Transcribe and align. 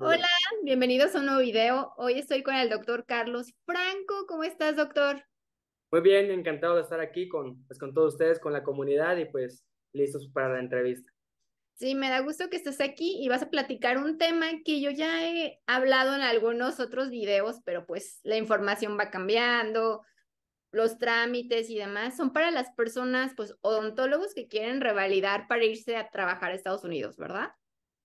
Hola, 0.00 0.28
bienvenidos 0.62 1.14
a 1.14 1.18
un 1.18 1.26
nuevo 1.26 1.40
video. 1.40 1.92
Hoy 1.96 2.18
estoy 2.18 2.42
con 2.42 2.54
el 2.54 2.68
doctor 2.68 3.04
Carlos 3.04 3.52
Franco. 3.64 4.26
¿Cómo 4.28 4.44
estás, 4.44 4.76
doctor? 4.76 5.24
Muy 5.90 6.00
bien, 6.00 6.30
encantado 6.30 6.76
de 6.76 6.82
estar 6.82 7.00
aquí 7.00 7.28
con, 7.28 7.64
pues, 7.66 7.78
con 7.78 7.92
todos 7.92 8.14
ustedes, 8.14 8.38
con 8.38 8.52
la 8.52 8.62
comunidad 8.62 9.16
y 9.16 9.24
pues 9.26 9.64
listos 9.92 10.28
para 10.32 10.54
la 10.54 10.60
entrevista. 10.60 11.10
Sí, 11.74 11.94
me 11.94 12.10
da 12.10 12.20
gusto 12.20 12.48
que 12.48 12.56
estés 12.56 12.80
aquí 12.80 13.18
y 13.22 13.28
vas 13.28 13.42
a 13.42 13.50
platicar 13.50 13.98
un 13.98 14.18
tema 14.18 14.46
que 14.64 14.80
yo 14.80 14.90
ya 14.90 15.26
he 15.26 15.60
hablado 15.66 16.14
en 16.14 16.22
algunos 16.22 16.78
otros 16.80 17.10
videos, 17.10 17.60
pero 17.64 17.84
pues 17.86 18.20
la 18.22 18.36
información 18.36 18.96
va 18.98 19.10
cambiando, 19.10 20.02
los 20.70 20.98
trámites 20.98 21.68
y 21.70 21.76
demás 21.76 22.16
son 22.16 22.32
para 22.32 22.50
las 22.50 22.70
personas, 22.72 23.32
pues 23.36 23.56
odontólogos 23.60 24.32
que 24.32 24.48
quieren 24.48 24.80
revalidar 24.80 25.48
para 25.48 25.64
irse 25.64 25.96
a 25.96 26.08
trabajar 26.08 26.52
a 26.52 26.54
Estados 26.54 26.84
Unidos, 26.84 27.16
¿verdad? 27.16 27.50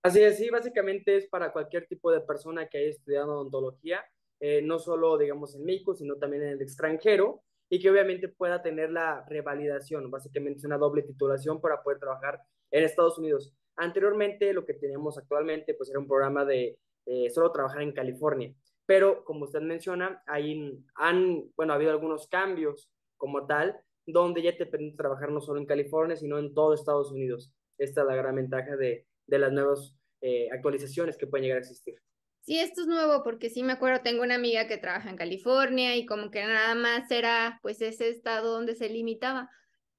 Así 0.08 0.22
es, 0.22 0.38
sí, 0.38 0.50
básicamente 0.50 1.18
es 1.18 1.28
para 1.28 1.52
cualquier 1.52 1.86
tipo 1.86 2.10
de 2.14 2.22
persona 2.22 2.70
que 2.70 2.78
haya 2.78 2.92
estudiado 2.92 3.34
odontología, 3.34 4.06
eh, 4.40 4.62
no 4.62 4.80
solo, 4.80 5.18
digamos, 5.18 5.54
en 5.54 5.66
México, 5.66 5.94
sino 5.96 6.16
también 6.16 6.44
en 6.44 6.50
el 6.52 6.62
extranjero, 6.62 7.44
y 7.70 7.82
que 7.82 7.92
obviamente 7.92 8.30
pueda 8.30 8.62
tener 8.62 8.90
la 8.90 9.26
revalidación, 9.28 10.10
básicamente 10.10 10.60
es 10.60 10.64
una 10.64 10.78
doble 10.78 11.04
titulación 11.04 11.60
para 11.60 11.84
poder 11.84 12.00
trabajar 12.00 12.40
en 12.72 12.86
Estados 12.86 13.18
Unidos. 13.18 13.54
Anteriormente, 13.76 14.54
lo 14.54 14.66
que 14.66 14.76
teníamos 14.76 15.18
actualmente, 15.18 15.74
pues 15.74 15.90
era 15.90 16.00
un 16.00 16.08
programa 16.08 16.46
de 16.46 16.80
eh, 17.06 17.30
solo 17.30 17.52
trabajar 17.52 17.82
en 17.82 17.92
California, 17.92 18.54
pero 18.86 19.26
como 19.26 19.44
usted 19.44 19.60
menciona, 19.60 20.24
hay, 20.26 20.82
han, 20.96 21.52
bueno, 21.58 21.74
ha 21.74 21.76
habido 21.76 21.92
algunos 21.92 22.30
cambios 22.30 22.90
como 23.18 23.46
tal, 23.46 23.78
donde 24.06 24.42
ya 24.42 24.56
te 24.56 24.68
permite 24.68 24.96
trabajar 24.96 25.32
no 25.32 25.42
solo 25.42 25.60
en 25.60 25.66
California, 25.66 26.16
sino 26.16 26.40
en 26.40 26.54
todo 26.54 26.74
Estados 26.74 27.12
Unidos. 27.12 27.52
Esta 27.78 28.04
es 28.04 28.08
la 28.08 28.16
gran 28.16 28.36
ventaja 28.36 28.78
de, 28.78 29.06
de 29.26 29.40
las 29.40 29.52
nuevas 29.52 29.97
eh, 30.22 30.50
actualizaciones 30.52 31.18
que 31.18 31.28
pueden 31.28 31.44
llegar 31.44 31.58
a 31.58 31.62
existir. 31.62 31.96
Sí, 32.42 32.60
esto 32.60 32.82
es 32.82 32.88
nuevo 32.88 33.24
porque 33.24 33.50
sí 33.50 33.62
me 33.62 33.74
acuerdo, 33.74 34.02
tengo 34.02 34.24
una 34.24 34.36
amiga 34.36 34.68
que 34.68 34.78
trabaja 34.78 35.10
en 35.10 35.18
California 35.18 35.96
y 35.98 36.06
como 36.06 36.32
que 36.32 36.42
nada 36.46 36.76
más 36.76 37.12
era 37.12 37.60
pues 37.62 37.82
ese 37.82 38.08
estado 38.10 38.54
donde 38.54 38.76
se 38.76 38.90
limitaba. 38.90 39.50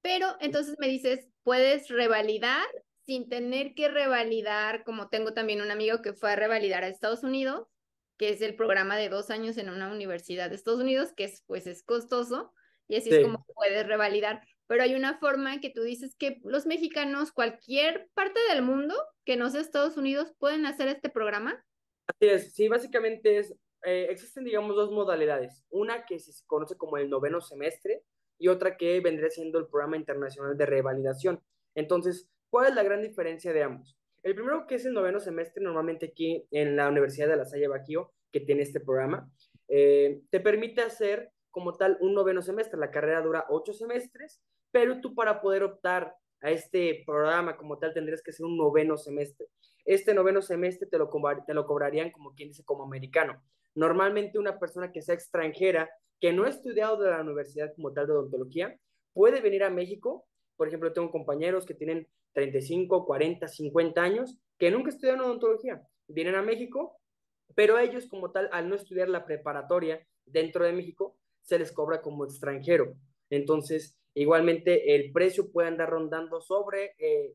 Pero 0.01 0.37
entonces 0.41 0.77
me 0.79 0.89
dices, 0.89 1.29
puedes 1.43 1.89
revalidar 1.89 2.65
sin 3.05 3.29
tener 3.29 3.75
que 3.75 3.89
revalidar, 3.89 4.85
como 4.85 5.09
tengo 5.09 5.33
también 5.35 5.61
un 5.61 5.71
amigo 5.71 6.03
que 6.03 6.13
fue 6.13 6.33
a 6.33 6.37
revalidar 6.37 6.85
a 6.85 6.89
Estados 6.89 7.23
Unidos, 7.23 7.67
que 8.17 8.31
es 8.31 8.43
el 8.43 8.57
programa 8.57 8.97
de 8.97 9.09
dos 9.09 9.31
años 9.31 9.57
en 9.57 9.71
una 9.71 9.91
universidad 9.91 10.51
de 10.51 10.57
Estados 10.57 10.81
Unidos, 10.81 11.13
que 11.17 11.25
es, 11.25 11.43
pues 11.47 11.67
es 11.67 11.83
costoso, 11.83 12.53
y 12.87 12.97
así 12.97 13.11
es 13.11 13.23
como 13.23 13.47
puedes 13.55 13.87
revalidar 13.87 14.43
pero 14.69 14.83
hay 14.83 14.95
una 14.95 15.19
forma 15.19 15.61
que 15.61 15.71
tú 15.71 15.83
dices 15.83 16.15
que 16.15 16.41
los 16.45 16.67
mexicanos, 16.67 17.33
cualquier 17.33 18.11
parte 18.15 18.39
del 18.53 18.63
mundo 18.63 18.95
que 19.25 19.37
no 19.37 19.51
sea 19.51 19.63
Estados 19.63 19.97
Unidos, 19.97 20.35
pueden 20.39 20.67
hacer 20.67 20.89
este 20.89 21.09
programa. 21.09 21.65
Así 22.07 22.31
es, 22.31 22.55
sí, 22.55 22.69
básicamente 22.69 23.39
es, 23.39 23.53
eh, 23.85 24.07
existen, 24.11 24.45
digamos, 24.45 24.77
dos 24.77 24.93
modalidades. 24.93 25.65
Una 25.71 26.05
que 26.05 26.19
se 26.19 26.33
conoce 26.47 26.77
como 26.77 26.99
el 26.99 27.09
noveno 27.09 27.41
semestre 27.41 28.05
y 28.39 28.49
otra 28.49 28.77
que 28.77 29.01
vendría 29.01 29.31
siendo 29.31 29.59
el 29.59 29.69
programa 29.69 29.97
internacional 29.97 30.57
de 30.57 30.67
revalidación. 30.67 31.43
Entonces, 31.75 32.29
¿cuál 32.51 32.69
es 32.69 32.75
la 32.75 32.83
gran 32.83 33.03
diferencia 33.03 33.55
de 33.55 33.63
ambos? 33.63 33.97
El 34.23 34.35
primero, 34.35 34.67
que 34.67 34.75
es 34.75 34.85
el 34.85 34.93
noveno 34.93 35.19
semestre, 35.19 35.63
normalmente 35.63 36.07
aquí 36.07 36.47
en 36.51 36.77
la 36.77 36.89
Universidad 36.89 37.29
de 37.29 37.37
La 37.37 37.47
Salle 37.47 37.69
Bajío, 37.69 38.13
que 38.31 38.41
tiene 38.41 38.63
este 38.63 38.81
programa, 38.81 39.31
eh, 39.69 40.21
te 40.29 40.41
permite 40.41 40.83
hacer 40.83 41.33
como 41.51 41.75
tal 41.75 41.97
un 42.01 42.15
noveno 42.15 42.43
semestre. 42.43 42.79
La 42.79 42.91
carrera 42.91 43.23
dura 43.23 43.47
ocho 43.49 43.73
semestres 43.73 44.43
pero 44.71 45.01
tú 45.01 45.15
para 45.15 45.41
poder 45.41 45.63
optar 45.63 46.15
a 46.41 46.51
este 46.51 47.03
programa 47.07 47.57
como 47.57 47.79
tal 47.79 47.93
tendrías 47.93 48.23
que 48.23 48.31
hacer 48.31 48.47
un 48.47 48.57
noveno 48.57 48.97
semestre. 48.97 49.47
Este 49.85 50.15
noveno 50.15 50.43
semestre 50.43 50.87
te 50.87 50.99
lo, 50.99 51.11
te 51.47 51.55
lo 51.55 51.67
cobrarían 51.67 52.11
como 52.11 52.35
quien 52.35 52.51
dice 52.51 52.65
como 52.65 52.85
americano. 52.85 53.43
Normalmente 53.75 54.39
una 54.39 54.59
persona 54.59 54.93
que 54.93 55.03
sea 55.03 55.15
extranjera, 55.15 55.91
que 56.21 56.33
no 56.33 56.45
ha 56.45 56.49
estudiado 56.49 57.03
de 57.03 57.11
la 57.11 57.23
universidad 57.23 57.73
como 57.75 57.93
tal 57.93 58.07
de 58.07 58.13
odontología, 58.13 58.79
puede 59.13 59.41
venir 59.41 59.65
a 59.65 59.71
México. 59.71 60.27
Por 60.57 60.69
ejemplo, 60.69 60.93
tengo 60.93 61.11
compañeros 61.11 61.65
que 61.65 61.75
tienen 61.75 62.07
35, 62.33 63.07
40, 63.07 63.49
50 63.49 64.03
años 64.03 64.39
que 64.59 64.71
nunca 64.71 64.91
estudiaron 64.91 65.23
odontología. 65.23 65.83
Vienen 66.09 66.35
a 66.35 66.43
México, 66.43 67.01
pero 67.55 67.79
ellos 67.79 68.07
como 68.07 68.31
tal, 68.31 68.49
al 68.53 68.69
no 68.69 68.77
estudiar 68.77 69.09
la 69.09 69.25
preparatoria 69.25 70.07
dentro 70.27 70.65
de 70.65 70.73
México, 70.73 71.17
se 71.43 71.59
les 71.59 71.73
cobra 71.73 72.03
como 72.03 72.25
extranjero. 72.25 72.95
Entonces, 73.31 73.98
Igualmente, 74.19 74.97
el 74.97 75.13
precio 75.13 75.53
puede 75.53 75.69
andar 75.69 75.91
rondando 75.91 76.41
sobre, 76.41 76.97
eh, 76.99 77.35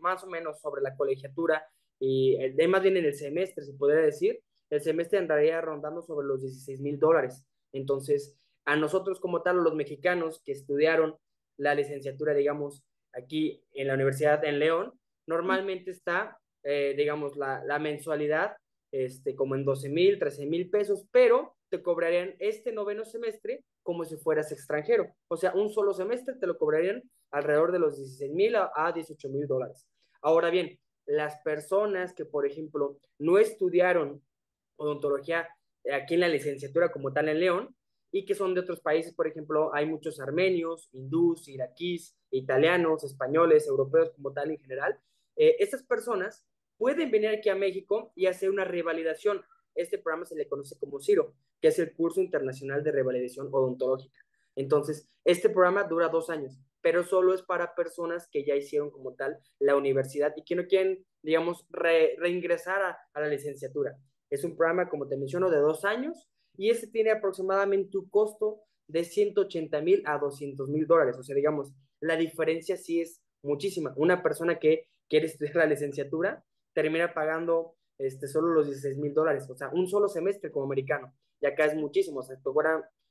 más 0.00 0.24
o 0.24 0.26
menos 0.26 0.60
sobre 0.60 0.82
la 0.82 0.94
colegiatura 0.94 1.66
y 1.98 2.36
el, 2.36 2.68
más 2.68 2.82
bien 2.82 2.98
en 2.98 3.06
el 3.06 3.14
semestre, 3.14 3.64
se 3.64 3.72
podría 3.72 4.02
decir, 4.02 4.38
el 4.68 4.82
semestre 4.82 5.18
andaría 5.18 5.58
rondando 5.62 6.02
sobre 6.02 6.26
los 6.26 6.42
16 6.42 6.82
mil 6.82 6.98
dólares. 6.98 7.46
Entonces, 7.72 8.36
a 8.66 8.76
nosotros 8.76 9.20
como 9.20 9.40
tal, 9.40 9.56
los 9.64 9.74
mexicanos 9.74 10.42
que 10.44 10.52
estudiaron 10.52 11.16
la 11.56 11.74
licenciatura, 11.74 12.34
digamos, 12.34 12.84
aquí 13.14 13.64
en 13.72 13.86
la 13.86 13.94
Universidad 13.94 14.44
en 14.44 14.58
León, 14.58 14.92
normalmente 15.26 15.90
está, 15.90 16.38
eh, 16.62 16.92
digamos, 16.94 17.38
la, 17.38 17.64
la, 17.64 17.78
mensualidad 17.78 18.54
este, 18.92 19.34
como 19.34 19.54
en 19.54 19.64
12 19.64 19.88
mil, 19.88 20.18
13 20.18 20.46
mil 20.46 20.70
pesos, 20.70 21.06
pero 21.10 21.56
te 21.70 21.82
cobrarían 21.82 22.34
este 22.38 22.72
noveno 22.72 23.04
semestre 23.04 23.64
como 23.82 24.04
si 24.04 24.16
fueras 24.16 24.52
extranjero. 24.52 25.14
O 25.28 25.36
sea, 25.36 25.52
un 25.54 25.70
solo 25.70 25.92
semestre 25.92 26.34
te 26.34 26.46
lo 26.46 26.56
cobrarían 26.56 27.02
alrededor 27.30 27.72
de 27.72 27.78
los 27.78 27.96
16 27.96 28.32
mil 28.32 28.56
a 28.56 28.92
18 28.94 29.28
mil 29.28 29.46
dólares. 29.46 29.86
Ahora 30.22 30.50
bien, 30.50 30.78
las 31.06 31.40
personas 31.42 32.12
que, 32.12 32.24
por 32.24 32.46
ejemplo, 32.46 32.98
no 33.18 33.38
estudiaron 33.38 34.22
odontología 34.76 35.48
aquí 35.92 36.14
en 36.14 36.20
la 36.20 36.28
licenciatura 36.28 36.92
como 36.92 37.12
tal 37.12 37.28
en 37.28 37.40
León 37.40 37.74
y 38.10 38.24
que 38.24 38.34
son 38.34 38.54
de 38.54 38.60
otros 38.60 38.80
países, 38.80 39.14
por 39.14 39.26
ejemplo, 39.26 39.74
hay 39.74 39.86
muchos 39.86 40.20
armenios, 40.20 40.88
hindús, 40.92 41.48
iraquíes, 41.48 42.16
italianos, 42.30 43.04
españoles, 43.04 43.66
europeos 43.66 44.10
como 44.10 44.32
tal 44.32 44.50
en 44.50 44.58
general. 44.58 44.98
Eh, 45.36 45.56
estas 45.58 45.82
personas 45.82 46.46
pueden 46.78 47.10
venir 47.10 47.30
aquí 47.30 47.48
a 47.48 47.54
México 47.54 48.12
y 48.14 48.26
hacer 48.26 48.50
una 48.50 48.64
revalidación. 48.64 49.42
Este 49.74 49.98
programa 49.98 50.24
se 50.24 50.36
le 50.36 50.48
conoce 50.48 50.78
como 50.78 51.00
CIRO, 51.00 51.34
que 51.60 51.68
es 51.68 51.78
el 51.78 51.92
curso 51.92 52.20
internacional 52.20 52.82
de 52.82 52.92
revalidación 52.92 53.48
odontológica. 53.52 54.18
Entonces, 54.56 55.08
este 55.24 55.50
programa 55.50 55.84
dura 55.84 56.08
dos 56.08 56.30
años, 56.30 56.58
pero 56.80 57.04
solo 57.04 57.34
es 57.34 57.42
para 57.42 57.74
personas 57.74 58.28
que 58.30 58.44
ya 58.44 58.56
hicieron 58.56 58.90
como 58.90 59.14
tal 59.14 59.38
la 59.58 59.76
universidad 59.76 60.32
y 60.36 60.44
que 60.44 60.56
no 60.56 60.66
quieren, 60.66 61.04
digamos, 61.22 61.66
reingresar 61.70 62.82
a, 62.82 62.98
a, 63.12 63.20
la 63.20 63.28
licenciatura. 63.28 63.96
Es 64.30 64.44
un 64.44 64.56
programa, 64.56 64.88
como 64.88 65.06
te 65.06 65.16
menciono, 65.16 65.50
de 65.50 65.58
dos 65.58 65.84
años 65.84 66.28
y 66.56 66.70
ese 66.70 66.88
tiene 66.88 67.10
aproximadamente 67.10 67.98
un 67.98 68.08
costo 68.08 68.62
de 68.88 69.04
180 69.04 69.80
mil 69.82 70.02
a 70.06 70.18
200 70.18 70.68
mil 70.70 70.86
dólares. 70.86 71.16
O 71.18 71.22
sea, 71.22 71.36
digamos, 71.36 71.72
la 72.00 72.16
diferencia 72.16 72.76
sí 72.76 73.00
es 73.00 73.20
muchísima. 73.42 73.92
Una 73.96 74.22
persona 74.22 74.58
que 74.58 74.88
quiere 75.08 75.26
estudiar 75.26 75.56
la 75.56 75.66
licenciatura 75.66 76.44
termina 76.72 77.12
pagando 77.12 77.74
este, 77.98 78.28
solo 78.28 78.48
los 78.48 78.66
16 78.66 78.96
mil 78.98 79.12
dólares, 79.12 79.48
o 79.50 79.56
sea, 79.56 79.70
un 79.70 79.88
solo 79.88 80.08
semestre 80.08 80.50
como 80.50 80.66
americano. 80.66 81.12
Y 81.40 81.46
acá 81.46 81.66
es 81.66 81.74
muchísimo, 81.74 82.20
o 82.20 82.22
sea, 82.22 82.36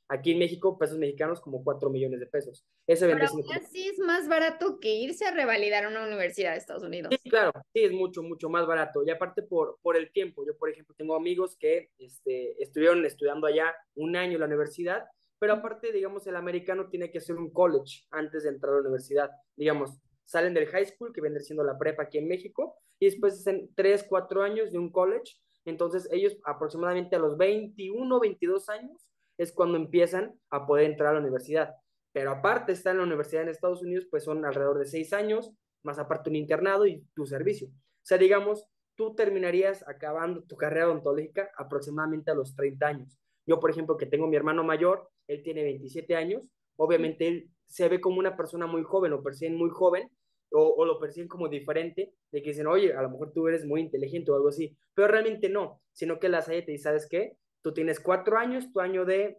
aquí 0.09 0.31
en 0.31 0.39
México, 0.39 0.77
pesos 0.77 0.97
mexicanos 0.97 1.41
como 1.41 1.63
4 1.63 1.89
millones 1.89 2.19
de 2.19 2.27
pesos. 2.27 2.65
Ese 2.87 3.07
Pero 3.07 3.25
así 3.25 3.87
es 3.87 3.99
más 3.99 4.27
barato 4.27 4.79
que 4.79 4.95
irse 4.95 5.25
a 5.25 5.31
revalidar 5.31 5.85
a 5.85 5.89
una 5.89 6.05
universidad 6.05 6.51
de 6.51 6.57
Estados 6.57 6.83
Unidos. 6.83 7.13
Sí, 7.21 7.29
claro, 7.29 7.51
sí, 7.73 7.83
es 7.83 7.91
mucho, 7.91 8.23
mucho 8.23 8.49
más 8.49 8.65
barato. 8.65 9.03
Y 9.05 9.09
aparte 9.09 9.43
por, 9.43 9.77
por 9.81 9.97
el 9.97 10.11
tiempo, 10.11 10.45
yo 10.45 10.57
por 10.57 10.69
ejemplo 10.69 10.95
tengo 10.97 11.15
amigos 11.15 11.57
que 11.57 11.89
este, 11.97 12.61
estuvieron 12.61 13.05
estudiando 13.05 13.47
allá 13.47 13.75
un 13.95 14.15
año 14.15 14.33
en 14.33 14.39
la 14.39 14.47
universidad, 14.47 15.05
pero 15.39 15.53
aparte, 15.53 15.91
digamos, 15.91 16.25
el 16.27 16.35
americano 16.35 16.89
tiene 16.89 17.11
que 17.11 17.19
hacer 17.19 17.35
un 17.35 17.51
college 17.51 18.05
antes 18.09 18.43
de 18.43 18.49
entrar 18.49 18.73
a 18.73 18.75
la 18.77 18.81
universidad. 18.81 19.29
Digamos, 19.55 19.99
salen 20.27 20.53
del 20.53 20.67
high 20.67 20.85
school, 20.85 21.13
que 21.13 21.21
vendría 21.21 21.43
siendo 21.43 21.63
la 21.63 21.77
prepa 21.77 22.03
aquí 22.03 22.17
en 22.17 22.27
México, 22.27 22.75
y 22.99 23.05
después 23.05 23.33
hacen 23.33 23.69
3, 23.75 24.05
4 24.07 24.43
años 24.43 24.71
de 24.71 24.77
un 24.77 24.91
college. 24.91 25.37
Entonces 25.65 26.07
ellos 26.11 26.37
aproximadamente 26.45 27.15
a 27.15 27.19
los 27.19 27.37
21, 27.37 28.19
22 28.19 28.69
años 28.69 29.09
es 29.37 29.53
cuando 29.53 29.77
empiezan 29.77 30.37
a 30.49 30.65
poder 30.65 30.85
entrar 30.85 31.09
a 31.09 31.13
la 31.13 31.21
universidad. 31.21 31.75
Pero 32.11 32.31
aparte 32.31 32.71
está 32.71 32.91
en 32.91 32.97
la 32.97 33.03
universidad 33.03 33.43
en 33.43 33.49
Estados 33.49 33.81
Unidos, 33.81 34.07
pues 34.09 34.23
son 34.23 34.43
alrededor 34.45 34.79
de 34.79 34.85
6 34.85 35.13
años, 35.13 35.53
más 35.83 35.99
aparte 35.99 36.29
un 36.29 36.35
internado 36.35 36.85
y 36.85 37.03
tu 37.13 37.25
servicio. 37.25 37.67
O 37.67 38.05
sea, 38.05 38.17
digamos, 38.17 38.65
tú 38.95 39.15
terminarías 39.15 39.87
acabando 39.87 40.43
tu 40.43 40.57
carrera 40.57 40.87
odontológica 40.87 41.51
aproximadamente 41.57 42.31
a 42.31 42.35
los 42.35 42.55
30 42.55 42.87
años. 42.87 43.17
Yo, 43.45 43.59
por 43.59 43.69
ejemplo, 43.69 43.95
que 43.95 44.07
tengo 44.07 44.27
mi 44.27 44.35
hermano 44.35 44.63
mayor, 44.63 45.09
él 45.27 45.43
tiene 45.43 45.63
27 45.63 46.15
años, 46.15 46.43
obviamente 46.75 47.27
él 47.27 47.49
se 47.67 47.87
ve 47.89 48.01
como 48.01 48.19
una 48.19 48.35
persona 48.35 48.67
muy 48.67 48.83
joven, 48.83 49.11
lo 49.11 49.23
perciben 49.23 49.55
muy 49.55 49.69
joven, 49.69 50.09
o, 50.51 50.85
lo 50.85 50.99
perciben 50.99 51.27
como 51.27 51.49
diferente, 51.49 52.13
de 52.31 52.41
que 52.41 52.51
dicen, 52.51 52.67
oye, 52.67 52.93
a 52.93 53.01
lo 53.01 53.09
mejor 53.09 53.33
tú 53.33 53.47
eres 53.47 53.65
muy 53.65 53.81
inteligente 53.81 54.31
o 54.31 54.35
algo 54.35 54.49
así, 54.49 54.77
pero 54.93 55.09
realmente 55.09 55.49
no, 55.49 55.81
sino 55.91 56.19
que 56.19 56.29
la 56.29 56.41
SAE 56.41 56.61
te 56.61 56.71
dice, 56.71 56.83
¿sabes 56.83 57.07
qué? 57.09 57.33
Tú 57.61 57.73
tienes 57.73 57.99
cuatro 57.99 58.37
años, 58.37 58.71
tu 58.71 58.79
año 58.79 59.03
de, 59.03 59.37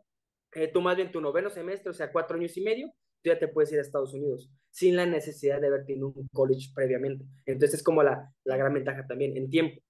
eh, 0.55 0.69
tú 0.69 0.83
más 0.83 0.97
bien 0.97 1.11
tu 1.11 1.21
noveno 1.21 1.51
semestre, 1.51 1.91
o 1.91 1.95
sea, 1.95 2.13
cuatro 2.13 2.37
años 2.37 2.57
y 2.57 2.63
medio, 2.63 2.89
tú 3.23 3.31
ya 3.31 3.39
te 3.39 3.49
puedes 3.49 3.73
ir 3.73 3.79
a 3.79 3.83
Estados 3.83 4.13
Unidos, 4.13 4.51
sin 4.71 4.97
la 4.97 5.07
necesidad 5.07 5.61
de 5.61 5.69
haber 5.69 5.87
tenido 5.87 6.09
un 6.09 6.29
college 6.33 6.69
previamente. 6.75 7.25
Entonces 7.47 7.81
es 7.81 7.83
como 7.83 8.03
la, 8.03 8.31
la 8.45 8.57
gran 8.57 8.75
ventaja 8.75 9.07
también 9.07 9.37
en 9.37 9.49
tiempo. 9.49 9.81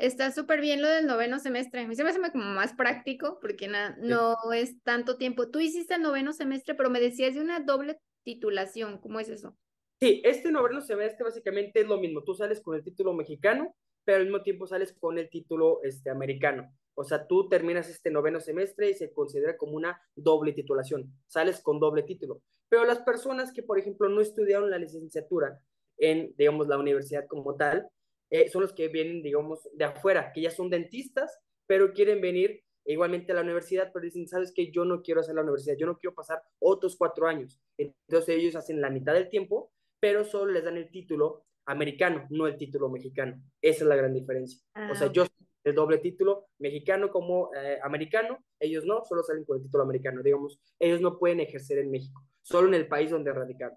Está 0.00 0.32
súper 0.32 0.60
bien 0.60 0.82
lo 0.82 0.88
del 0.88 1.06
noveno 1.06 1.38
semestre. 1.38 1.82
A 1.82 1.86
mí 1.86 1.94
se 1.94 2.02
me 2.02 2.10
hace 2.10 2.32
como 2.32 2.44
más 2.44 2.72
práctico 2.74 3.38
porque 3.40 3.68
no 3.68 4.36
es 4.52 4.82
tanto 4.82 5.16
tiempo. 5.16 5.50
Tú 5.50 5.60
hiciste 5.60 5.94
el 5.94 6.02
noveno 6.02 6.32
semestre, 6.32 6.74
pero 6.74 6.90
me 6.90 7.00
decías 7.00 7.34
de 7.34 7.40
una 7.40 7.60
doble 7.60 8.00
titulación. 8.24 8.98
¿Cómo 8.98 9.20
es 9.20 9.28
eso? 9.28 9.56
Sí, 10.00 10.22
este 10.24 10.50
noveno 10.50 10.80
semestre 10.80 11.24
básicamente 11.24 11.80
es 11.80 11.86
lo 11.86 11.98
mismo. 11.98 12.24
Tú 12.24 12.34
sales 12.34 12.60
con 12.60 12.74
el 12.74 12.82
título 12.82 13.12
mexicano, 13.12 13.74
pero 14.04 14.18
al 14.18 14.24
mismo 14.24 14.42
tiempo 14.42 14.66
sales 14.66 14.96
con 14.98 15.18
el 15.18 15.28
título 15.28 15.80
este, 15.82 16.10
americano. 16.10 16.72
O 16.94 17.04
sea, 17.04 17.26
tú 17.26 17.48
terminas 17.48 17.88
este 17.88 18.10
noveno 18.10 18.40
semestre 18.40 18.90
y 18.90 18.94
se 18.94 19.12
considera 19.12 19.56
como 19.56 19.76
una 19.76 20.00
doble 20.16 20.52
titulación. 20.52 21.12
Sales 21.26 21.60
con 21.60 21.78
doble 21.80 22.02
título. 22.02 22.42
Pero 22.68 22.84
las 22.84 23.00
personas 23.00 23.52
que, 23.52 23.62
por 23.62 23.78
ejemplo, 23.78 24.08
no 24.08 24.20
estudiaron 24.20 24.70
la 24.70 24.78
licenciatura 24.78 25.60
en, 25.98 26.34
digamos, 26.36 26.66
la 26.68 26.78
universidad 26.78 27.26
como 27.26 27.56
tal, 27.56 27.88
eh, 28.30 28.48
son 28.48 28.62
los 28.62 28.72
que 28.72 28.88
vienen, 28.88 29.22
digamos, 29.22 29.68
de 29.74 29.84
afuera, 29.84 30.32
que 30.32 30.40
ya 30.42 30.50
son 30.50 30.70
dentistas, 30.70 31.38
pero 31.66 31.92
quieren 31.92 32.20
venir 32.20 32.62
igualmente 32.84 33.32
a 33.32 33.34
la 33.34 33.42
universidad, 33.42 33.90
pero 33.92 34.04
dicen, 34.04 34.26
sabes 34.26 34.52
que 34.52 34.70
yo 34.70 34.84
no 34.84 35.02
quiero 35.02 35.20
hacer 35.20 35.34
la 35.34 35.42
universidad, 35.42 35.76
yo 35.76 35.86
no 35.86 35.98
quiero 35.98 36.14
pasar 36.14 36.42
otros 36.58 36.96
cuatro 36.96 37.26
años. 37.26 37.60
Entonces 37.76 38.36
ellos 38.36 38.56
hacen 38.56 38.80
la 38.80 38.90
mitad 38.90 39.14
del 39.14 39.28
tiempo, 39.28 39.72
pero 40.00 40.24
solo 40.24 40.52
les 40.52 40.64
dan 40.64 40.76
el 40.76 40.90
título 40.90 41.44
americano, 41.66 42.26
no 42.30 42.46
el 42.46 42.56
título 42.56 42.88
mexicano. 42.88 43.40
Esa 43.60 43.84
es 43.84 43.88
la 43.88 43.96
gran 43.96 44.14
diferencia. 44.14 44.60
o 44.90 44.94
sea, 44.94 45.08
ah, 45.08 45.12
yo 45.12 45.26
el 45.64 45.74
doble 45.74 45.98
título 45.98 46.46
mexicano 46.58 47.10
como 47.10 47.50
eh, 47.54 47.78
americano, 47.82 48.38
ellos 48.58 48.84
no, 48.84 49.04
solo 49.04 49.22
salen 49.22 49.44
con 49.44 49.58
el 49.58 49.62
título 49.62 49.84
americano, 49.84 50.22
digamos, 50.22 50.58
ellos 50.78 51.00
no 51.00 51.18
pueden 51.18 51.40
ejercer 51.40 51.78
en 51.78 51.90
México, 51.90 52.24
solo 52.42 52.68
en 52.68 52.74
el 52.74 52.88
país 52.88 53.10
donde 53.10 53.32
radicaron. 53.32 53.76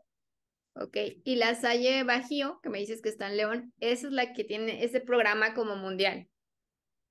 Ok, 0.76 0.98
y 1.24 1.36
la 1.36 1.54
Salle 1.54 2.04
Bajío, 2.04 2.60
que 2.64 2.70
me 2.70 2.80
dices 2.80 3.02
que 3.02 3.10
está 3.10 3.30
en 3.30 3.38
León, 3.38 3.74
esa 3.80 4.08
es 4.08 4.14
la 4.14 4.34
que 4.34 4.44
tiene 4.44 4.84
ese 4.84 5.02
programa 5.02 5.54
como 5.54 5.76
mundial. 5.76 6.28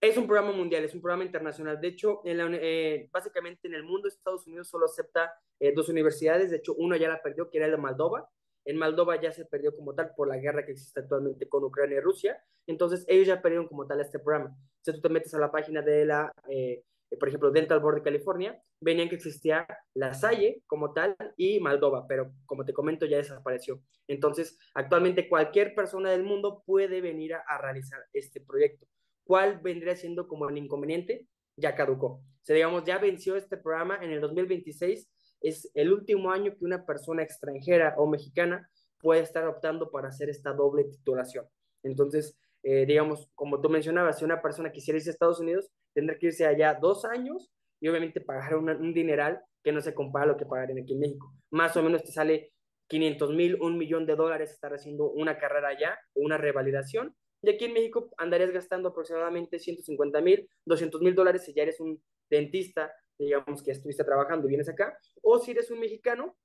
Es 0.00 0.16
un 0.16 0.26
programa 0.26 0.50
mundial, 0.50 0.82
es 0.84 0.94
un 0.94 1.00
programa 1.00 1.24
internacional. 1.24 1.80
De 1.80 1.86
hecho, 1.86 2.22
en 2.24 2.38
la, 2.38 2.50
eh, 2.60 3.08
básicamente 3.12 3.68
en 3.68 3.74
el 3.74 3.84
mundo, 3.84 4.08
Estados 4.08 4.48
Unidos 4.48 4.68
solo 4.68 4.86
acepta 4.86 5.32
eh, 5.60 5.72
dos 5.72 5.88
universidades. 5.88 6.50
De 6.50 6.56
hecho, 6.56 6.74
una 6.74 6.96
ya 6.96 7.08
la 7.08 7.22
perdió, 7.22 7.48
que 7.48 7.58
era 7.58 7.68
la 7.68 7.76
de 7.76 7.82
Moldova. 7.82 8.28
En 8.64 8.78
Moldova 8.78 9.20
ya 9.20 9.30
se 9.30 9.44
perdió 9.44 9.76
como 9.76 9.94
tal 9.94 10.12
por 10.16 10.26
la 10.26 10.38
guerra 10.38 10.66
que 10.66 10.72
existe 10.72 10.98
actualmente 10.98 11.48
con 11.48 11.62
Ucrania 11.62 11.98
y 11.98 12.00
Rusia. 12.00 12.42
Entonces, 12.66 13.04
ellos 13.06 13.28
ya 13.28 13.40
perdieron 13.40 13.68
como 13.68 13.86
tal 13.86 14.00
este 14.00 14.18
programa. 14.18 14.56
Si 14.80 14.92
tú 14.92 15.00
te 15.00 15.08
metes 15.08 15.34
a 15.34 15.38
la 15.38 15.52
página 15.52 15.82
de 15.82 16.04
la, 16.04 16.32
eh, 16.48 16.82
por 17.18 17.28
ejemplo, 17.28 17.50
Dental 17.50 17.80
Board 17.80 17.96
de 17.96 18.02
California, 18.02 18.62
venían 18.80 19.08
que 19.08 19.16
existía 19.16 19.66
la 19.94 20.14
Salle 20.14 20.62
como 20.66 20.92
tal 20.92 21.16
y 21.36 21.60
Moldova, 21.60 22.06
pero 22.06 22.32
como 22.46 22.64
te 22.64 22.72
comento, 22.72 23.06
ya 23.06 23.18
desapareció. 23.18 23.82
Entonces, 24.08 24.58
actualmente 24.74 25.28
cualquier 25.28 25.74
persona 25.74 26.10
del 26.10 26.22
mundo 26.22 26.62
puede 26.66 27.00
venir 27.00 27.34
a, 27.34 27.58
realizar 27.58 28.00
este 28.12 28.40
proyecto. 28.40 28.86
¿Cuál 29.24 29.60
vendría 29.60 29.96
siendo 29.96 30.26
como 30.26 30.48
el 30.48 30.58
inconveniente? 30.58 31.26
Ya 31.56 31.74
caducó. 31.74 32.06
O 32.06 32.44
sea, 32.44 32.56
digamos, 32.56 32.84
ya 32.84 32.98
venció 32.98 33.36
este 33.36 33.56
programa 33.56 33.98
en 34.02 34.10
el 34.10 34.20
2026 34.20 35.08
es 35.42 35.70
el 35.74 35.92
último 35.92 36.30
año 36.30 36.56
que 36.56 36.64
una 36.64 36.86
persona 36.86 37.22
extranjera 37.22 37.94
o 37.98 38.06
mexicana 38.06 38.70
puede 39.00 39.22
estar 39.22 39.46
optando 39.46 39.90
para 39.90 40.08
hacer 40.08 40.30
esta 40.30 40.52
doble 40.52 40.84
titulación. 40.84 41.46
Entonces, 41.82 42.38
eh, 42.62 42.86
digamos, 42.86 43.28
como 43.34 43.60
tú 43.60 43.68
mencionabas, 43.68 44.18
si 44.18 44.24
una 44.24 44.40
persona 44.40 44.72
quisiera 44.72 44.98
irse 44.98 45.10
a 45.10 45.12
Estados 45.12 45.40
Unidos, 45.40 45.70
tendrá 45.94 46.18
que 46.18 46.26
irse 46.26 46.46
allá 46.46 46.78
dos 46.80 47.04
años 47.04 47.50
y 47.80 47.88
obviamente 47.88 48.20
pagar 48.20 48.56
un 48.56 48.94
dineral 48.94 49.42
que 49.62 49.72
no 49.72 49.80
se 49.80 49.94
compara 49.94 50.24
a 50.24 50.28
lo 50.28 50.36
que 50.36 50.46
pagarían 50.46 50.78
aquí 50.78 50.94
en 50.94 51.00
México. 51.00 51.32
Más 51.50 51.76
o 51.76 51.82
menos 51.82 52.02
te 52.04 52.12
sale 52.12 52.52
500 52.88 53.30
mil, 53.34 53.60
un 53.60 53.78
millón 53.78 54.06
de 54.06 54.16
dólares 54.16 54.50
estar 54.50 54.72
haciendo 54.72 55.10
una 55.10 55.38
carrera 55.38 55.68
allá 55.68 55.98
o 56.14 56.20
una 56.20 56.38
revalidación. 56.38 57.16
Y 57.42 57.50
aquí 57.50 57.64
en 57.64 57.72
México 57.72 58.10
andarías 58.18 58.52
gastando 58.52 58.90
aproximadamente 58.90 59.58
150 59.58 60.20
mil, 60.20 60.48
200 60.66 61.00
mil 61.00 61.14
dólares 61.14 61.44
si 61.44 61.52
ya 61.54 61.62
eres 61.64 61.80
un 61.80 62.00
dentista 62.30 62.92
digamos 63.18 63.62
que 63.62 63.70
estuviste 63.70 64.04
trabajando 64.04 64.46
y 64.46 64.50
vienes 64.50 64.68
acá, 64.68 64.96
o 65.22 65.38
si 65.38 65.52
eres 65.52 65.70
un 65.70 65.80
mexicano, 65.80 66.36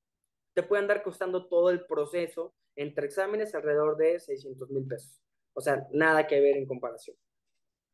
te 0.53 0.63
puede 0.63 0.81
andar 0.81 1.03
costando 1.03 1.47
todo 1.47 1.69
el 1.69 1.85
proceso 1.85 2.53
entre 2.75 3.07
exámenes 3.07 3.53
alrededor 3.55 3.97
de 3.97 4.19
600 4.19 4.69
mil 4.69 4.87
pesos. 4.87 5.21
O 5.57 5.61
sea, 5.61 5.87
nada 5.91 6.27
que 6.27 6.39
ver 6.39 6.55
en 6.55 6.67
comparación. 6.67 7.17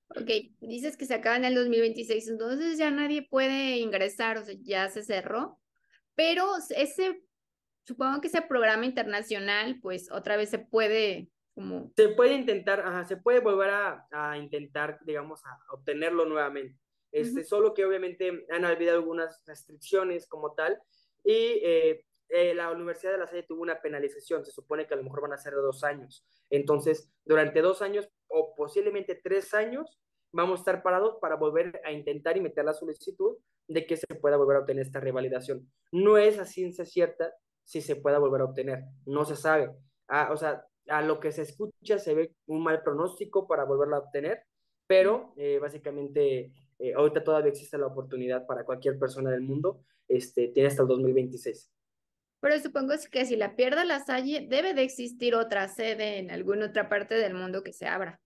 Ok, 0.10 0.30
dices 0.60 0.98
que 0.98 1.06
se 1.06 1.14
acaba 1.14 1.38
en 1.38 1.46
el 1.46 1.56
2026, 1.56 2.28
entonces 2.28 2.78
ya 2.78 2.92
nadie 2.92 3.26
puede 3.28 3.78
ingresar, 3.78 4.38
o 4.38 4.44
sea, 4.44 4.54
ya 4.62 4.90
se 4.90 5.02
cerró, 5.02 5.62
pero 6.14 6.46
ese, 6.76 7.24
supongo 7.88 8.20
que 8.20 8.28
ese 8.28 8.42
programa 8.42 8.86
internacional, 8.86 9.80
pues 9.82 10.12
otra 10.12 10.36
vez 10.36 10.50
se 10.50 10.60
puede 10.60 11.32
como... 11.56 11.94
Se 11.96 12.10
puede 12.10 12.34
intentar, 12.34 12.82
ajá, 12.82 13.06
se 13.06 13.16
puede 13.16 13.40
volver 13.40 13.70
a, 13.70 14.08
a 14.12 14.38
intentar, 14.38 15.00
digamos, 15.06 15.40
a 15.46 15.58
obtenerlo 15.74 16.26
nuevamente. 16.26 16.78
Este, 17.14 17.46
Solo 17.46 17.74
que 17.74 17.86
obviamente 17.86 18.46
han 18.50 18.66
habido 18.66 18.94
algunas 18.94 19.42
restricciones 19.46 20.28
como 20.28 20.54
tal 20.54 20.78
y 21.24 21.62
eh, 21.64 22.06
eh, 22.34 22.56
la 22.56 22.72
Universidad 22.72 23.12
de 23.12 23.20
La 23.20 23.28
Salle 23.28 23.44
tuvo 23.44 23.62
una 23.62 23.80
penalización, 23.80 24.44
se 24.44 24.50
supone 24.50 24.88
que 24.88 24.96
a 24.96 24.98
lo 24.98 25.04
mejor 25.04 25.22
van 25.22 25.34
a 25.34 25.38
ser 25.38 25.54
de 25.54 25.62
dos 25.62 25.84
años. 25.84 26.26
Entonces, 26.50 27.14
durante 27.24 27.62
dos 27.62 27.84
años 27.84 28.10
o 28.28 28.56
posiblemente 28.56 29.14
tres 29.24 29.54
años, 29.54 30.00
vamos 30.32 30.58
a 30.58 30.62
estar 30.62 30.82
parados 30.82 31.18
para 31.22 31.36
volver 31.36 31.80
a 31.86 31.92
intentar 31.92 32.36
y 32.36 32.42
meter 32.42 32.66
la 32.66 32.74
solicitud 32.74 33.38
de 33.68 33.86
que 33.86 33.98
se 33.98 34.08
pueda 34.20 34.38
volver 34.38 34.58
a 34.58 34.60
obtener 34.62 34.84
esta 34.84 35.00
revalidación. 35.00 35.72
No 35.92 36.18
es 36.18 36.40
a 36.40 36.46
ciencia 36.46 36.86
cierta 36.86 37.32
si 37.66 37.82
se 37.82 37.98
pueda 37.98 38.18
volver 38.18 38.42
a 38.42 38.46
obtener, 38.46 38.84
no 39.06 39.26
se 39.26 39.36
sabe. 39.36 39.70
Ah, 40.08 40.30
o 40.32 40.38
sea, 40.38 40.66
a 40.88 41.04
lo 41.04 41.20
que 41.20 41.32
se 41.32 41.44
escucha 41.44 42.00
se 42.00 42.16
ve 42.16 42.34
un 42.48 42.64
mal 42.64 42.82
pronóstico 42.82 43.48
para 43.48 43.64
volverla 43.64 43.98
a 43.98 44.00
obtener, 44.00 44.42
pero 44.88 45.36
eh, 45.38 45.60
básicamente 45.60 46.52
eh, 46.80 46.94
ahorita 46.96 47.24
todavía 47.24 47.52
existe 47.52 47.78
la 47.78 47.86
oportunidad 47.86 48.48
para 48.48 48.66
cualquier 48.66 48.98
persona 48.98 49.30
del 49.30 49.42
mundo, 49.42 49.84
este, 50.08 50.48
tiene 50.48 50.70
hasta 50.70 50.82
el 50.82 50.88
2026. 50.88 51.70
Pero 52.44 52.60
supongo 52.60 52.94
que 53.10 53.26
si 53.26 53.38
la 53.38 53.56
pierda 53.56 53.86
la 53.86 54.02
Salle, 54.02 54.46
debe 54.50 54.74
de 54.74 54.84
existir 54.84 55.34
otra 55.34 55.70
sede 55.70 56.18
en 56.18 56.30
alguna 56.30 56.66
otra 56.66 56.90
parte 56.90 57.16
del 57.16 57.36
mundo 57.36 57.64
que 57.64 57.72
se 57.72 57.88
abra. 57.88 58.20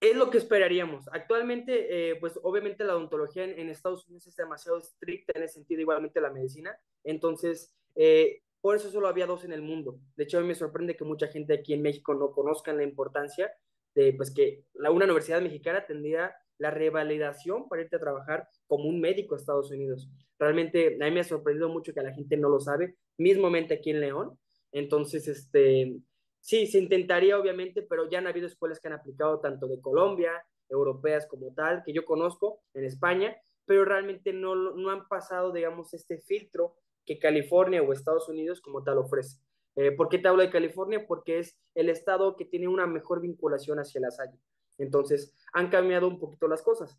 Es 0.00 0.14
lo 0.14 0.30
que 0.30 0.38
esperaríamos. 0.38 1.08
Actualmente, 1.10 2.10
eh, 2.10 2.14
pues 2.20 2.38
obviamente 2.44 2.84
la 2.84 2.94
odontología 2.94 3.42
en, 3.42 3.68
Estados 3.68 4.06
Unidos 4.06 4.28
es 4.28 4.36
demasiado 4.36 4.78
estricta 4.78 5.32
en 5.34 5.42
ese 5.42 5.54
sentido, 5.54 5.80
igualmente 5.80 6.20
la 6.20 6.30
medicina. 6.30 6.78
Entonces, 7.02 7.74
eh, 7.96 8.42
por 8.60 8.76
eso 8.76 8.88
solo 8.88 9.08
había 9.08 9.26
dos 9.26 9.42
en 9.42 9.52
el 9.52 9.62
mundo. 9.62 9.98
De 10.14 10.22
hecho, 10.22 10.40
me 10.40 10.54
sorprende 10.54 10.96
que 10.96 11.04
mucha 11.04 11.26
gente 11.26 11.54
aquí 11.54 11.74
en 11.74 11.82
México 11.82 12.14
no 12.14 12.30
conozcan 12.30 12.76
la 12.76 12.84
importancia 12.84 13.52
de 13.96 14.12
pues 14.12 14.32
que 14.32 14.62
la, 14.74 14.92
una 14.92 15.06
universidad 15.06 15.42
mexicana 15.42 15.84
tendría 15.84 16.36
la 16.62 16.70
revalidación 16.70 17.68
para 17.68 17.82
irte 17.82 17.96
a 17.96 18.00
trabajar 18.00 18.48
como 18.68 18.88
un 18.88 19.00
médico 19.00 19.34
a 19.34 19.38
Estados 19.38 19.72
Unidos. 19.72 20.08
Realmente 20.38 20.96
a 21.00 21.04
mí 21.04 21.10
me 21.10 21.20
ha 21.20 21.24
sorprendido 21.24 21.68
mucho 21.68 21.92
que 21.92 22.00
la 22.00 22.14
gente 22.14 22.36
no 22.36 22.48
lo 22.48 22.60
sabe, 22.60 22.94
mismamente 23.18 23.74
aquí 23.74 23.90
en 23.90 24.00
León. 24.00 24.38
Entonces, 24.70 25.26
este, 25.26 25.96
sí, 26.40 26.68
se 26.68 26.78
intentaría 26.78 27.36
obviamente, 27.36 27.82
pero 27.82 28.08
ya 28.08 28.18
han 28.18 28.28
habido 28.28 28.46
escuelas 28.46 28.78
que 28.78 28.86
han 28.86 28.94
aplicado 28.94 29.40
tanto 29.40 29.66
de 29.66 29.80
Colombia, 29.80 30.30
europeas 30.68 31.26
como 31.26 31.52
tal, 31.52 31.82
que 31.84 31.92
yo 31.92 32.04
conozco 32.04 32.62
en 32.74 32.84
España, 32.84 33.36
pero 33.66 33.84
realmente 33.84 34.32
no, 34.32 34.54
no 34.54 34.90
han 34.90 35.08
pasado, 35.08 35.52
digamos, 35.52 35.92
este 35.94 36.18
filtro 36.18 36.76
que 37.04 37.18
California 37.18 37.82
o 37.82 37.92
Estados 37.92 38.28
Unidos 38.28 38.60
como 38.60 38.84
tal 38.84 38.98
ofrece. 38.98 39.38
Eh, 39.74 39.90
¿Por 39.90 40.08
qué 40.08 40.18
te 40.18 40.28
hablo 40.28 40.42
de 40.42 40.50
California? 40.50 41.04
Porque 41.08 41.40
es 41.40 41.58
el 41.74 41.88
estado 41.88 42.36
que 42.36 42.44
tiene 42.44 42.68
una 42.68 42.86
mejor 42.86 43.20
vinculación 43.20 43.80
hacia 43.80 44.00
la 44.00 44.12
Salle. 44.12 44.38
Entonces, 44.78 45.34
han 45.52 45.70
cambiado 45.70 46.08
un 46.08 46.18
poquito 46.18 46.48
las 46.48 46.62
cosas. 46.62 46.98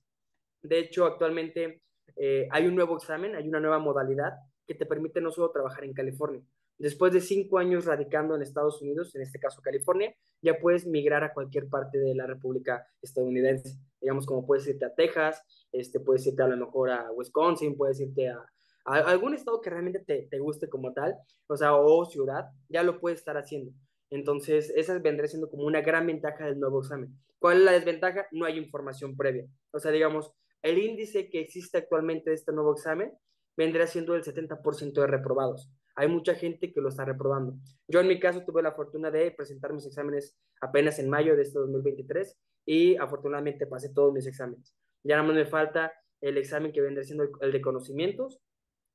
De 0.62 0.80
hecho, 0.80 1.06
actualmente 1.06 1.82
eh, 2.16 2.48
hay 2.52 2.68
un 2.68 2.76
nuevo 2.76 2.96
examen, 2.98 3.36
hay 3.36 3.48
una 3.48 3.60
nueva 3.60 3.80
modalidad 3.80 4.34
que 4.66 4.76
te 4.76 4.86
permite 4.86 5.22
no 5.22 5.32
solo 5.32 5.52
trabajar 5.52 5.84
en 5.84 5.94
California. 5.94 6.42
Después 6.78 7.14
de 7.14 7.22
cinco 7.22 7.60
años 7.60 7.86
radicando 7.86 8.36
en 8.36 8.42
Estados 8.42 8.82
Unidos, 8.82 9.16
en 9.16 9.22
este 9.22 9.40
caso 9.40 9.62
California, 9.62 10.14
ya 10.42 10.58
puedes 10.60 10.88
migrar 10.88 11.24
a 11.24 11.34
cualquier 11.34 11.70
parte 11.70 12.00
de 12.00 12.16
la 12.16 12.26
República 12.26 12.86
estadounidense. 13.02 13.78
Digamos, 14.02 14.26
como 14.26 14.46
puedes 14.46 14.68
irte 14.68 14.86
a 14.86 14.94
Texas, 14.94 15.44
este, 15.72 16.00
puedes 16.00 16.26
irte 16.26 16.42
a 16.44 16.48
lo 16.48 16.58
mejor 16.58 16.92
a 16.92 17.12
Wisconsin, 17.12 17.78
puedes 17.78 18.00
irte 18.00 18.30
a, 18.30 18.46
algún 18.86 19.34
estado 19.34 19.62
que 19.62 19.70
realmente 19.70 20.00
te, 20.00 20.28
te, 20.30 20.40
guste 20.40 20.68
como 20.68 20.92
tal, 20.92 21.16
o 21.48 21.56
sea, 21.56 21.74
o 21.76 22.06
ciudad, 22.06 22.50
ya 22.68 22.84
lo 22.84 23.00
puedes 23.00 23.20
estar 23.20 23.38
haciendo. 23.38 23.72
Entonces, 24.10 24.74
esa 24.76 25.00
vendría 25.00 25.28
siendo 25.28 25.50
como 25.50 25.64
una 25.64 25.82
gran 25.82 26.06
ventaja 26.06 26.46
del 26.46 26.60
nuevo 26.60 26.82
examen. 26.82 27.18
¿Cuál 27.44 27.58
es 27.58 27.64
la 27.66 27.72
desventaja? 27.74 28.26
No 28.32 28.46
hay 28.46 28.58
información 28.58 29.18
previa. 29.18 29.46
O 29.72 29.80
sea, 29.80 29.92
digamos, 29.92 30.32
el 30.62 30.78
índice 30.78 31.30
que 31.30 31.42
existe 31.42 31.78
actualmente 31.78 32.30
de 32.30 32.38
este 32.38 32.54
nuevo 32.54 32.72
examen 32.72 33.12
vendría 33.58 33.86
siendo 33.86 34.16
el 34.16 34.24
70% 34.24 34.94
de 34.94 35.08
reprobados. 35.08 35.70
Hay 35.98 36.08
mucha 36.08 36.36
gente 36.36 36.72
que 36.72 36.80
lo 36.80 36.88
está 36.88 37.04
reprobando. 37.04 37.58
Yo 37.90 38.00
en 38.00 38.08
mi 38.08 38.18
caso 38.18 38.46
tuve 38.46 38.64
la 38.64 38.72
fortuna 38.72 39.12
de 39.12 39.30
presentar 39.32 39.74
mis 39.74 39.86
exámenes 39.86 40.38
apenas 40.62 41.00
en 41.00 41.10
mayo 41.10 41.36
de 41.36 41.42
este 41.42 41.60
2023 41.60 42.40
y 42.66 42.96
afortunadamente 42.96 43.68
pasé 43.68 43.92
todos 43.94 44.14
mis 44.14 44.26
exámenes. 44.26 44.74
Ya 45.04 45.18
nada 45.18 45.28
más 45.28 45.36
me 45.36 45.46
falta 45.46 45.92
el 46.22 46.38
examen 46.38 46.72
que 46.72 46.80
vendría 46.80 47.04
siendo 47.04 47.26
el 47.42 47.52
de 47.52 47.60
conocimientos 47.60 48.40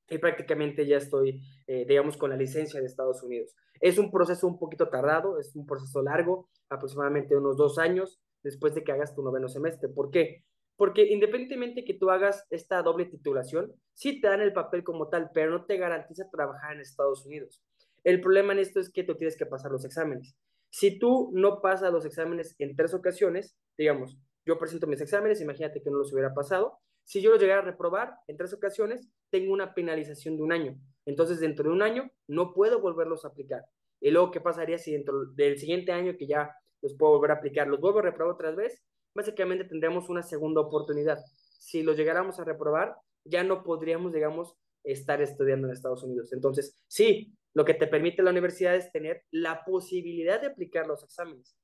y 0.08 0.16
prácticamente 0.16 0.86
ya 0.86 0.96
estoy, 0.96 1.42
eh, 1.66 1.84
digamos, 1.86 2.16
con 2.16 2.30
la 2.30 2.36
licencia 2.38 2.80
de 2.80 2.86
Estados 2.86 3.22
Unidos. 3.22 3.54
Es 3.78 3.98
un 3.98 4.10
proceso 4.10 4.46
un 4.46 4.58
poquito 4.58 4.88
tardado, 4.88 5.38
es 5.38 5.54
un 5.54 5.66
proceso 5.66 6.00
largo, 6.02 6.48
aproximadamente 6.70 7.36
unos 7.36 7.58
dos 7.58 7.78
años, 7.78 8.18
después 8.42 8.74
de 8.74 8.84
que 8.84 8.92
hagas 8.92 9.14
tu 9.14 9.22
noveno 9.22 9.48
semestre. 9.48 9.88
¿Por 9.88 10.10
qué? 10.10 10.44
Porque 10.76 11.06
independientemente 11.06 11.84
que 11.84 11.94
tú 11.94 12.10
hagas 12.10 12.46
esta 12.50 12.82
doble 12.82 13.06
titulación, 13.06 13.72
sí 13.94 14.20
te 14.20 14.28
dan 14.28 14.40
el 14.40 14.52
papel 14.52 14.84
como 14.84 15.08
tal, 15.08 15.30
pero 15.34 15.50
no 15.50 15.66
te 15.66 15.76
garantiza 15.76 16.30
trabajar 16.30 16.74
en 16.74 16.80
Estados 16.80 17.26
Unidos. 17.26 17.62
El 18.04 18.20
problema 18.20 18.52
en 18.52 18.60
esto 18.60 18.78
es 18.78 18.90
que 18.90 19.02
tú 19.02 19.16
tienes 19.16 19.36
que 19.36 19.46
pasar 19.46 19.72
los 19.72 19.84
exámenes. 19.84 20.36
Si 20.70 20.98
tú 20.98 21.30
no 21.34 21.60
pasas 21.60 21.92
los 21.92 22.04
exámenes 22.04 22.54
en 22.58 22.76
tres 22.76 22.94
ocasiones, 22.94 23.56
digamos, 23.76 24.18
yo 24.46 24.58
presento 24.58 24.86
mis 24.86 25.00
exámenes, 25.00 25.40
imagínate 25.40 25.82
que 25.82 25.90
no 25.90 25.98
los 25.98 26.12
hubiera 26.12 26.32
pasado, 26.32 26.78
si 27.04 27.22
yo 27.22 27.30
los 27.30 27.40
llegara 27.40 27.62
a 27.62 27.64
reprobar 27.64 28.14
en 28.26 28.36
tres 28.36 28.52
ocasiones, 28.52 29.08
tengo 29.30 29.52
una 29.52 29.74
penalización 29.74 30.36
de 30.36 30.42
un 30.42 30.52
año. 30.52 30.78
Entonces, 31.06 31.40
dentro 31.40 31.64
de 31.64 31.74
un 31.74 31.82
año, 31.82 32.10
no 32.28 32.52
puedo 32.52 32.80
volverlos 32.80 33.24
a 33.24 33.28
aplicar. 33.28 33.64
Y 34.00 34.10
luego, 34.10 34.30
¿qué 34.30 34.40
pasaría 34.40 34.78
si 34.78 34.92
dentro 34.92 35.24
del 35.34 35.58
siguiente 35.58 35.90
año 35.90 36.16
que 36.18 36.26
ya 36.26 36.54
los 36.82 36.94
puedo 36.94 37.12
volver 37.14 37.32
a 37.32 37.34
aplicar, 37.34 37.68
los 37.68 37.80
vuelvo 37.80 38.00
a 38.00 38.02
reprobar 38.02 38.34
otra 38.34 38.50
vez? 38.52 38.82
Básicamente 39.14 39.64
tendríamos 39.64 40.08
una 40.08 40.22
segunda 40.22 40.60
oportunidad. 40.60 41.18
Si 41.58 41.82
los 41.82 41.96
llegáramos 41.96 42.38
a 42.38 42.44
reprobar, 42.44 42.96
ya 43.24 43.42
no 43.42 43.62
podríamos, 43.62 44.12
digamos, 44.12 44.54
estar 44.84 45.20
estudiando 45.20 45.66
en 45.66 45.74
Estados 45.74 46.02
Unidos. 46.02 46.32
Entonces, 46.32 46.82
sí, 46.86 47.32
lo 47.54 47.64
que 47.64 47.74
te 47.74 47.86
permite 47.86 48.22
la 48.22 48.30
universidad 48.30 48.76
es 48.76 48.90
tener 48.92 49.24
la 49.30 49.64
posibilidad 49.64 50.40
de 50.40 50.48
aplicar 50.48 50.86
los 50.86 51.02
exámenes, 51.02 51.56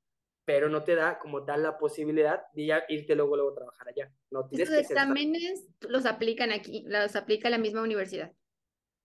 pero 0.44 0.68
no 0.68 0.84
te 0.84 0.94
da 0.94 1.18
como 1.18 1.44
tal 1.44 1.62
la 1.62 1.78
posibilidad 1.78 2.42
de 2.52 2.66
ya 2.66 2.84
irte 2.88 3.14
luego, 3.14 3.36
luego 3.36 3.52
a 3.52 3.54
trabajar 3.54 3.88
allá. 3.88 4.12
No, 4.30 4.46
tienes 4.46 4.68
¿Estos 4.68 4.90
exámenes 4.90 5.66
los 5.80 6.06
aplican 6.06 6.50
aquí, 6.50 6.84
los 6.86 7.16
aplica 7.16 7.48
la 7.50 7.58
misma 7.58 7.82
universidad? 7.82 8.32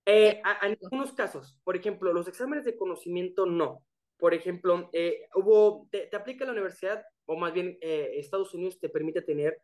Eh, 0.05 0.41
en 0.63 0.77
algunos 0.81 1.13
casos, 1.13 1.59
por 1.63 1.75
ejemplo, 1.75 2.11
los 2.13 2.27
exámenes 2.27 2.65
de 2.65 2.75
conocimiento 2.75 3.45
no. 3.45 3.83
Por 4.19 4.33
ejemplo, 4.33 4.89
eh, 4.93 5.21
hubo, 5.33 5.87
te, 5.89 6.13
aplica 6.15 6.45
la 6.45 6.51
universidad, 6.51 7.03
o 7.25 7.37
más 7.37 7.53
bien 7.53 7.77
eh, 7.81 8.11
Estados 8.15 8.53
Unidos 8.53 8.79
te 8.79 8.89
permite 8.89 9.21
tener 9.21 9.61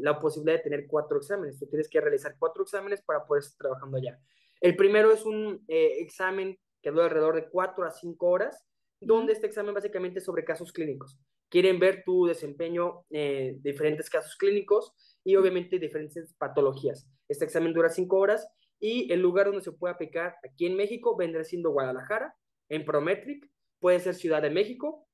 la 0.00 0.18
posibilidad 0.18 0.56
de 0.56 0.64
tener 0.64 0.86
cuatro 0.88 1.18
exámenes. 1.18 1.56
Tú 1.56 1.68
tienes 1.68 1.88
que 1.88 2.00
realizar 2.00 2.34
cuatro 2.36 2.64
exámenes 2.64 3.00
para 3.02 3.24
poder 3.24 3.44
estar 3.44 3.58
trabajando 3.58 3.96
allá. 3.96 4.18
El 4.60 4.74
primero 4.74 5.12
es 5.12 5.24
un 5.24 5.62
examen 5.68 6.58
que 6.82 6.90
dura 6.90 7.04
alrededor 7.04 7.36
de 7.36 7.48
cuatro 7.48 7.84
a 7.84 7.92
cinco 7.92 8.30
horas, 8.30 8.66
donde 9.00 9.32
este 9.32 9.46
examen 9.46 9.72
básicamente 9.72 10.18
es 10.18 10.24
sobre 10.24 10.44
casos 10.44 10.72
clínicos. 10.72 11.16
Quieren 11.48 11.78
ver 11.78 12.02
tu 12.04 12.26
desempeño 12.26 13.04
de 13.08 13.56
diferentes 13.60 14.10
casos 14.10 14.34
clínicos 14.34 14.94
y 15.22 15.36
obviamente 15.36 15.78
diferentes 15.78 16.34
patologías. 16.34 17.08
Este 17.28 17.44
examen 17.44 17.72
dura 17.72 17.88
cinco 17.88 18.18
horas 18.18 18.48
y 18.80 19.12
el 19.12 19.20
lugar 19.20 19.46
donde 19.46 19.62
se 19.62 19.70
puede 19.70 19.94
aplicar 19.94 20.34
aquí 20.44 20.66
en 20.66 20.74
México 20.74 21.16
vendrá 21.16 21.44
siendo 21.44 21.70
Guadalajara, 21.70 22.34
en 22.68 22.84
Prometric, 22.84 23.48
puede 23.82 23.98
ser 23.98 24.14
Ciudad 24.14 24.40
de 24.40 24.48
México 24.48 25.06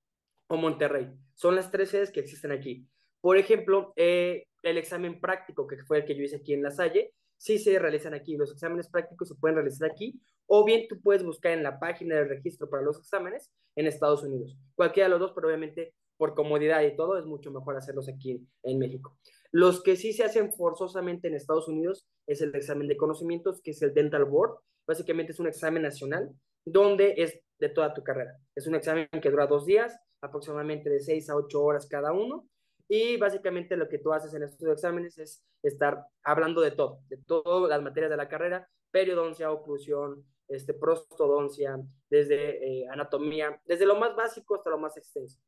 o 0.47 0.57
Monterrey. 0.59 1.11
Son 1.35 1.57
las 1.57 1.71
tres 1.71 1.89
sedes 1.89 2.13
que 2.13 2.21
existen 2.21 2.53
aquí. 2.53 2.87
Por 3.21 3.39
ejemplo, 3.39 3.95
eh, 3.97 4.45
el 4.63 4.77
examen 4.77 5.21
práctico, 5.21 5.67
que 5.67 5.79
fue 5.79 5.99
el 5.99 6.05
que 6.05 6.15
yo 6.15 6.23
hice 6.23 6.37
aquí 6.37 6.53
en 6.53 6.63
La 6.63 6.71
Salle, 6.71 7.15
sí 7.39 7.59
se 7.59 7.79
realizan 7.79 8.13
aquí. 8.13 8.37
Los 8.37 8.53
exámenes 8.53 8.89
prácticos 8.89 9.29
se 9.29 9.37
pueden 9.37 9.57
realizar 9.57 9.91
aquí, 9.91 10.21
o 10.47 10.65
bien 10.67 10.87
tú 10.87 11.01
puedes 11.01 11.25
buscar 11.25 11.53
en 11.53 11.63
la 11.63 11.81
página 11.81 12.17
de 12.17 12.25
registro 12.25 12.69
para 12.69 12.83
los 12.83 12.99
exámenes 12.99 13.51
en 13.75 13.87
Estados 13.87 14.23
Unidos. 14.23 14.59
Cualquiera 14.75 15.07
de 15.07 15.11
los 15.13 15.21
dos, 15.21 15.33
pero 15.35 15.49
obviamente 15.49 15.95
por 16.19 16.35
comodidad 16.35 16.83
y 16.83 16.95
todo, 16.95 17.17
es 17.17 17.25
mucho 17.25 17.51
mejor 17.51 17.77
hacerlos 17.77 18.09
aquí 18.09 18.47
en 18.65 18.79
México. 18.79 19.17
Los 19.51 19.83
que 19.83 19.97
sí 19.97 20.13
se 20.13 20.25
hacen 20.25 20.53
forzosamente 20.53 21.29
en 21.29 21.35
Estados 21.35 21.69
Unidos 21.69 22.07
es 22.27 22.43
el 22.43 22.55
examen 22.55 22.87
de 22.87 22.99
conocimientos, 22.99 23.63
que 23.63 23.71
es 23.71 23.81
el 23.81 23.95
Dental 23.95 24.27
Board. 24.27 24.59
Básicamente 24.87 25.33
es 25.33 25.41
un 25.41 25.47
examen 25.47 25.83
nacional 25.83 26.31
donde 26.73 27.15
es 27.17 27.41
de 27.59 27.69
toda 27.69 27.95
tu 27.95 28.03
carrera. 28.03 28.37
Es 28.55 28.67
un 28.67 28.75
examen 28.75 29.09
que 29.21 29.31
dura 29.31 29.47
dos 29.47 29.67
días, 29.67 29.99
aproximadamente 30.21 30.91
de 30.91 31.01
seis 31.01 31.29
a 31.31 31.37
ocho 31.37 31.63
horas 31.63 31.87
cada 31.87 32.13
uno. 32.13 32.47
Y 32.89 33.17
básicamente 33.19 33.77
lo 33.77 33.89
que 33.89 33.99
tú 33.99 34.13
haces 34.13 34.33
en 34.35 34.43
estos 34.43 34.69
exámenes 34.69 35.19
es 35.19 35.45
estar 35.63 36.07
hablando 36.23 36.61
de 36.61 36.71
todo, 36.71 37.01
de 37.09 37.19
todas 37.19 37.69
las 37.69 37.83
materias 37.83 38.11
de 38.11 38.17
la 38.17 38.29
carrera, 38.29 38.69
periodoncia, 38.91 39.53
oclusión, 39.53 40.25
este, 40.49 40.73
prostodoncia, 40.73 41.79
desde 42.09 42.65
eh, 42.67 42.89
anatomía, 42.91 43.61
desde 43.67 43.85
lo 43.85 43.97
más 43.97 44.17
básico 44.17 44.55
hasta 44.55 44.71
lo 44.71 44.79
más 44.79 44.97
extenso. 44.97 45.39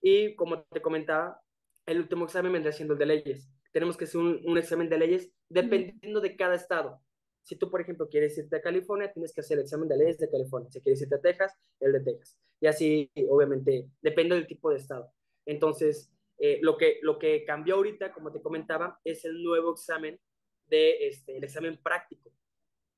Y 0.00 0.34
como 0.36 0.62
te 0.62 0.80
comentaba, 0.80 1.42
el 1.84 2.00
último 2.00 2.24
examen 2.24 2.52
vendría 2.52 2.72
siendo 2.72 2.94
el 2.94 2.98
de 2.98 3.06
leyes. 3.06 3.50
Tenemos 3.72 3.96
que 3.96 4.04
hacer 4.04 4.20
un, 4.20 4.56
examen 4.56 4.88
de 4.88 4.98
leyes 4.98 5.30
dependiendo 5.48 6.20
de 6.20 6.36
cada 6.36 6.54
estado. 6.54 7.02
Si 7.48 7.56
tú, 7.56 7.70
por 7.70 7.80
ejemplo, 7.80 8.10
quieres 8.10 8.36
irte 8.36 8.56
a 8.56 8.60
California, 8.60 9.10
tienes 9.10 9.32
que 9.32 9.40
hacer 9.40 9.56
el 9.56 9.64
examen 9.64 9.88
de 9.88 9.96
leyes 9.96 10.18
de 10.18 10.30
California. 10.30 10.70
Si 10.70 10.82
quieres 10.82 11.00
irte 11.00 11.14
a 11.14 11.20
Texas, 11.20 11.54
el 11.80 11.92
de 11.92 12.00
Texas. 12.00 12.38
Y 12.60 12.66
así, 12.66 13.10
obviamente, 13.30 13.88
depende 14.02 14.34
del 14.34 14.46
tipo 14.46 14.70
de 14.70 14.76
estado. 14.76 15.10
Entonces, 15.46 16.12
eh, 16.38 16.58
lo, 16.60 16.76
que, 16.76 16.98
lo 17.00 17.18
que 17.18 17.46
cambió 17.46 17.76
ahorita, 17.76 18.12
como 18.12 18.30
te 18.30 18.42
comentaba, 18.42 19.00
es 19.02 19.24
el 19.24 19.42
nuevo 19.42 19.72
examen 19.72 20.20
de 20.66 21.06
este, 21.08 21.38
el 21.38 21.44
examen 21.44 21.80
práctico. 21.82 22.30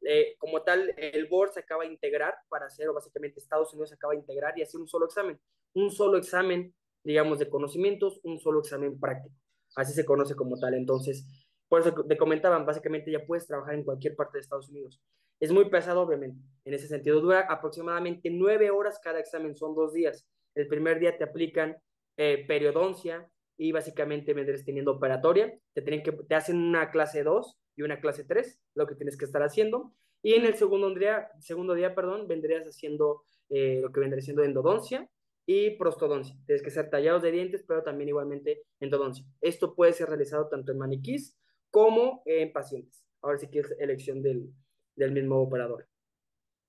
Eh, 0.03 0.35
como 0.39 0.63
tal, 0.63 0.93
el 0.97 1.29
board 1.29 1.53
se 1.53 1.61
acaba 1.61 1.85
de 1.85 1.93
integrar 1.93 2.35
para 2.49 2.67
hacer, 2.67 2.89
o 2.89 2.95
básicamente 2.95 3.39
Estados 3.39 3.73
Unidos 3.73 3.91
se 3.91 3.95
acaba 3.95 4.15
de 4.15 4.21
integrar 4.21 4.59
y 4.59 4.63
hacer 4.63 4.81
un 4.81 4.89
solo 4.89 5.07
examen. 5.07 5.39
Un 5.75 5.93
solo 5.93 6.19
examen 6.19 6.75
digamos, 7.03 7.39
de 7.39 7.49
conocimientos, 7.49 8.21
un 8.23 8.39
solo 8.41 8.61
examen 8.61 8.99
práctico. 8.99 9.35
Así 9.77 9.93
se 9.93 10.05
conoce 10.05 10.35
como 10.35 10.59
tal. 10.59 10.75
Entonces, 10.75 11.27
por 11.71 11.83
eso 11.83 11.95
te 12.05 12.17
comentaban, 12.17 12.67
básicamente 12.67 13.13
ya 13.13 13.25
puedes 13.25 13.47
trabajar 13.47 13.75
en 13.75 13.85
cualquier 13.85 14.17
parte 14.17 14.37
de 14.37 14.41
Estados 14.41 14.69
Unidos. 14.71 15.01
Es 15.39 15.53
muy 15.53 15.71
pesado, 15.71 16.01
obviamente. 16.01 16.43
En 16.65 16.75
ese 16.75 16.89
sentido, 16.89 17.21
dura 17.21 17.47
aproximadamente 17.49 18.29
nueve 18.29 18.73
horas 18.73 18.99
cada 19.01 19.21
examen, 19.21 19.57
son 19.57 19.77
dos 19.77 19.93
días. 19.93 20.27
El 20.57 20.67
primer 20.67 20.99
día 20.99 21.17
te 21.17 21.23
aplican 21.23 21.77
eh, 22.17 22.45
periodoncia 22.49 23.31
y 23.57 23.71
básicamente 23.71 24.35
vendrías 24.35 24.65
teniendo 24.65 24.91
operatoria. 24.91 25.57
Te, 25.73 25.83
tienen 25.83 26.03
que, 26.03 26.11
te 26.11 26.35
hacen 26.35 26.57
una 26.57 26.91
clase 26.91 27.23
2 27.23 27.57
y 27.77 27.83
una 27.83 28.01
clase 28.01 28.25
3, 28.25 28.61
lo 28.75 28.89
que 28.89 28.97
tienes 28.97 29.17
que 29.17 29.27
estar 29.27 29.45
haciendo. 29.45 29.93
Y 30.23 30.35
en 30.35 30.47
el 30.47 30.57
segundo 30.57 30.93
día, 30.93 31.29
segundo 31.39 31.75
día 31.75 31.95
perdón, 31.95 32.27
vendrías 32.27 32.67
haciendo 32.67 33.23
eh, 33.49 33.79
lo 33.81 33.93
que 33.93 34.01
vendría 34.01 34.23
siendo 34.23 34.43
endodoncia 34.43 35.09
y 35.47 35.77
prostodoncia. 35.77 36.37
Tienes 36.47 36.65
que 36.65 36.71
ser 36.71 36.91
tallados 36.91 37.23
de 37.23 37.31
dientes, 37.31 37.65
pero 37.67 37.85
también 37.85 38.09
igualmente 38.09 38.65
endodoncia. 38.81 39.25
Esto 39.41 39.77
puede 39.77 39.93
ser 39.93 40.09
realizado 40.09 40.49
tanto 40.49 40.73
en 40.73 40.79
maniquís 40.79 41.37
como 41.71 42.23
en 42.25 42.53
pacientes. 42.53 43.05
Ahora 43.23 43.39
sí 43.39 43.49
que 43.49 43.61
es 43.61 43.75
elección 43.79 44.23
del, 44.23 44.53
del 44.97 45.13
mismo 45.13 45.41
operador. 45.41 45.87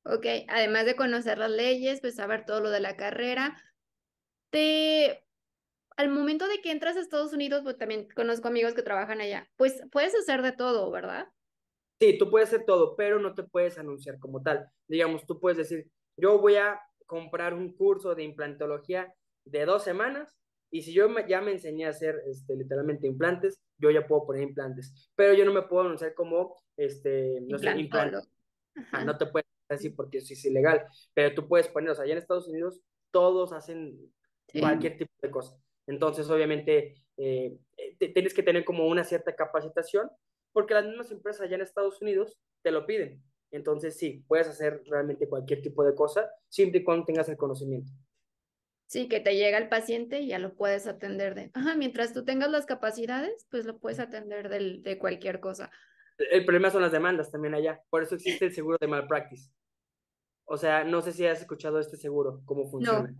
Ok, 0.03 0.25
además 0.47 0.85
de 0.85 0.95
conocer 0.95 1.37
las 1.37 1.51
leyes, 1.51 2.01
pues 2.01 2.15
saber 2.15 2.45
todo 2.45 2.59
lo 2.61 2.69
de 2.69 2.79
la 2.79 2.97
carrera, 2.97 3.61
te... 4.49 5.25
Al 5.97 6.09
momento 6.09 6.47
de 6.47 6.61
que 6.61 6.71
entras 6.71 6.95
a 6.95 7.01
Estados 7.01 7.33
Unidos, 7.33 7.61
pues 7.63 7.77
también 7.77 8.07
conozco 8.15 8.47
amigos 8.47 8.73
que 8.73 8.81
trabajan 8.81 9.21
allá, 9.21 9.51
pues 9.57 9.83
puedes 9.91 10.15
hacer 10.15 10.41
de 10.41 10.53
todo, 10.53 10.89
¿verdad? 10.89 11.27
Sí, 11.99 12.17
tú 12.17 12.31
puedes 12.31 12.47
hacer 12.49 12.65
todo, 12.65 12.95
pero 12.95 13.19
no 13.19 13.35
te 13.35 13.43
puedes 13.43 13.77
anunciar 13.77 14.17
como 14.17 14.41
tal. 14.41 14.67
Digamos, 14.87 15.25
tú 15.27 15.39
puedes 15.39 15.57
decir, 15.57 15.91
yo 16.17 16.39
voy 16.39 16.55
a 16.55 16.81
comprar 17.05 17.53
un 17.53 17.75
curso 17.75 18.15
de 18.15 18.23
implantología 18.23 19.13
de 19.45 19.65
dos 19.65 19.83
semanas 19.83 20.40
y 20.71 20.81
si 20.81 20.93
yo 20.93 21.07
ya 21.27 21.41
me 21.41 21.51
enseñé 21.51 21.85
a 21.85 21.89
hacer 21.89 22.23
este, 22.25 22.55
literalmente 22.55 23.05
implantes, 23.05 23.61
yo 23.77 23.91
ya 23.91 24.07
puedo 24.07 24.25
poner 24.25 24.43
implantes, 24.43 25.11
pero 25.15 25.33
yo 25.33 25.43
no 25.43 25.53
me 25.53 25.63
puedo 25.63 25.83
anunciar 25.83 26.13
como, 26.13 26.55
este, 26.77 27.41
no 27.41 27.57
sé, 27.59 27.71
implante. 27.77 28.19
Ah, 28.91 29.03
no 29.03 29.17
te 29.17 29.25
puedes 29.25 29.47
decir 29.69 29.93
porque 29.95 30.19
eso 30.19 30.33
es 30.33 30.45
ilegal, 30.45 30.85
pero 31.13 31.35
tú 31.35 31.47
puedes 31.47 31.67
poner, 31.67 31.91
o 31.91 31.95
sea, 31.95 32.05
allá 32.05 32.13
en 32.13 32.19
Estados 32.19 32.47
Unidos 32.47 32.81
todos 33.11 33.51
hacen 33.51 33.99
cualquier 34.57 34.97
tipo 34.97 35.11
de 35.21 35.29
cosa. 35.29 35.57
Entonces, 35.87 36.29
obviamente, 36.29 36.95
eh, 37.17 37.57
tienes 37.97 38.33
que 38.33 38.43
tener 38.43 38.63
como 38.63 38.87
una 38.87 39.03
cierta 39.03 39.35
capacitación, 39.35 40.09
porque 40.53 40.73
las 40.73 40.85
mismas 40.85 41.11
empresas 41.11 41.41
allá 41.41 41.55
en 41.55 41.61
Estados 41.63 42.01
Unidos 42.01 42.39
te 42.61 42.71
lo 42.71 42.85
piden. 42.85 43.21
Entonces, 43.51 43.97
sí, 43.97 44.23
puedes 44.27 44.47
hacer 44.47 44.81
realmente 44.85 45.27
cualquier 45.27 45.61
tipo 45.61 45.83
de 45.83 45.95
cosa, 45.95 46.31
siempre 46.47 46.79
y 46.79 46.83
cuando 46.85 47.05
tengas 47.05 47.27
el 47.27 47.35
conocimiento. 47.35 47.91
Sí, 48.91 49.07
que 49.07 49.21
te 49.21 49.37
llega 49.37 49.57
el 49.57 49.69
paciente 49.69 50.19
y 50.19 50.27
ya 50.27 50.37
lo 50.37 50.53
puedes 50.53 50.85
atender 50.85 51.33
de, 51.33 51.49
ajá, 51.53 51.75
mientras 51.77 52.11
tú 52.11 52.25
tengas 52.25 52.51
las 52.51 52.65
capacidades, 52.65 53.47
pues 53.49 53.63
lo 53.63 53.79
puedes 53.79 54.01
atender 54.01 54.49
de 54.49 54.97
cualquier 54.99 55.39
cosa. 55.39 55.71
El 56.17 56.43
problema 56.43 56.69
son 56.71 56.81
las 56.81 56.91
demandas 56.91 57.31
también 57.31 57.53
allá, 57.53 57.81
por 57.89 58.03
eso 58.03 58.15
existe 58.15 58.47
el 58.47 58.53
seguro 58.53 58.77
de 58.81 58.87
malpractice. 58.87 59.49
O 60.43 60.57
sea, 60.57 60.83
no 60.83 61.01
sé 61.01 61.13
si 61.13 61.25
has 61.25 61.39
escuchado 61.39 61.79
este 61.79 61.95
seguro, 61.95 62.41
cómo 62.43 62.69
funciona. 62.69 63.15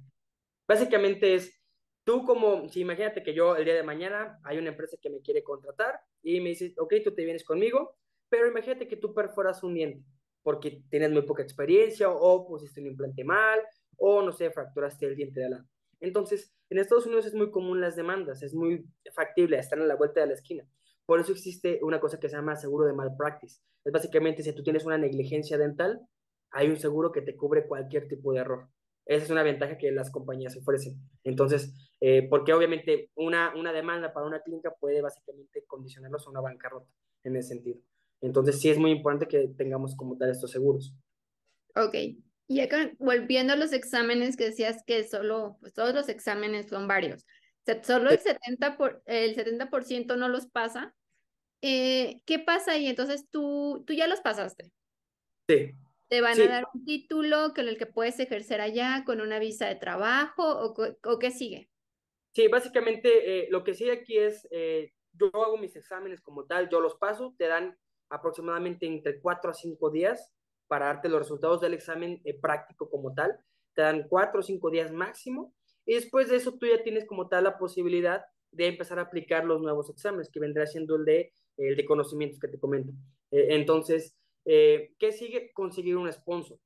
Básicamente 0.67 1.35
es, 1.35 1.57
tú 2.03 2.25
como, 2.25 2.67
si 2.67 2.81
imagínate 2.81 3.23
que 3.23 3.33
yo 3.33 3.55
el 3.55 3.63
día 3.63 3.75
de 3.75 3.83
mañana 3.83 4.41
hay 4.43 4.57
una 4.57 4.71
empresa 4.71 4.97
que 5.01 5.09
me 5.09 5.21
quiere 5.21 5.41
contratar 5.41 6.01
y 6.21 6.41
me 6.41 6.49
dice, 6.49 6.73
ok, 6.79 6.95
tú 7.01 7.15
te 7.15 7.23
vienes 7.23 7.45
conmigo, 7.45 7.95
pero 8.27 8.45
imagínate 8.45 8.89
que 8.89 8.97
tú 8.97 9.13
perforas 9.13 9.63
un 9.63 9.75
diente 9.75 10.05
porque 10.43 10.83
tienes 10.89 11.11
muy 11.11 11.21
poca 11.21 11.43
experiencia 11.43 12.09
o 12.09 12.45
pusiste 12.45 12.81
un 12.81 12.87
implante 12.87 13.23
mal 13.23 13.61
o 14.01 14.23
no 14.23 14.31
sé, 14.31 14.49
fracturaste 14.49 15.05
el 15.05 15.15
diente 15.15 15.39
de 15.39 15.49
lado. 15.51 15.65
Entonces, 15.99 16.51
en 16.71 16.79
Estados 16.79 17.05
Unidos 17.05 17.27
es 17.27 17.35
muy 17.35 17.51
común 17.51 17.79
las 17.79 17.95
demandas, 17.95 18.41
es 18.41 18.55
muy 18.55 18.83
factible, 19.13 19.59
están 19.59 19.81
a 19.81 19.85
la 19.85 19.95
vuelta 19.95 20.21
de 20.21 20.27
la 20.27 20.33
esquina. 20.33 20.65
Por 21.05 21.19
eso 21.19 21.31
existe 21.31 21.79
una 21.83 21.99
cosa 21.99 22.19
que 22.19 22.27
se 22.27 22.35
llama 22.35 22.55
seguro 22.55 22.87
de 22.87 22.93
malpractice. 22.93 23.61
Es 23.85 23.93
básicamente 23.93 24.41
si 24.41 24.53
tú 24.53 24.63
tienes 24.63 24.85
una 24.85 24.97
negligencia 24.97 25.57
dental, 25.57 26.01
hay 26.49 26.69
un 26.69 26.77
seguro 26.77 27.11
que 27.11 27.21
te 27.21 27.35
cubre 27.35 27.67
cualquier 27.67 28.07
tipo 28.07 28.33
de 28.33 28.39
error. 28.39 28.69
Esa 29.05 29.25
es 29.25 29.29
una 29.29 29.43
ventaja 29.43 29.77
que 29.77 29.91
las 29.91 30.09
compañías 30.09 30.57
ofrecen. 30.57 30.99
Entonces, 31.23 31.71
eh, 31.99 32.27
porque 32.27 32.53
obviamente 32.53 33.11
una, 33.15 33.53
una 33.55 33.71
demanda 33.71 34.13
para 34.13 34.25
una 34.25 34.41
clínica 34.41 34.73
puede 34.79 35.01
básicamente 35.01 35.63
condicionarlos 35.67 36.25
a 36.25 36.31
una 36.31 36.41
bancarrota 36.41 36.89
en 37.23 37.35
ese 37.35 37.49
sentido. 37.49 37.79
Entonces 38.21 38.59
sí 38.59 38.69
es 38.69 38.79
muy 38.79 38.89
importante 38.89 39.27
que 39.27 39.49
tengamos 39.49 39.95
como 39.95 40.17
tal 40.17 40.31
estos 40.31 40.49
seguros. 40.49 40.95
Ok. 41.75 41.95
Y 42.47 42.59
acá, 42.59 42.91
volviendo 42.99 43.53
a 43.53 43.55
los 43.55 43.71
exámenes 43.71 44.35
que 44.35 44.45
decías 44.45 44.83
que 44.85 45.03
solo, 45.03 45.57
pues 45.61 45.73
todos 45.73 45.93
los 45.93 46.09
exámenes 46.09 46.67
son 46.67 46.87
varios. 46.87 47.25
Solo 47.83 48.09
el 48.09 48.19
70%, 48.19 48.77
por, 48.77 49.01
el 49.05 49.35
70 49.35 50.15
no 50.17 50.27
los 50.27 50.47
pasa. 50.47 50.93
Eh, 51.61 52.21
¿Qué 52.25 52.39
pasa 52.39 52.73
ahí? 52.73 52.87
Entonces 52.87 53.29
tú, 53.29 53.83
tú 53.85 53.93
ya 53.93 54.07
los 54.07 54.19
pasaste. 54.19 54.71
Sí. 55.47 55.71
¿Te 56.09 56.19
van 56.19 56.41
a 56.41 56.45
dar 56.45 56.67
un 56.73 56.83
título 56.83 57.53
con 57.55 57.69
el 57.69 57.77
que 57.77 57.85
puedes 57.85 58.19
ejercer 58.19 58.59
allá 58.59 59.03
con 59.05 59.21
una 59.21 59.39
visa 59.39 59.67
de 59.67 59.75
trabajo 59.75 60.43
o, 60.43 60.75
o 61.03 61.19
qué 61.19 61.31
sigue? 61.31 61.69
Sí, 62.33 62.47
básicamente 62.47 63.43
eh, 63.43 63.47
lo 63.49 63.63
que 63.63 63.73
sigue 63.73 63.91
aquí 63.91 64.17
es, 64.17 64.47
eh, 64.51 64.93
yo 65.13 65.27
hago 65.33 65.57
mis 65.57 65.75
exámenes 65.75 66.21
como 66.21 66.45
tal, 66.45 66.69
yo 66.69 66.81
los 66.81 66.95
paso, 66.95 67.33
te 67.37 67.47
dan 67.47 67.77
aproximadamente 68.09 68.85
entre 68.87 69.19
4 69.21 69.51
a 69.51 69.53
5 69.53 69.89
días 69.89 70.33
para 70.71 70.85
darte 70.85 71.09
los 71.09 71.19
resultados 71.19 71.59
del 71.59 71.73
examen 71.73 72.21
eh, 72.23 72.39
práctico 72.39 72.89
como 72.89 73.13
tal, 73.13 73.37
te 73.73 73.81
dan 73.81 74.07
4 74.07 74.39
o 74.39 74.41
5 74.41 74.69
días 74.69 74.89
máximo 74.89 75.53
y 75.85 75.95
después 75.95 76.29
de 76.29 76.37
eso 76.37 76.57
tú 76.57 76.65
ya 76.65 76.81
tienes 76.81 77.05
como 77.05 77.27
tal 77.27 77.43
la 77.43 77.57
posibilidad 77.57 78.23
de 78.51 78.67
empezar 78.67 78.97
a 78.97 79.01
aplicar 79.03 79.43
los 79.43 79.61
nuevos 79.61 79.89
exámenes, 79.89 80.29
que 80.31 80.39
vendrá 80.39 80.65
siendo 80.65 80.95
el 80.95 81.03
de, 81.03 81.33
el 81.57 81.75
de 81.75 81.83
conocimientos 81.83 82.39
que 82.39 82.47
te 82.47 82.57
comento. 82.57 82.93
entonces, 83.31 84.15
eh, 84.45 84.93
¿Qué 84.97 85.11
sigue? 85.11 85.51
Conseguir 85.53 85.97
un 85.97 86.11
sponsor, 86.11 86.57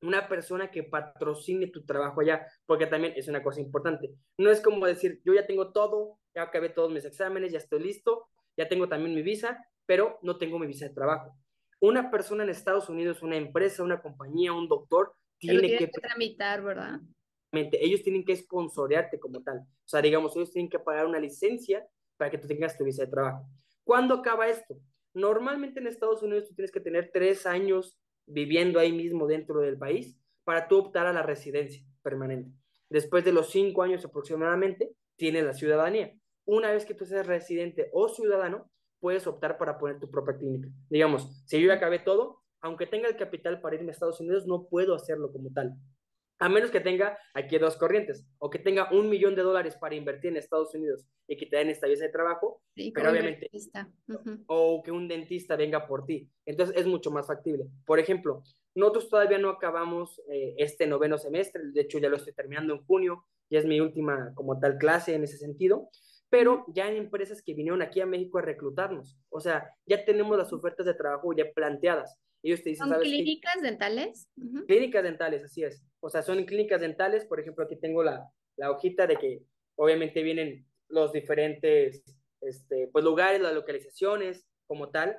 una 0.00 0.28
persona 0.28 0.70
que 0.70 0.84
patrocine 0.84 1.66
tu 1.66 1.84
trabajo 1.84 2.20
allá, 2.20 2.46
porque 2.66 2.86
también 2.86 3.14
es 3.16 3.26
una 3.26 3.42
cosa 3.42 3.60
importante. 3.60 4.14
No 4.38 4.50
es 4.50 4.60
como 4.60 4.86
decir, 4.86 5.20
yo 5.24 5.34
ya 5.34 5.46
tengo 5.46 5.72
todo, 5.72 6.18
ya 6.34 6.42
acabé 6.42 6.68
todos 6.68 6.92
mis 6.92 7.04
exámenes, 7.04 7.52
ya 7.52 7.58
estoy 7.58 7.82
listo, 7.82 8.28
ya 8.56 8.68
tengo 8.68 8.88
también 8.88 9.14
mi 9.14 9.22
visa, 9.22 9.58
pero 9.86 10.18
no 10.22 10.38
tengo 10.38 10.58
mi 10.58 10.66
visa 10.66 10.86
de 10.86 10.94
trabajo. 10.94 11.36
Una 11.84 12.10
persona 12.10 12.44
en 12.44 12.48
Estados 12.48 12.88
Unidos, 12.88 13.22
una 13.22 13.36
empresa, 13.36 13.82
una 13.82 14.00
compañía, 14.00 14.54
un 14.54 14.68
doctor, 14.68 15.12
tiene 15.38 15.76
que, 15.76 15.86
tramitar, 15.88 16.62
¿verdad? 16.62 16.98
Ellos 17.52 18.02
tienen 18.02 18.24
que 18.24 18.34
sponsorearte 18.34 19.20
como 19.20 19.42
tal. 19.42 19.58
O 19.58 19.86
sea, 19.86 20.00
digamos, 20.00 20.34
ellos 20.34 20.50
tienen 20.50 20.70
que 20.70 20.78
pagar 20.78 21.04
una 21.04 21.18
licencia 21.18 21.86
para 22.16 22.30
que 22.30 22.38
tú 22.38 22.48
tengas 22.48 22.78
tu 22.78 22.84
visa 22.84 23.04
de 23.04 23.10
trabajo. 23.10 23.46
¿Cuándo 23.84 24.14
acaba 24.14 24.48
esto? 24.48 24.78
Normalmente 25.12 25.78
en 25.78 25.86
Estados 25.86 26.22
Unidos 26.22 26.48
tú 26.48 26.54
tienes 26.54 26.72
que 26.72 26.80
tener 26.80 27.10
tres 27.12 27.44
años 27.44 27.98
viviendo 28.24 28.80
ahí 28.80 28.92
mismo 28.92 29.26
dentro 29.26 29.60
del 29.60 29.76
país 29.76 30.16
para 30.42 30.68
tú 30.68 30.78
optar 30.78 31.06
a 31.06 31.12
la 31.12 31.22
residencia 31.22 31.84
permanente. 32.00 32.50
Después 32.88 33.26
de 33.26 33.32
los 33.32 33.50
cinco 33.50 33.82
años 33.82 34.02
aproximadamente, 34.06 34.90
tienes 35.16 35.44
la 35.44 35.52
ciudadanía. 35.52 36.14
Una 36.46 36.72
vez 36.72 36.86
que 36.86 36.94
tú 36.94 37.04
seas 37.04 37.26
residente 37.26 37.90
o 37.92 38.08
ciudadano, 38.08 38.70
puedes 39.00 39.26
optar 39.26 39.58
para 39.58 39.78
poner 39.78 40.00
tu 40.00 40.10
propia 40.10 40.36
clínica. 40.36 40.68
Digamos, 40.88 41.42
si 41.46 41.60
yo 41.60 41.68
ya 41.68 41.74
acabé 41.74 41.98
todo, 41.98 42.42
aunque 42.60 42.86
tenga 42.86 43.08
el 43.08 43.16
capital 43.16 43.60
para 43.60 43.76
irme 43.76 43.90
a 43.90 43.92
Estados 43.92 44.20
Unidos, 44.20 44.46
no 44.46 44.66
puedo 44.66 44.94
hacerlo 44.94 45.30
como 45.30 45.50
tal. 45.52 45.74
A 46.38 46.48
menos 46.48 46.70
que 46.70 46.80
tenga 46.80 47.16
aquí 47.32 47.58
dos 47.58 47.76
corrientes, 47.76 48.26
o 48.38 48.50
que 48.50 48.58
tenga 48.58 48.90
un 48.90 49.08
millón 49.08 49.34
de 49.34 49.42
dólares 49.42 49.76
para 49.76 49.94
invertir 49.94 50.30
en 50.30 50.38
Estados 50.38 50.74
Unidos 50.74 51.06
y 51.28 51.36
que 51.36 51.46
te 51.46 51.56
den 51.56 51.70
esta 51.70 51.86
visa 51.86 52.04
de 52.04 52.10
trabajo, 52.10 52.62
pero 52.94 53.10
obviamente, 53.10 53.50
o 54.46 54.82
que 54.82 54.90
un 54.90 55.06
dentista 55.06 55.56
venga 55.56 55.86
por 55.86 56.04
ti. 56.06 56.28
Entonces 56.44 56.76
es 56.76 56.86
mucho 56.86 57.10
más 57.10 57.26
factible. 57.26 57.66
Por 57.86 57.98
ejemplo, 58.00 58.42
nosotros 58.74 59.08
todavía 59.08 59.38
no 59.38 59.50
acabamos 59.50 60.20
eh, 60.28 60.54
este 60.58 60.86
noveno 60.86 61.18
semestre, 61.18 61.62
de 61.72 61.82
hecho 61.82 61.98
ya 61.98 62.08
lo 62.08 62.16
estoy 62.16 62.32
terminando 62.32 62.74
en 62.74 62.84
junio, 62.84 63.24
ya 63.48 63.60
es 63.60 63.66
mi 63.66 63.80
última 63.80 64.32
como 64.34 64.58
tal 64.58 64.76
clase 64.78 65.14
en 65.14 65.24
ese 65.24 65.38
sentido, 65.38 65.88
pero 66.30 66.64
ya 66.68 66.86
hay 66.86 66.96
empresas 66.96 67.42
que 67.42 67.54
vinieron 67.54 67.82
aquí 67.82 68.00
a 68.00 68.06
México 68.06 68.38
a 68.38 68.42
reclutarnos. 68.42 69.16
O 69.28 69.40
sea, 69.40 69.70
ya 69.86 70.04
tenemos 70.04 70.36
las 70.36 70.52
ofertas 70.52 70.86
de 70.86 70.94
trabajo 70.94 71.32
ya 71.32 71.52
planteadas. 71.54 72.18
Ellos 72.42 72.62
te 72.62 72.70
dicen, 72.70 72.88
¿Son 72.88 73.00
clínicas 73.00 73.62
dentales? 73.62 74.28
Clínicas 74.66 75.02
dentales, 75.02 75.44
así 75.44 75.62
es. 75.62 75.82
O 76.00 76.10
sea, 76.10 76.22
son 76.22 76.44
clínicas 76.44 76.80
dentales. 76.80 77.24
Por 77.24 77.40
ejemplo, 77.40 77.64
aquí 77.64 77.76
tengo 77.76 78.02
la, 78.02 78.28
la 78.56 78.70
hojita 78.70 79.06
de 79.06 79.16
que 79.16 79.42
obviamente 79.76 80.22
vienen 80.22 80.66
los 80.88 81.12
diferentes 81.12 82.04
este, 82.40 82.88
pues, 82.92 83.04
lugares, 83.04 83.40
las 83.40 83.54
localizaciones 83.54 84.46
como 84.66 84.90
tal. 84.90 85.18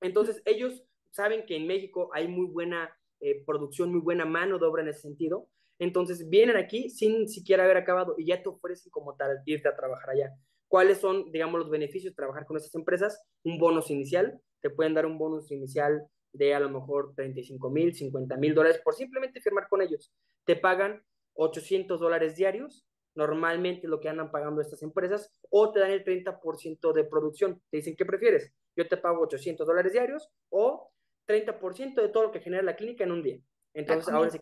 Entonces, 0.00 0.42
ellos 0.44 0.84
saben 1.10 1.46
que 1.46 1.56
en 1.56 1.66
México 1.66 2.10
hay 2.12 2.28
muy 2.28 2.46
buena 2.46 2.94
eh, 3.20 3.42
producción, 3.44 3.90
muy 3.90 4.00
buena 4.00 4.24
mano 4.24 4.58
de 4.58 4.66
obra 4.66 4.82
en 4.82 4.88
ese 4.88 5.00
sentido. 5.00 5.48
Entonces, 5.78 6.28
vienen 6.28 6.56
aquí 6.56 6.90
sin 6.90 7.28
siquiera 7.28 7.64
haber 7.64 7.76
acabado 7.76 8.14
y 8.18 8.26
ya 8.26 8.42
te 8.42 8.48
ofrecen 8.48 8.90
como 8.90 9.16
tal 9.16 9.42
irte 9.46 9.68
a 9.68 9.76
trabajar 9.76 10.10
allá. 10.10 10.34
¿Cuáles 10.68 10.98
son, 10.98 11.30
digamos, 11.32 11.60
los 11.60 11.70
beneficios 11.70 12.12
de 12.12 12.16
trabajar 12.16 12.44
con 12.44 12.56
esas 12.56 12.74
empresas? 12.74 13.22
Un 13.44 13.58
bonus 13.58 13.90
inicial, 13.90 14.40
te 14.60 14.70
pueden 14.70 14.94
dar 14.94 15.06
un 15.06 15.18
bonus 15.18 15.50
inicial 15.50 16.06
de 16.32 16.54
a 16.54 16.60
lo 16.60 16.68
mejor 16.68 17.14
35 17.14 17.70
mil, 17.70 17.94
50 17.94 18.36
mil 18.36 18.54
dólares 18.54 18.80
por 18.84 18.94
simplemente 18.94 19.40
firmar 19.40 19.68
con 19.68 19.80
ellos. 19.80 20.12
Te 20.44 20.56
pagan 20.56 21.02
800 21.34 22.00
dólares 22.00 22.36
diarios, 22.36 22.84
normalmente 23.14 23.88
lo 23.88 24.00
que 24.00 24.08
andan 24.08 24.30
pagando 24.30 24.60
estas 24.60 24.82
empresas, 24.82 25.32
o 25.50 25.72
te 25.72 25.80
dan 25.80 25.90
el 25.90 26.04
30% 26.04 26.92
de 26.92 27.04
producción. 27.04 27.62
Te 27.70 27.78
dicen, 27.78 27.96
¿qué 27.96 28.04
prefieres? 28.04 28.52
Yo 28.76 28.86
te 28.88 28.96
pago 28.96 29.22
800 29.22 29.66
dólares 29.66 29.92
diarios 29.92 30.28
o 30.50 30.90
30% 31.26 32.00
de 32.00 32.08
todo 32.08 32.24
lo 32.24 32.30
que 32.30 32.40
genera 32.40 32.62
la 32.62 32.76
clínica 32.76 33.04
en 33.04 33.12
un 33.12 33.22
día. 33.22 33.40
Entonces, 33.78 34.12
ahora 34.12 34.30
sí. 34.30 34.40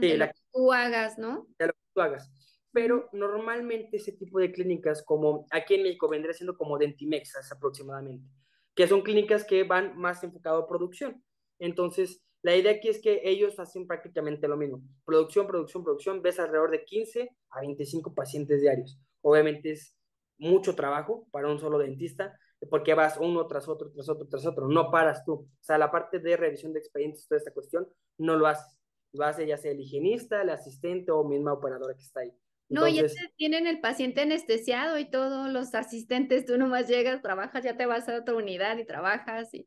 de 0.00 0.18
lo 0.18 0.26
que 0.26 0.40
tú 0.52 0.72
hagas, 0.72 1.18
¿no? 1.18 1.48
De 1.58 1.68
lo 1.68 1.72
que 1.72 1.78
tú 1.94 2.00
hagas. 2.02 2.30
Pero 2.72 3.08
normalmente 3.12 3.96
ese 3.96 4.12
tipo 4.12 4.38
de 4.38 4.52
clínicas, 4.52 5.02
como 5.02 5.46
aquí 5.50 5.74
en 5.74 5.82
México 5.84 6.10
vendría 6.10 6.34
siendo 6.34 6.56
como 6.56 6.76
Dentimexas 6.76 7.50
aproximadamente, 7.50 8.28
que 8.74 8.86
son 8.86 9.00
clínicas 9.00 9.44
que 9.44 9.64
van 9.64 9.96
más 9.96 10.22
enfocado 10.22 10.58
a 10.58 10.68
producción. 10.68 11.24
Entonces, 11.58 12.22
la 12.42 12.54
idea 12.54 12.72
aquí 12.72 12.88
es 12.90 13.00
que 13.00 13.22
ellos 13.24 13.58
hacen 13.58 13.86
prácticamente 13.86 14.46
lo 14.46 14.58
mismo. 14.58 14.82
Producción, 15.06 15.46
producción, 15.46 15.82
producción. 15.82 16.20
Ves 16.20 16.38
alrededor 16.38 16.70
de 16.70 16.84
15 16.84 17.30
a 17.50 17.60
25 17.60 18.14
pacientes 18.14 18.60
diarios. 18.60 19.00
Obviamente 19.22 19.72
es 19.72 19.96
mucho 20.36 20.74
trabajo 20.74 21.26
para 21.30 21.48
un 21.48 21.58
solo 21.58 21.78
dentista, 21.78 22.38
porque 22.68 22.94
vas 22.94 23.16
uno 23.18 23.46
tras 23.46 23.68
otro, 23.68 23.90
tras 23.90 24.08
otro, 24.08 24.28
tras 24.28 24.46
otro. 24.46 24.68
No 24.68 24.90
paras 24.90 25.24
tú. 25.24 25.32
O 25.32 25.48
sea, 25.60 25.78
la 25.78 25.90
parte 25.90 26.18
de 26.18 26.36
revisión 26.36 26.72
de 26.72 26.80
expedientes, 26.80 27.26
toda 27.26 27.38
esta 27.38 27.52
cuestión, 27.52 27.88
no 28.18 28.36
lo 28.36 28.46
haces. 28.46 28.76
Lo 29.12 29.24
hace 29.24 29.46
ya 29.46 29.56
sea 29.56 29.72
el 29.72 29.80
higienista, 29.80 30.42
el 30.42 30.50
asistente 30.50 31.10
o 31.10 31.24
misma 31.24 31.52
operadora 31.52 31.94
que 31.94 32.02
está 32.02 32.20
ahí. 32.20 32.32
No, 32.70 32.86
ya 32.86 33.04
tienen 33.36 33.66
el 33.66 33.80
paciente 33.80 34.20
anestesiado 34.20 34.96
y 34.96 35.10
todos 35.10 35.50
los 35.50 35.74
asistentes, 35.74 36.46
tú 36.46 36.56
nomás 36.56 36.86
llegas, 36.86 37.20
trabajas, 37.20 37.64
ya 37.64 37.76
te 37.76 37.84
vas 37.84 38.08
a 38.08 38.16
otra 38.16 38.34
unidad 38.34 38.78
y 38.78 38.86
trabajas 38.86 39.52
y... 39.52 39.66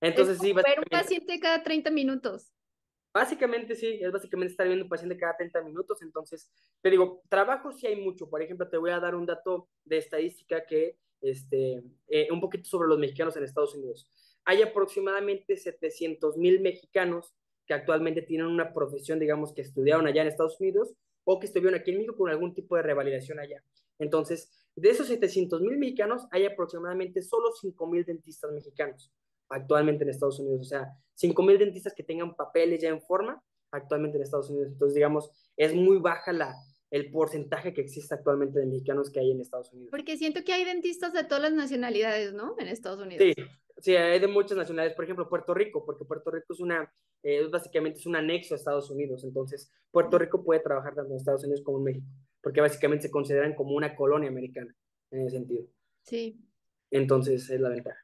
Entonces 0.00 0.38
sí, 0.38 0.52
ver 0.52 0.78
un 0.78 0.84
paciente 0.88 1.40
cada 1.40 1.64
30 1.64 1.90
minutos. 1.90 2.52
Básicamente 3.12 3.74
sí, 3.74 3.98
es 4.00 4.12
básicamente 4.12 4.52
estar 4.52 4.66
viendo 4.66 4.84
un 4.84 4.88
paciente 4.88 5.16
cada 5.16 5.36
30 5.36 5.62
minutos, 5.62 6.02
entonces 6.02 6.52
te 6.82 6.90
digo, 6.90 7.22
trabajo 7.28 7.72
sí 7.72 7.88
hay 7.88 7.96
mucho, 7.96 8.30
por 8.30 8.42
ejemplo, 8.42 8.68
te 8.68 8.76
voy 8.76 8.92
a 8.92 9.00
dar 9.00 9.16
un 9.16 9.26
dato 9.26 9.68
de 9.84 9.98
estadística 9.98 10.64
que, 10.66 10.96
este, 11.24 11.82
eh, 12.08 12.28
un 12.30 12.40
poquito 12.40 12.68
sobre 12.68 12.88
los 12.88 12.98
mexicanos 12.98 13.36
en 13.36 13.44
Estados 13.44 13.74
Unidos. 13.74 14.08
Hay 14.44 14.62
aproximadamente 14.62 15.56
700 15.56 16.36
mil 16.36 16.60
mexicanos 16.60 17.34
que 17.66 17.74
actualmente 17.74 18.22
tienen 18.22 18.46
una 18.46 18.74
profesión, 18.74 19.18
digamos, 19.18 19.52
que 19.54 19.62
estudiaron 19.62 20.06
allá 20.06 20.22
en 20.22 20.28
Estados 20.28 20.60
Unidos 20.60 20.94
o 21.24 21.40
que 21.40 21.46
estuvieron 21.46 21.78
aquí 21.78 21.90
en 21.90 21.98
México 21.98 22.16
con 22.16 22.30
algún 22.30 22.52
tipo 22.52 22.76
de 22.76 22.82
revalidación 22.82 23.38
allá. 23.38 23.62
Entonces, 23.98 24.50
de 24.76 24.90
esos 24.90 25.06
700 25.08 25.62
mil 25.62 25.78
mexicanos, 25.78 26.26
hay 26.30 26.44
aproximadamente 26.44 27.22
solo 27.22 27.52
5 27.52 27.86
mil 27.86 28.04
dentistas 28.04 28.52
mexicanos 28.52 29.10
actualmente 29.48 30.04
en 30.04 30.10
Estados 30.10 30.38
Unidos. 30.40 30.60
O 30.60 30.68
sea, 30.68 30.88
5 31.14 31.42
mil 31.42 31.58
dentistas 31.58 31.94
que 31.94 32.02
tengan 32.02 32.34
papeles 32.34 32.82
ya 32.82 32.90
en 32.90 33.00
forma 33.00 33.42
actualmente 33.70 34.18
en 34.18 34.24
Estados 34.24 34.50
Unidos. 34.50 34.72
Entonces, 34.72 34.94
digamos, 34.94 35.30
es 35.56 35.74
muy 35.74 35.98
baja 35.98 36.32
la, 36.32 36.54
el 36.94 37.10
porcentaje 37.10 37.74
que 37.74 37.80
existe 37.80 38.14
actualmente 38.14 38.60
de 38.60 38.66
mexicanos 38.66 39.10
que 39.10 39.18
hay 39.18 39.32
en 39.32 39.40
Estados 39.40 39.72
Unidos. 39.72 39.90
Porque 39.90 40.16
siento 40.16 40.44
que 40.44 40.52
hay 40.52 40.64
dentistas 40.64 41.12
de 41.12 41.24
todas 41.24 41.42
las 41.42 41.52
nacionalidades, 41.52 42.34
¿no? 42.34 42.54
En 42.56 42.68
Estados 42.68 43.00
Unidos. 43.00 43.34
Sí, 43.34 43.42
sí, 43.78 43.96
hay 43.96 44.20
de 44.20 44.28
muchas 44.28 44.56
nacionalidades. 44.56 44.94
Por 44.94 45.04
ejemplo, 45.04 45.28
Puerto 45.28 45.54
Rico, 45.54 45.84
porque 45.84 46.04
Puerto 46.04 46.30
Rico 46.30 46.52
es 46.52 46.60
una, 46.60 46.88
eh, 47.24 47.48
básicamente 47.50 47.98
es 47.98 48.06
un 48.06 48.14
anexo 48.14 48.54
a 48.54 48.58
Estados 48.58 48.90
Unidos. 48.90 49.24
Entonces, 49.24 49.72
Puerto 49.90 50.20
Rico 50.20 50.44
puede 50.44 50.60
trabajar 50.60 50.94
tanto 50.94 51.10
en 51.10 51.16
Estados 51.16 51.42
Unidos 51.42 51.62
como 51.64 51.78
en 51.78 51.84
México, 51.84 52.06
porque 52.40 52.60
básicamente 52.60 53.06
se 53.06 53.10
consideran 53.10 53.56
como 53.56 53.74
una 53.74 53.96
colonia 53.96 54.28
americana 54.28 54.72
en 55.10 55.22
ese 55.22 55.38
sentido. 55.38 55.66
Sí. 56.04 56.46
Entonces, 56.92 57.50
es 57.50 57.60
la 57.60 57.70
ventaja. 57.70 58.03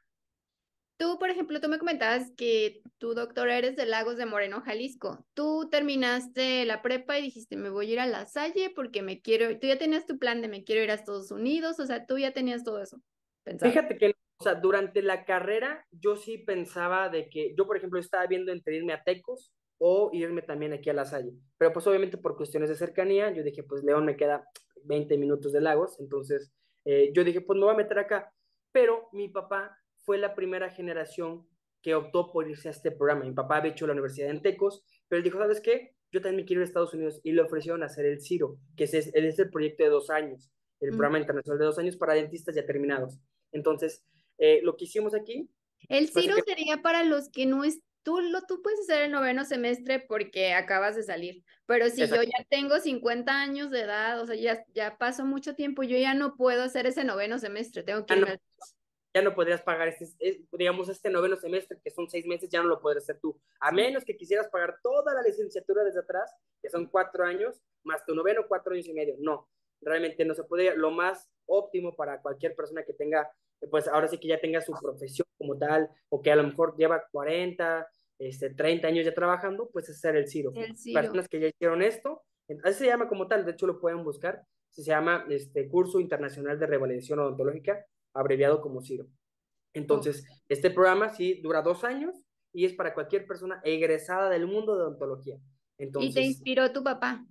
Tú, 1.01 1.17
por 1.17 1.31
ejemplo, 1.31 1.59
tú 1.59 1.67
me 1.67 1.79
comentabas 1.79 2.31
que 2.37 2.83
tu 2.99 3.15
doctor 3.15 3.49
eres 3.49 3.75
de 3.75 3.87
Lagos 3.87 4.17
de 4.17 4.27
Moreno, 4.27 4.61
Jalisco. 4.61 5.25
Tú 5.33 5.67
terminaste 5.71 6.63
la 6.65 6.83
prepa 6.83 7.17
y 7.17 7.23
dijiste, 7.23 7.57
me 7.57 7.71
voy 7.71 7.89
a 7.89 7.93
ir 7.93 7.99
a 8.01 8.05
La 8.05 8.27
Salle 8.27 8.71
porque 8.75 9.01
me 9.01 9.19
quiero, 9.19 9.49
tú 9.57 9.65
ya 9.65 9.79
tenías 9.79 10.05
tu 10.05 10.19
plan 10.19 10.43
de 10.43 10.47
me 10.47 10.63
quiero 10.63 10.83
ir 10.83 10.91
a 10.91 10.93
Estados 10.93 11.31
Unidos, 11.31 11.79
o 11.79 11.87
sea, 11.87 12.05
tú 12.05 12.19
ya 12.19 12.33
tenías 12.33 12.63
todo 12.63 12.79
eso. 12.79 13.01
Fíjate 13.43 13.97
que, 13.97 14.13
o 14.37 14.43
sea, 14.43 14.53
durante 14.53 15.01
la 15.01 15.25
carrera 15.25 15.83
yo 15.89 16.15
sí 16.15 16.37
pensaba 16.37 17.09
de 17.09 17.31
que, 17.31 17.55
yo 17.57 17.65
por 17.65 17.77
ejemplo 17.77 17.99
estaba 17.99 18.27
viendo 18.27 18.51
entre 18.51 18.75
irme 18.75 18.93
a 18.93 19.01
Tecos 19.01 19.51
o 19.79 20.11
irme 20.13 20.43
también 20.43 20.73
aquí 20.73 20.91
a 20.91 20.93
La 20.93 21.05
Salle, 21.05 21.33
pero 21.57 21.73
pues 21.73 21.87
obviamente 21.87 22.19
por 22.19 22.37
cuestiones 22.37 22.69
de 22.69 22.75
cercanía, 22.75 23.31
yo 23.31 23.41
dije, 23.41 23.63
pues 23.63 23.83
León 23.83 24.05
me 24.05 24.17
queda 24.17 24.47
20 24.83 25.17
minutos 25.17 25.51
de 25.51 25.61
Lagos, 25.61 25.99
entonces 25.99 26.53
eh, 26.85 27.11
yo 27.11 27.23
dije, 27.23 27.41
pues 27.41 27.57
me 27.57 27.65
voy 27.65 27.73
a 27.73 27.77
meter 27.77 27.97
acá, 27.97 28.31
pero 28.71 29.09
mi 29.13 29.27
papá 29.27 29.80
fue 30.03 30.17
la 30.17 30.35
primera 30.35 30.69
generación 30.69 31.47
que 31.81 31.95
optó 31.95 32.31
por 32.31 32.49
irse 32.49 32.67
a 32.67 32.71
este 32.71 32.91
programa. 32.91 33.25
Mi 33.25 33.33
papá 33.33 33.57
había 33.57 33.71
hecho 33.71 33.87
la 33.87 33.93
universidad 33.93 34.29
en 34.29 34.41
Tecos, 34.41 34.83
pero 35.07 35.17
él 35.17 35.23
dijo, 35.23 35.39
¿sabes 35.39 35.61
qué? 35.61 35.95
Yo 36.11 36.21
también 36.21 36.45
quiero 36.45 36.61
ir 36.61 36.65
a 36.65 36.67
Estados 36.67 36.93
Unidos 36.93 37.19
y 37.23 37.31
le 37.31 37.41
ofrecieron 37.41 37.83
hacer 37.83 38.05
el 38.05 38.21
CIRO, 38.21 38.57
que 38.75 38.83
es, 38.83 38.93
es 38.93 39.39
el 39.39 39.49
proyecto 39.49 39.83
de 39.83 39.89
dos 39.89 40.09
años, 40.09 40.51
el 40.79 40.89
programa 40.89 41.19
internacional 41.19 41.59
de 41.59 41.65
dos 41.65 41.79
años 41.79 41.95
para 41.95 42.13
dentistas 42.13 42.55
ya 42.55 42.65
terminados. 42.65 43.19
Entonces, 43.51 44.03
eh, 44.37 44.59
lo 44.63 44.75
que 44.75 44.85
hicimos 44.85 45.15
aquí... 45.15 45.49
El 45.89 46.09
CIRO 46.09 46.35
sería 46.45 46.81
para 46.81 47.03
los 47.03 47.29
que 47.29 47.45
no 47.45 47.63
es... 47.63 47.79
Tú, 48.03 48.19
lo, 48.19 48.41
tú 48.41 48.63
puedes 48.63 48.79
hacer 48.79 49.03
el 49.03 49.11
noveno 49.11 49.45
semestre 49.45 49.99
porque 49.99 50.53
acabas 50.53 50.95
de 50.95 51.03
salir, 51.03 51.43
pero 51.67 51.87
si 51.87 52.01
yo 52.07 52.23
ya 52.23 52.43
tengo 52.49 52.79
50 52.79 53.31
años 53.31 53.69
de 53.69 53.81
edad, 53.81 54.19
o 54.19 54.25
sea, 54.25 54.35
ya, 54.35 54.65
ya 54.73 54.97
pasó 54.97 55.23
mucho 55.23 55.53
tiempo, 55.53 55.83
yo 55.83 55.95
ya 55.99 56.15
no 56.15 56.35
puedo 56.35 56.63
hacer 56.63 56.87
ese 56.87 57.03
noveno 57.03 57.37
semestre, 57.37 57.83
tengo 57.83 58.03
que 58.07 58.15
irme 58.15 58.39
ya 59.13 59.21
no 59.21 59.35
podrías 59.35 59.61
pagar 59.61 59.89
este, 59.89 60.45
digamos, 60.53 60.89
este 60.89 61.09
noveno 61.09 61.35
semestre, 61.35 61.79
que 61.83 61.91
son 61.91 62.09
seis 62.09 62.25
meses, 62.25 62.49
ya 62.49 62.61
no 62.61 62.69
lo 62.69 62.79
podrías 62.79 63.03
hacer 63.03 63.19
tú. 63.19 63.39
A 63.59 63.71
menos 63.71 64.05
que 64.05 64.15
quisieras 64.15 64.47
pagar 64.49 64.77
toda 64.81 65.13
la 65.13 65.21
licenciatura 65.21 65.83
desde 65.83 65.99
atrás, 65.99 66.33
que 66.61 66.69
son 66.69 66.87
cuatro 66.87 67.25
años, 67.25 67.61
más 67.83 68.05
tu 68.05 68.15
noveno, 68.15 68.45
cuatro 68.47 68.73
años 68.73 68.87
y 68.87 68.93
medio. 68.93 69.15
No, 69.19 69.49
realmente 69.81 70.23
no 70.23 70.33
se 70.33 70.43
podría. 70.43 70.75
Lo 70.75 70.91
más 70.91 71.29
óptimo 71.45 71.95
para 71.95 72.21
cualquier 72.21 72.55
persona 72.55 72.83
que 72.83 72.93
tenga, 72.93 73.29
pues 73.69 73.87
ahora 73.87 74.07
sí 74.07 74.17
que 74.17 74.29
ya 74.29 74.39
tenga 74.39 74.61
su 74.61 74.73
profesión 74.73 75.27
como 75.37 75.57
tal, 75.57 75.89
o 76.09 76.21
que 76.21 76.31
a 76.31 76.35
lo 76.35 76.43
mejor 76.43 76.75
lleva 76.77 77.03
40, 77.11 77.87
este, 78.19 78.51
30 78.51 78.87
años 78.87 79.05
ya 79.05 79.13
trabajando, 79.13 79.69
pues 79.71 79.89
es 79.89 79.97
hacer 79.97 80.15
el 80.15 80.29
CIRO. 80.29 80.53
El 80.55 80.75
Personas 80.93 81.27
que 81.27 81.39
ya 81.39 81.47
hicieron 81.47 81.81
esto, 81.81 82.23
así 82.63 82.79
se 82.79 82.85
llama 82.85 83.09
como 83.09 83.27
tal, 83.27 83.45
de 83.45 83.51
hecho 83.51 83.67
lo 83.67 83.79
pueden 83.79 84.03
buscar, 84.03 84.43
se 84.69 84.83
llama 84.83 85.25
este 85.29 85.67
Curso 85.67 85.99
Internacional 85.99 86.59
de 86.59 86.67
Revalidación 86.67 87.19
Odontológica, 87.19 87.85
abreviado 88.13 88.61
como 88.61 88.81
CIRO. 88.81 89.07
Entonces, 89.73 90.25
este 90.49 90.69
programa 90.69 91.09
sí 91.09 91.39
dura 91.41 91.61
dos 91.61 91.83
años 91.83 92.15
y 92.53 92.65
es 92.65 92.73
para 92.73 92.93
cualquier 92.93 93.25
persona 93.25 93.61
egresada 93.63 94.29
del 94.29 94.47
mundo 94.47 94.75
de 94.75 94.83
odontología. 94.83 95.37
Entonces, 95.77 96.11
¿Y 96.11 96.13
te 96.13 96.21
inspiró 96.21 96.71
tu 96.71 96.83
papá? 96.83 97.25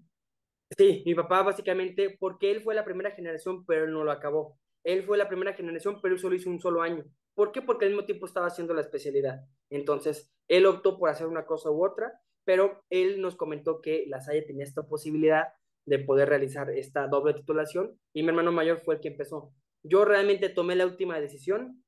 Sí, 0.76 1.02
mi 1.04 1.14
papá 1.14 1.42
básicamente, 1.42 2.16
porque 2.18 2.50
él 2.50 2.62
fue 2.62 2.74
la 2.74 2.84
primera 2.84 3.10
generación, 3.10 3.64
pero 3.66 3.84
él 3.84 3.92
no 3.92 4.04
lo 4.04 4.12
acabó. 4.12 4.58
Él 4.84 5.02
fue 5.02 5.18
la 5.18 5.28
primera 5.28 5.52
generación, 5.52 6.00
pero 6.00 6.14
él 6.14 6.20
solo 6.20 6.36
hizo 6.36 6.48
un 6.48 6.60
solo 6.60 6.80
año. 6.80 7.04
¿Por 7.34 7.52
qué? 7.52 7.60
Porque 7.60 7.84
al 7.84 7.90
mismo 7.90 8.06
tiempo 8.06 8.26
estaba 8.26 8.46
haciendo 8.46 8.72
la 8.72 8.80
especialidad. 8.80 9.44
Entonces, 9.68 10.30
él 10.48 10.66
optó 10.66 10.98
por 10.98 11.10
hacer 11.10 11.26
una 11.26 11.44
cosa 11.44 11.70
u 11.70 11.84
otra, 11.84 12.20
pero 12.44 12.82
él 12.90 13.20
nos 13.20 13.36
comentó 13.36 13.80
que 13.80 14.04
la 14.08 14.20
Salle 14.20 14.42
tenía 14.42 14.64
esta 14.64 14.86
posibilidad 14.86 15.48
de 15.86 15.98
poder 15.98 16.28
realizar 16.28 16.70
esta 16.70 17.08
doble 17.08 17.34
titulación 17.34 17.98
y 18.12 18.22
mi 18.22 18.28
hermano 18.28 18.52
mayor 18.52 18.80
fue 18.80 18.96
el 18.96 19.00
que 19.00 19.08
empezó. 19.08 19.52
Yo 19.82 20.04
realmente 20.04 20.48
tomé 20.48 20.76
la 20.76 20.86
última 20.86 21.20
decisión 21.20 21.84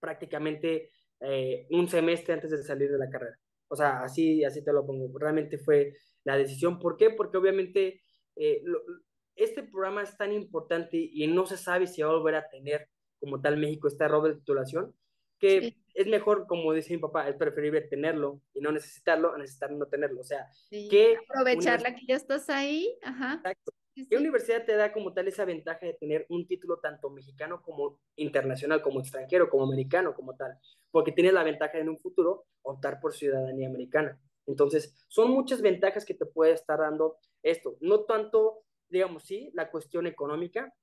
prácticamente 0.00 0.90
eh, 1.20 1.66
un 1.70 1.88
semestre 1.88 2.34
antes 2.34 2.50
de 2.50 2.62
salir 2.62 2.90
de 2.90 2.98
la 2.98 3.10
carrera. 3.10 3.38
O 3.68 3.76
sea, 3.76 4.02
así, 4.02 4.44
así 4.44 4.64
te 4.64 4.72
lo 4.72 4.86
pongo. 4.86 5.18
Realmente 5.18 5.58
fue 5.58 5.94
la 6.24 6.36
decisión. 6.36 6.78
¿Por 6.78 6.96
qué? 6.96 7.10
Porque 7.10 7.38
obviamente 7.38 8.00
eh, 8.36 8.62
este 9.34 9.62
programa 9.62 10.02
es 10.02 10.16
tan 10.16 10.32
importante 10.32 10.96
y 10.96 11.26
no 11.26 11.46
se 11.46 11.56
sabe 11.56 11.86
si 11.86 12.02
va 12.02 12.10
a 12.10 12.14
volver 12.16 12.36
a 12.36 12.48
tener 12.48 12.88
como 13.18 13.40
tal 13.40 13.56
México 13.56 13.88
esta 13.88 14.08
robo 14.08 14.28
de 14.28 14.36
titulación, 14.36 14.94
que 15.38 15.76
es 15.94 16.06
mejor, 16.06 16.46
como 16.46 16.72
dice 16.72 16.94
mi 16.94 17.00
papá, 17.00 17.28
es 17.28 17.36
preferible 17.36 17.80
tenerlo 17.82 18.40
y 18.54 18.60
no 18.60 18.72
necesitarlo 18.72 19.34
a 19.34 19.38
necesitar 19.38 19.70
no 19.72 19.86
tenerlo. 19.86 20.20
O 20.20 20.24
sea, 20.24 20.46
que 20.70 21.16
aprovecharla 21.16 21.94
que 21.94 22.06
ya 22.06 22.16
estás 22.16 22.48
ahí. 22.48 22.98
Ajá. 23.02 23.34
Exacto. 23.34 23.72
¿Qué 24.04 24.16
universidad 24.18 24.66
te 24.66 24.76
da 24.76 24.92
como 24.92 25.14
tal 25.14 25.26
esa 25.26 25.46
ventaja 25.46 25.86
de 25.86 25.94
tener 25.94 26.26
un 26.28 26.46
título 26.46 26.78
tanto 26.80 27.08
mexicano 27.08 27.62
como 27.62 27.98
internacional, 28.16 28.82
como 28.82 29.00
extranjero, 29.00 29.48
como 29.48 29.64
americano, 29.64 30.14
como 30.14 30.36
tal? 30.36 30.58
Porque 30.90 31.12
tienes 31.12 31.32
la 31.32 31.42
ventaja 31.42 31.78
de 31.78 31.80
en 31.80 31.88
un 31.88 31.98
futuro 31.98 32.44
optar 32.60 33.00
por 33.00 33.14
ciudadanía 33.14 33.68
americana. 33.68 34.20
Entonces, 34.44 34.94
son 35.08 35.30
muchas 35.30 35.62
ventajas 35.62 36.04
que 36.04 36.12
te 36.12 36.26
puede 36.26 36.52
estar 36.52 36.78
dando 36.78 37.16
esto. 37.42 37.78
No 37.80 38.04
tanto, 38.04 38.64
digamos, 38.90 39.24
sí, 39.24 39.50
la 39.54 39.70
cuestión 39.70 40.06
económica, 40.06 40.74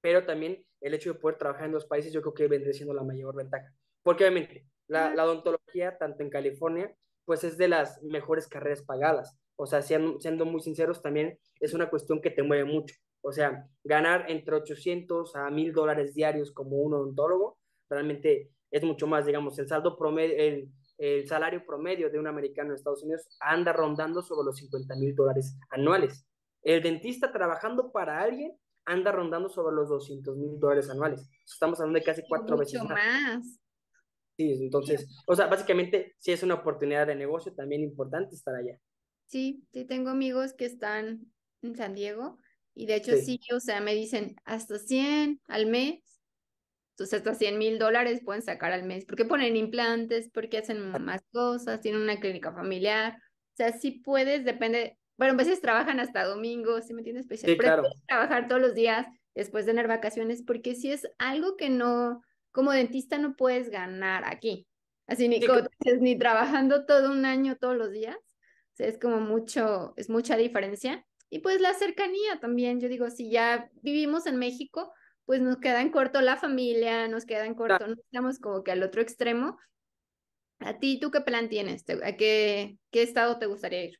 pero 0.00 0.24
también 0.24 0.64
el 0.80 0.94
hecho 0.94 1.12
de 1.12 1.18
poder 1.18 1.36
trabajar 1.36 1.66
en 1.66 1.72
dos 1.72 1.84
países, 1.84 2.12
yo 2.12 2.22
creo 2.22 2.32
que 2.32 2.48
vendría 2.48 2.72
siendo 2.72 2.94
la 2.94 3.02
mayor 3.02 3.36
ventaja. 3.36 3.70
Porque 4.02 4.24
obviamente, 4.24 4.66
la, 4.86 5.14
la 5.14 5.24
odontología, 5.24 5.98
tanto 5.98 6.22
en 6.22 6.30
California, 6.30 6.96
pues 7.26 7.44
es 7.44 7.58
de 7.58 7.68
las 7.68 8.02
mejores 8.02 8.48
carreras 8.48 8.82
pagadas. 8.82 9.36
O 9.56 9.66
sea, 9.66 9.82
siendo, 9.82 10.20
siendo 10.20 10.44
muy 10.44 10.60
sinceros, 10.60 11.02
también 11.02 11.38
es 11.60 11.74
una 11.74 11.88
cuestión 11.88 12.20
que 12.20 12.30
te 12.30 12.42
mueve 12.42 12.64
mucho. 12.64 12.94
O 13.22 13.32
sea, 13.32 13.66
ganar 13.82 14.30
entre 14.30 14.54
800 14.54 15.34
a 15.34 15.50
1000 15.50 15.72
dólares 15.72 16.14
diarios 16.14 16.52
como 16.52 16.76
un 16.76 16.94
odontólogo, 16.94 17.58
realmente 17.88 18.50
es 18.70 18.84
mucho 18.84 19.06
más, 19.06 19.26
digamos, 19.26 19.58
el 19.58 19.68
saldo 19.68 19.96
promedio, 19.96 20.36
el, 20.36 20.70
el 20.98 21.26
salario 21.26 21.64
promedio 21.66 22.10
de 22.10 22.18
un 22.18 22.26
americano 22.26 22.70
en 22.70 22.76
Estados 22.76 23.02
Unidos 23.02 23.26
anda 23.40 23.72
rondando 23.72 24.22
sobre 24.22 24.46
los 24.46 24.58
50 24.58 24.94
mil 24.96 25.14
dólares 25.14 25.58
anuales. 25.70 26.26
El 26.62 26.82
dentista 26.82 27.32
trabajando 27.32 27.92
para 27.92 28.20
alguien 28.20 28.56
anda 28.84 29.12
rondando 29.12 29.48
sobre 29.48 29.74
los 29.74 29.88
200 29.88 30.36
mil 30.36 30.58
dólares 30.58 30.88
anuales. 30.88 31.28
Estamos 31.44 31.80
hablando 31.80 31.98
de 31.98 32.04
casi 32.04 32.22
cuatro 32.28 32.56
veces 32.56 32.82
más. 32.82 32.90
más. 32.90 33.60
Sí, 34.36 34.64
entonces, 34.64 35.08
o 35.26 35.34
sea, 35.34 35.46
básicamente 35.46 36.14
sí 36.18 36.30
es 36.30 36.42
una 36.42 36.54
oportunidad 36.54 37.06
de 37.06 37.14
negocio 37.14 37.54
también 37.54 37.82
importante 37.82 38.34
estar 38.34 38.54
allá. 38.54 38.78
Sí, 39.26 39.64
sí, 39.72 39.84
tengo 39.84 40.10
amigos 40.10 40.54
que 40.54 40.66
están 40.66 41.32
en 41.62 41.76
San 41.76 41.94
Diego 41.94 42.38
y 42.74 42.86
de 42.86 42.96
hecho 42.96 43.16
sí, 43.16 43.40
o 43.54 43.60
sea, 43.60 43.80
me 43.80 43.94
dicen 43.94 44.36
hasta 44.44 44.78
100 44.78 45.40
al 45.48 45.66
mes. 45.66 46.02
Entonces 46.92 47.18
hasta 47.18 47.34
100 47.34 47.58
mil 47.58 47.78
dólares 47.78 48.20
pueden 48.24 48.42
sacar 48.42 48.72
al 48.72 48.84
mes. 48.84 49.04
porque 49.04 49.24
ponen 49.24 49.56
implantes? 49.56 50.30
porque 50.32 50.58
hacen 50.58 50.90
más 51.02 51.22
cosas? 51.32 51.80
Tienen 51.80 52.02
una 52.02 52.20
clínica 52.20 52.52
familiar. 52.52 53.14
O 53.14 53.56
sea, 53.56 53.72
sí 53.72 53.92
puedes, 53.92 54.44
depende. 54.44 54.98
Bueno, 55.18 55.34
a 55.34 55.36
veces 55.36 55.60
trabajan 55.60 56.00
hasta 56.00 56.24
domingos, 56.24 56.86
¿sí 56.86 56.94
me 56.94 57.00
entiendes? 57.00 57.24
Especial. 57.24 57.52
Sí, 57.52 57.58
Pero 57.58 57.82
puedes 57.82 58.06
trabajar 58.06 58.48
todos 58.48 58.60
los 58.60 58.74
días 58.74 59.06
después 59.34 59.66
de 59.66 59.72
tener 59.72 59.88
vacaciones 59.88 60.42
porque 60.42 60.74
si 60.74 60.92
es 60.92 61.08
algo 61.18 61.56
que 61.56 61.70
no, 61.70 62.22
como 62.52 62.72
dentista 62.72 63.18
no 63.18 63.36
puedes 63.36 63.70
ganar 63.70 64.24
aquí. 64.26 64.66
Así 65.06 65.28
ni, 65.28 65.40
ni 66.00 66.18
trabajando 66.18 66.84
todo 66.84 67.10
un 67.10 67.24
año 67.24 67.56
todos 67.56 67.76
los 67.76 67.90
días 67.90 68.16
es 68.78 68.98
como 68.98 69.20
mucho, 69.20 69.94
es 69.96 70.10
mucha 70.10 70.36
diferencia. 70.36 71.04
Y 71.30 71.40
pues 71.40 71.60
la 71.60 71.74
cercanía 71.74 72.38
también, 72.40 72.80
yo 72.80 72.88
digo, 72.88 73.10
si 73.10 73.30
ya 73.30 73.70
vivimos 73.82 74.26
en 74.26 74.36
México, 74.36 74.92
pues 75.24 75.40
nos 75.40 75.58
queda 75.58 75.82
en 75.82 75.90
corto 75.90 76.20
la 76.20 76.36
familia, 76.36 77.08
nos 77.08 77.26
queda 77.26 77.46
en 77.46 77.54
corto, 77.54 77.86
no 77.86 77.94
estamos 77.94 78.38
como 78.38 78.62
que 78.62 78.72
al 78.72 78.82
otro 78.82 79.02
extremo. 79.02 79.58
¿A 80.60 80.78
ti 80.78 80.98
tú 81.00 81.10
qué 81.10 81.20
plan 81.20 81.48
tienes? 81.48 81.84
¿A 82.02 82.16
qué, 82.16 82.78
qué 82.90 83.02
estado 83.02 83.38
te 83.38 83.46
gustaría 83.46 83.84
ir? 83.84 83.98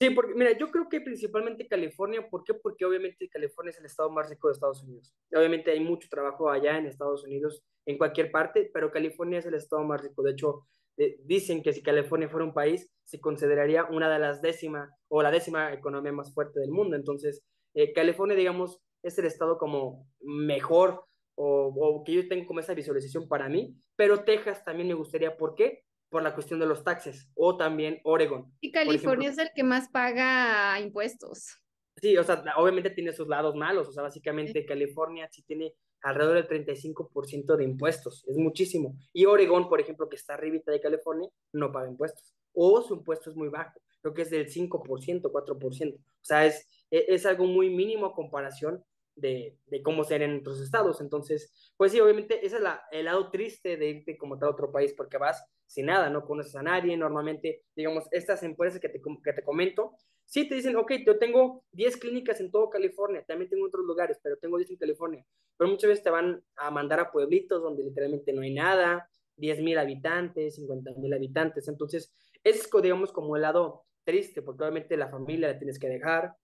Sí, 0.00 0.10
porque 0.10 0.34
mira, 0.34 0.56
yo 0.58 0.70
creo 0.70 0.88
que 0.90 1.00
principalmente 1.00 1.66
California, 1.68 2.28
¿por 2.28 2.44
qué? 2.44 2.52
Porque 2.52 2.84
obviamente 2.84 3.28
California 3.30 3.70
es 3.70 3.78
el 3.78 3.86
estado 3.86 4.10
más 4.10 4.28
rico 4.28 4.48
de 4.48 4.52
Estados 4.52 4.82
Unidos. 4.82 5.14
Obviamente 5.34 5.70
hay 5.70 5.80
mucho 5.80 6.08
trabajo 6.10 6.50
allá 6.50 6.76
en 6.76 6.86
Estados 6.86 7.24
Unidos, 7.24 7.62
en 7.86 7.96
cualquier 7.96 8.30
parte, 8.30 8.70
pero 8.74 8.90
California 8.90 9.38
es 9.38 9.46
el 9.46 9.54
estado 9.54 9.84
más 9.84 10.02
rico. 10.02 10.22
De 10.22 10.32
hecho, 10.32 10.66
eh, 10.98 11.18
dicen 11.24 11.62
que 11.62 11.72
si 11.72 11.82
California 11.82 12.28
fuera 12.28 12.46
un 12.46 12.54
país, 12.54 12.90
se 13.04 13.20
consideraría 13.20 13.84
una 13.84 14.10
de 14.10 14.18
las 14.18 14.42
décimas 14.42 14.90
o 15.08 15.22
la 15.22 15.30
décima 15.30 15.72
economía 15.72 16.12
más 16.12 16.32
fuerte 16.34 16.60
del 16.60 16.70
mundo. 16.70 16.96
Entonces, 16.96 17.44
eh, 17.74 17.92
California, 17.92 18.36
digamos, 18.36 18.80
es 19.02 19.18
el 19.18 19.26
estado 19.26 19.58
como 19.58 20.08
mejor 20.20 21.04
o, 21.36 21.72
o, 21.76 22.04
que 22.04 22.14
yo 22.14 22.28
tengo 22.28 22.46
como 22.46 22.60
esa 22.60 22.74
visualización 22.74 23.28
para 23.28 23.48
mí, 23.48 23.76
pero 23.94 24.24
Texas 24.24 24.64
también 24.64 24.88
me 24.88 24.94
gustaría, 24.94 25.36
¿por 25.36 25.54
qué? 25.54 25.82
Por 26.08 26.22
la 26.22 26.34
cuestión 26.34 26.58
de 26.58 26.66
los 26.66 26.82
taxes 26.82 27.30
o 27.34 27.56
también 27.56 28.00
Oregon. 28.04 28.50
Y 28.60 28.72
California 28.72 29.28
es 29.28 29.38
el 29.38 29.50
que 29.54 29.62
más 29.62 29.88
paga 29.90 30.80
impuestos. 30.80 31.60
Sí, 31.96 32.16
o 32.16 32.24
sea, 32.24 32.42
obviamente 32.56 32.90
tiene 32.90 33.12
sus 33.12 33.28
lados 33.28 33.54
malos, 33.54 33.88
o 33.88 33.92
sea, 33.92 34.02
básicamente 34.02 34.66
California 34.66 35.28
sí 35.30 35.42
tiene 35.42 35.74
alrededor 36.02 36.46
del 36.46 36.66
35% 36.66 37.56
de 37.56 37.64
impuestos, 37.64 38.24
es 38.26 38.36
muchísimo. 38.36 38.96
Y 39.12 39.24
Oregón, 39.26 39.68
por 39.68 39.80
ejemplo, 39.80 40.08
que 40.08 40.16
está 40.16 40.34
arribita 40.34 40.70
de 40.70 40.80
California, 40.80 41.28
no 41.52 41.72
paga 41.72 41.88
impuestos, 41.88 42.34
o 42.52 42.82
su 42.82 42.94
impuesto 42.94 43.30
es 43.30 43.36
muy 43.36 43.48
bajo, 43.48 43.80
creo 44.00 44.14
que 44.14 44.22
es 44.22 44.30
del 44.30 44.48
5%, 44.48 45.22
4%, 45.22 45.94
o 45.94 46.00
sea, 46.22 46.46
es, 46.46 46.66
e, 46.90 47.06
es 47.08 47.26
algo 47.26 47.44
muy 47.46 47.70
mínimo 47.70 48.06
a 48.06 48.14
comparación 48.14 48.82
de, 49.16 49.56
de, 49.66 49.82
cómo 49.82 50.04
ser 50.04 50.22
en 50.22 50.38
otros 50.38 50.60
estados. 50.60 51.00
Entonces, 51.00 51.72
pues 51.76 51.92
sí, 51.92 52.00
obviamente 52.00 52.44
ese 52.46 52.56
es 52.56 52.62
la, 52.62 52.82
el 52.92 53.06
lado 53.06 53.30
triste 53.30 53.76
de 53.76 53.88
irte 53.88 54.16
como 54.16 54.38
tal 54.38 54.50
a 54.50 54.52
otro 54.52 54.70
país 54.70 54.94
porque 54.96 55.18
vas 55.18 55.42
sin 55.66 55.86
nada, 55.86 56.10
no 56.10 56.24
conoces 56.24 56.54
a 56.54 56.62
nadie. 56.62 56.96
Normalmente, 56.96 57.64
digamos, 57.74 58.04
estas 58.12 58.42
empresas 58.42 58.80
que 58.80 58.88
te, 58.88 59.00
que 59.00 59.32
te 59.32 59.42
comento, 59.42 59.94
Sí, 60.26 60.48
te 60.48 60.56
dicen, 60.56 60.76
ok, 60.76 60.92
yo 61.06 61.18
tengo 61.18 61.64
10 61.72 61.96
clínicas 61.96 62.40
en 62.40 62.50
todo 62.50 62.68
California, 62.68 63.24
también 63.26 63.48
tengo 63.48 63.66
otros 63.66 63.86
lugares, 63.86 64.18
pero 64.22 64.36
tengo 64.36 64.58
10 64.58 64.70
en 64.70 64.76
California. 64.76 65.24
Pero 65.56 65.70
muchas 65.70 65.88
veces 65.88 66.04
te 66.04 66.10
van 66.10 66.42
a 66.56 66.70
mandar 66.70 67.00
a 67.00 67.12
pueblitos 67.12 67.62
donde 67.62 67.84
literalmente 67.84 68.32
no 68.32 68.42
hay 68.42 68.52
nada, 68.52 69.08
10 69.36 69.60
mil 69.62 69.78
habitantes, 69.78 70.56
50 70.56 70.92
mil 70.96 71.12
habitantes. 71.14 71.68
Entonces, 71.68 72.12
es, 72.42 72.68
digamos, 72.82 73.12
como 73.12 73.36
el 73.36 73.42
lado 73.42 73.84
triste, 74.04 74.42
porque 74.42 74.64
obviamente 74.64 74.96
la 74.96 75.08
familia 75.08 75.48
la 75.48 75.58
tienes 75.58 75.78
que 75.78 75.88
dejar, 75.88 76.34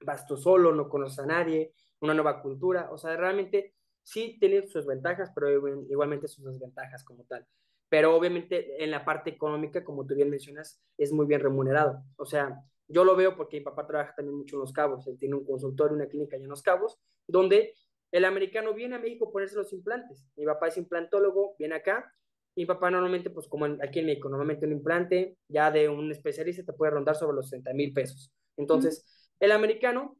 vas 0.00 0.26
tú 0.26 0.36
solo, 0.36 0.72
no 0.72 0.88
conoces 0.88 1.18
a 1.20 1.26
nadie, 1.26 1.72
una 2.00 2.14
nueva 2.14 2.42
cultura, 2.42 2.90
o 2.90 2.98
sea, 2.98 3.16
realmente 3.16 3.74
sí 4.02 4.36
tiene 4.38 4.66
sus 4.66 4.86
ventajas, 4.86 5.32
pero 5.34 5.50
igualmente 5.88 6.28
sus 6.28 6.44
desventajas 6.44 7.02
como 7.04 7.24
tal. 7.24 7.46
Pero 7.88 8.14
obviamente 8.14 8.82
en 8.82 8.90
la 8.90 9.04
parte 9.04 9.30
económica, 9.30 9.84
como 9.84 10.06
tú 10.06 10.14
bien 10.14 10.30
mencionas, 10.30 10.80
es 10.96 11.12
muy 11.12 11.26
bien 11.26 11.40
remunerado. 11.40 12.02
O 12.16 12.26
sea, 12.26 12.62
yo 12.88 13.04
lo 13.04 13.16
veo 13.16 13.36
porque 13.36 13.58
mi 13.58 13.64
papá 13.64 13.86
trabaja 13.86 14.14
también 14.14 14.36
mucho 14.36 14.56
en 14.56 14.60
Los 14.60 14.72
Cabos, 14.72 15.06
él 15.06 15.18
tiene 15.18 15.34
un 15.34 15.44
consultorio, 15.44 15.96
una 15.96 16.06
clínica 16.06 16.36
allá 16.36 16.44
en 16.44 16.50
Los 16.50 16.62
Cabos, 16.62 16.98
donde 17.26 17.74
el 18.12 18.24
americano 18.24 18.72
viene 18.74 18.96
a 18.96 18.98
México 18.98 19.28
a 19.28 19.32
ponerse 19.32 19.56
los 19.56 19.72
implantes. 19.72 20.24
Mi 20.36 20.44
papá 20.44 20.68
es 20.68 20.76
implantólogo, 20.76 21.56
viene 21.58 21.74
acá. 21.74 22.12
Mi 22.54 22.64
papá 22.64 22.90
normalmente, 22.90 23.30
pues 23.30 23.48
como 23.48 23.66
aquí 23.66 23.98
en 23.98 24.06
México, 24.06 24.28
normalmente 24.28 24.64
un 24.64 24.72
implante 24.72 25.36
ya 25.48 25.70
de 25.70 25.88
un 25.88 26.10
especialista 26.10 26.64
te 26.64 26.72
puede 26.72 26.92
rondar 26.92 27.16
sobre 27.16 27.36
los 27.36 27.50
30 27.50 27.74
mil 27.74 27.92
pesos. 27.92 28.32
Entonces, 28.56 29.04
el 29.40 29.52
americano 29.52 30.16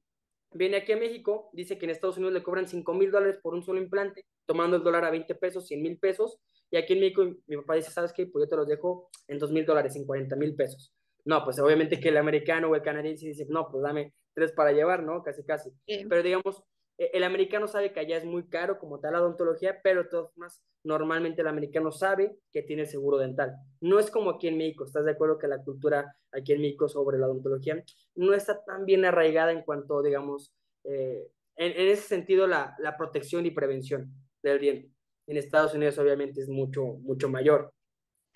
viene 0.52 0.76
aquí 0.78 0.92
a 0.92 0.96
México, 0.96 1.48
dice 1.52 1.78
que 1.78 1.86
en 1.86 1.90
Estados 1.90 2.18
Unidos 2.18 2.34
le 2.34 2.42
cobran 2.42 2.68
5 2.68 2.92
mil 2.92 3.10
dólares 3.10 3.38
por 3.42 3.54
un 3.54 3.62
solo 3.62 3.80
implante, 3.80 4.26
tomando 4.44 4.76
el 4.76 4.82
dólar 4.82 5.04
a 5.04 5.10
20 5.10 5.34
pesos, 5.36 5.66
100 5.66 5.82
mil 5.82 5.98
pesos. 5.98 6.38
Y 6.70 6.76
aquí 6.76 6.94
en 6.94 7.00
México 7.00 7.24
mi 7.46 7.56
papá 7.56 7.74
dice, 7.76 7.90
¿sabes 7.90 8.12
qué? 8.12 8.26
Pues 8.26 8.44
yo 8.44 8.48
te 8.48 8.56
los 8.56 8.66
dejo 8.66 9.08
en 9.28 9.38
2 9.38 9.52
mil 9.52 9.64
dólares, 9.64 9.96
en 9.96 10.04
40 10.04 10.36
mil 10.36 10.54
pesos. 10.54 10.92
No, 11.26 11.44
pues 11.44 11.58
obviamente 11.58 11.98
que 11.98 12.10
el 12.10 12.16
americano 12.16 12.68
o 12.68 12.76
el 12.76 12.82
canadiense 12.82 13.26
dice, 13.26 13.46
no, 13.48 13.68
pues 13.68 13.82
dame 13.82 14.14
tres 14.32 14.52
para 14.52 14.70
llevar, 14.70 15.02
¿no? 15.02 15.24
Casi, 15.24 15.44
casi. 15.44 15.72
Pero 15.84 16.22
digamos, 16.22 16.62
e, 16.96 17.10
el 17.14 17.24
americano 17.24 17.66
sabe 17.66 17.92
que 17.92 17.98
allá 17.98 18.16
es 18.16 18.24
muy 18.24 18.48
caro 18.48 18.78
como 18.78 19.00
tal 19.00 19.12
la 19.12 19.20
odontología, 19.20 19.80
pero 19.82 20.04
de 20.04 20.08
todas 20.08 20.30
formas, 20.30 20.62
normalmente 20.84 21.42
el 21.42 21.48
americano 21.48 21.90
sabe 21.90 22.38
que 22.52 22.62
tiene 22.62 22.86
seguro 22.86 23.18
dental. 23.18 23.56
No 23.80 23.98
es 23.98 24.08
como 24.08 24.30
aquí 24.30 24.46
en 24.46 24.56
México, 24.56 24.84
¿estás 24.84 25.04
de 25.04 25.10
acuerdo 25.10 25.36
que 25.36 25.48
la 25.48 25.64
cultura 25.64 26.14
aquí 26.30 26.52
en 26.52 26.60
México 26.60 26.88
sobre 26.88 27.18
la 27.18 27.26
odontología 27.26 27.82
no 28.14 28.32
está 28.32 28.62
tan 28.64 28.84
bien 28.84 29.04
arraigada 29.04 29.50
en 29.50 29.62
cuanto, 29.62 30.02
digamos, 30.02 30.54
eh, 30.84 31.26
en, 31.56 31.88
ese 31.88 32.02
sentido, 32.02 32.46
la, 32.46 32.76
la, 32.78 32.96
protección 32.96 33.46
y 33.46 33.50
prevención 33.50 34.12
del 34.44 34.60
diente? 34.60 34.92
En 35.26 35.38
Estados 35.38 35.74
Unidos 35.74 35.98
obviamente 35.98 36.40
es 36.40 36.48
mucho, 36.48 36.84
mucho 36.84 37.28
mayor. 37.28 37.72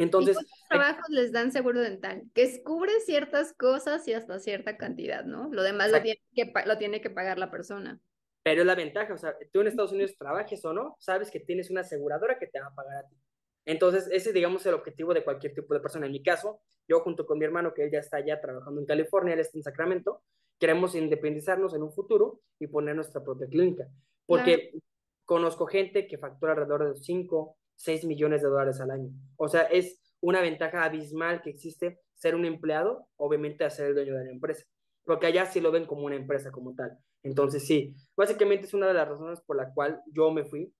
Entonces, 0.00 0.38
¿Y 0.40 0.68
trabajos 0.68 1.08
les 1.10 1.30
dan 1.30 1.52
seguro 1.52 1.80
dental? 1.80 2.22
Que 2.32 2.62
cubre 2.64 2.92
ciertas 3.00 3.52
cosas 3.52 4.08
y 4.08 4.14
hasta 4.14 4.38
cierta 4.38 4.76
cantidad, 4.78 5.24
¿no? 5.24 5.50
Lo 5.52 5.62
demás 5.62 5.92
lo 5.92 6.00
tiene, 6.00 6.20
que, 6.34 6.50
lo 6.64 6.78
tiene 6.78 7.00
que 7.02 7.10
pagar 7.10 7.38
la 7.38 7.50
persona. 7.50 8.00
Pero 8.42 8.62
es 8.62 8.66
la 8.66 8.74
ventaja, 8.74 9.12
o 9.12 9.18
sea, 9.18 9.36
tú 9.52 9.60
en 9.60 9.66
Estados 9.66 9.92
Unidos 9.92 10.16
trabajes 10.16 10.64
o 10.64 10.72
no, 10.72 10.96
sabes 10.98 11.30
que 11.30 11.40
tienes 11.40 11.70
una 11.70 11.82
aseguradora 11.82 12.38
que 12.38 12.46
te 12.46 12.58
va 12.58 12.68
a 12.68 12.74
pagar 12.74 12.96
a 12.96 13.08
ti. 13.08 13.14
Entonces, 13.66 14.08
ese, 14.10 14.32
digamos, 14.32 14.64
el 14.64 14.72
objetivo 14.72 15.12
de 15.12 15.22
cualquier 15.22 15.52
tipo 15.52 15.74
de 15.74 15.80
persona. 15.80 16.06
En 16.06 16.12
mi 16.12 16.22
caso, 16.22 16.62
yo 16.88 17.00
junto 17.00 17.26
con 17.26 17.38
mi 17.38 17.44
hermano, 17.44 17.74
que 17.74 17.84
él 17.84 17.90
ya 17.90 17.98
está 17.98 18.16
allá 18.16 18.40
trabajando 18.40 18.80
en 18.80 18.86
California, 18.86 19.34
él 19.34 19.40
está 19.40 19.58
en 19.58 19.64
Sacramento, 19.64 20.22
queremos 20.58 20.94
independizarnos 20.94 21.74
en 21.74 21.82
un 21.82 21.92
futuro 21.92 22.40
y 22.58 22.66
poner 22.68 22.96
nuestra 22.96 23.22
propia 23.22 23.46
clínica. 23.48 23.86
Porque 24.24 24.72
conozco 25.26 25.66
gente 25.66 26.06
que 26.06 26.16
factura 26.16 26.52
alrededor 26.52 26.94
de 26.94 26.98
5, 26.98 27.56
6 27.80 28.04
millones 28.04 28.42
de 28.42 28.48
dólares 28.48 28.78
al 28.80 28.90
año. 28.90 29.10
O 29.36 29.48
sea, 29.48 29.62
es 29.62 29.98
una 30.20 30.42
ventaja 30.42 30.84
abismal 30.84 31.40
que 31.40 31.48
existe 31.48 31.98
ser 32.14 32.34
un 32.34 32.44
empleado, 32.44 33.08
obviamente 33.16 33.64
a 33.64 33.70
ser 33.70 33.86
el 33.86 33.94
dueño 33.94 34.14
de 34.16 34.26
la 34.26 34.30
empresa. 34.32 34.66
Porque 35.04 35.26
allá 35.26 35.46
sí 35.46 35.60
lo 35.60 35.72
ven 35.72 35.86
como 35.86 36.04
una 36.04 36.16
empresa 36.16 36.50
como 36.50 36.74
tal. 36.74 36.98
Entonces, 37.22 37.66
sí, 37.66 37.94
básicamente 38.14 38.66
es 38.66 38.74
una 38.74 38.86
de 38.86 38.94
las 38.94 39.08
razones 39.08 39.40
por 39.40 39.56
la 39.56 39.72
cual 39.72 40.02
yo 40.12 40.30
me 40.30 40.44
fui 40.44 40.74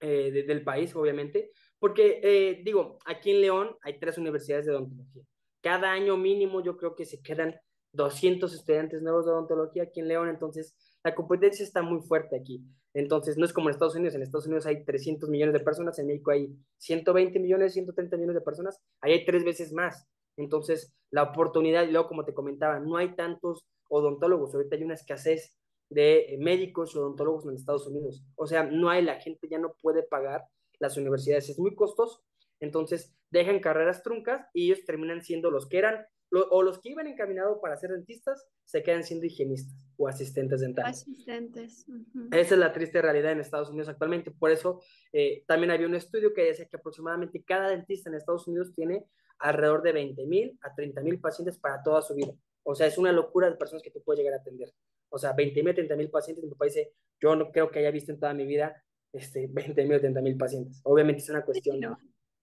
eh, 0.00 0.44
del 0.46 0.62
país, 0.62 0.94
obviamente, 0.94 1.50
porque, 1.80 2.20
eh, 2.22 2.62
digo, 2.64 2.98
aquí 3.06 3.32
en 3.32 3.40
León 3.40 3.76
hay 3.82 3.98
tres 3.98 4.16
universidades 4.16 4.66
de 4.66 4.72
odontología. 4.72 5.24
Cada 5.62 5.90
año 5.90 6.16
mínimo 6.16 6.62
yo 6.62 6.76
creo 6.76 6.94
que 6.94 7.06
se 7.06 7.20
quedan 7.22 7.56
200 7.92 8.54
estudiantes 8.54 9.02
nuevos 9.02 9.26
de 9.26 9.32
odontología 9.32 9.84
aquí 9.84 10.00
en 10.00 10.08
León, 10.08 10.28
entonces 10.28 10.76
la 11.06 11.14
competencia 11.14 11.64
está 11.64 11.82
muy 11.82 12.00
fuerte 12.00 12.36
aquí. 12.36 12.60
Entonces, 12.92 13.38
no 13.38 13.44
es 13.44 13.52
como 13.52 13.68
en 13.68 13.74
Estados 13.74 13.94
Unidos, 13.94 14.16
en 14.16 14.22
Estados 14.22 14.46
Unidos 14.46 14.66
hay 14.66 14.84
300 14.84 15.28
millones 15.28 15.52
de 15.52 15.60
personas, 15.60 15.96
en 16.00 16.08
México 16.08 16.32
hay 16.32 16.52
120 16.78 17.38
millones, 17.38 17.74
130 17.74 18.16
millones 18.16 18.34
de 18.34 18.40
personas, 18.40 18.82
ahí 19.00 19.12
hay 19.12 19.24
tres 19.24 19.44
veces 19.44 19.72
más. 19.72 20.08
Entonces, 20.36 20.92
la 21.12 21.22
oportunidad, 21.22 21.84
y 21.84 21.92
luego 21.92 22.08
como 22.08 22.24
te 22.24 22.34
comentaba, 22.34 22.80
no 22.80 22.96
hay 22.96 23.14
tantos 23.14 23.68
odontólogos, 23.88 24.52
ahorita 24.52 24.74
hay 24.74 24.82
una 24.82 24.94
escasez 24.94 25.56
de 25.90 26.34
eh, 26.34 26.38
médicos 26.38 26.96
odontólogos 26.96 27.46
en 27.46 27.54
Estados 27.54 27.86
Unidos. 27.86 28.24
O 28.34 28.48
sea, 28.48 28.64
no 28.64 28.90
hay, 28.90 29.04
la 29.04 29.20
gente 29.20 29.46
ya 29.48 29.60
no 29.60 29.76
puede 29.80 30.02
pagar 30.02 30.42
las 30.80 30.96
universidades, 30.96 31.48
es 31.48 31.58
muy 31.60 31.76
costoso. 31.76 32.24
Entonces, 32.58 33.14
dejan 33.30 33.60
carreras 33.60 34.02
truncas 34.02 34.44
y 34.52 34.64
ellos 34.72 34.84
terminan 34.84 35.22
siendo 35.22 35.52
los 35.52 35.68
que 35.68 35.78
eran, 35.78 36.04
o 36.32 36.62
los 36.62 36.80
que 36.80 36.90
iban 36.90 37.06
encaminados 37.06 37.58
para 37.60 37.76
ser 37.76 37.90
dentistas, 37.90 38.46
se 38.64 38.82
quedan 38.82 39.04
siendo 39.04 39.26
higienistas 39.26 39.74
o 39.96 40.08
asistentes 40.08 40.60
dentales. 40.60 41.02
Asistentes. 41.02 41.86
Esa 42.32 42.54
es 42.54 42.60
la 42.60 42.72
triste 42.72 43.00
realidad 43.00 43.32
en 43.32 43.40
Estados 43.40 43.70
Unidos 43.70 43.88
actualmente. 43.88 44.30
Por 44.30 44.50
eso, 44.50 44.80
eh, 45.12 45.44
también 45.46 45.70
había 45.70 45.86
un 45.86 45.94
estudio 45.94 46.34
que 46.34 46.44
decía 46.44 46.66
que 46.66 46.76
aproximadamente 46.76 47.42
cada 47.44 47.68
dentista 47.68 48.10
en 48.10 48.16
Estados 48.16 48.46
Unidos 48.48 48.74
tiene 48.74 49.06
alrededor 49.38 49.82
de 49.82 49.92
20 49.92 50.26
mil 50.26 50.58
a 50.62 50.74
30 50.74 51.00
mil 51.02 51.20
pacientes 51.20 51.58
para 51.58 51.82
toda 51.82 52.02
su 52.02 52.14
vida. 52.14 52.32
O 52.62 52.74
sea, 52.74 52.86
es 52.86 52.98
una 52.98 53.12
locura 53.12 53.48
de 53.48 53.56
personas 53.56 53.82
que 53.82 53.90
tú 53.90 54.02
puedes 54.02 54.18
llegar 54.18 54.34
a 54.34 54.42
atender. 54.42 54.72
O 55.08 55.18
sea, 55.18 55.32
20 55.32 55.62
mil, 55.62 55.74
30 55.74 55.96
mil 55.96 56.10
pacientes. 56.10 56.44
Mi 56.44 56.50
papá 56.50 56.64
dice, 56.64 56.92
yo 57.20 57.36
no 57.36 57.52
creo 57.52 57.70
que 57.70 57.78
haya 57.78 57.90
visto 57.90 58.12
en 58.12 58.18
toda 58.18 58.34
mi 58.34 58.44
vida 58.44 58.82
este, 59.12 59.46
20 59.50 59.84
mil 59.84 59.96
o 59.96 60.00
30 60.00 60.20
mil 60.20 60.36
pacientes. 60.36 60.80
Obviamente 60.84 61.22
es 61.22 61.30
una 61.30 61.44
cuestión 61.44 61.80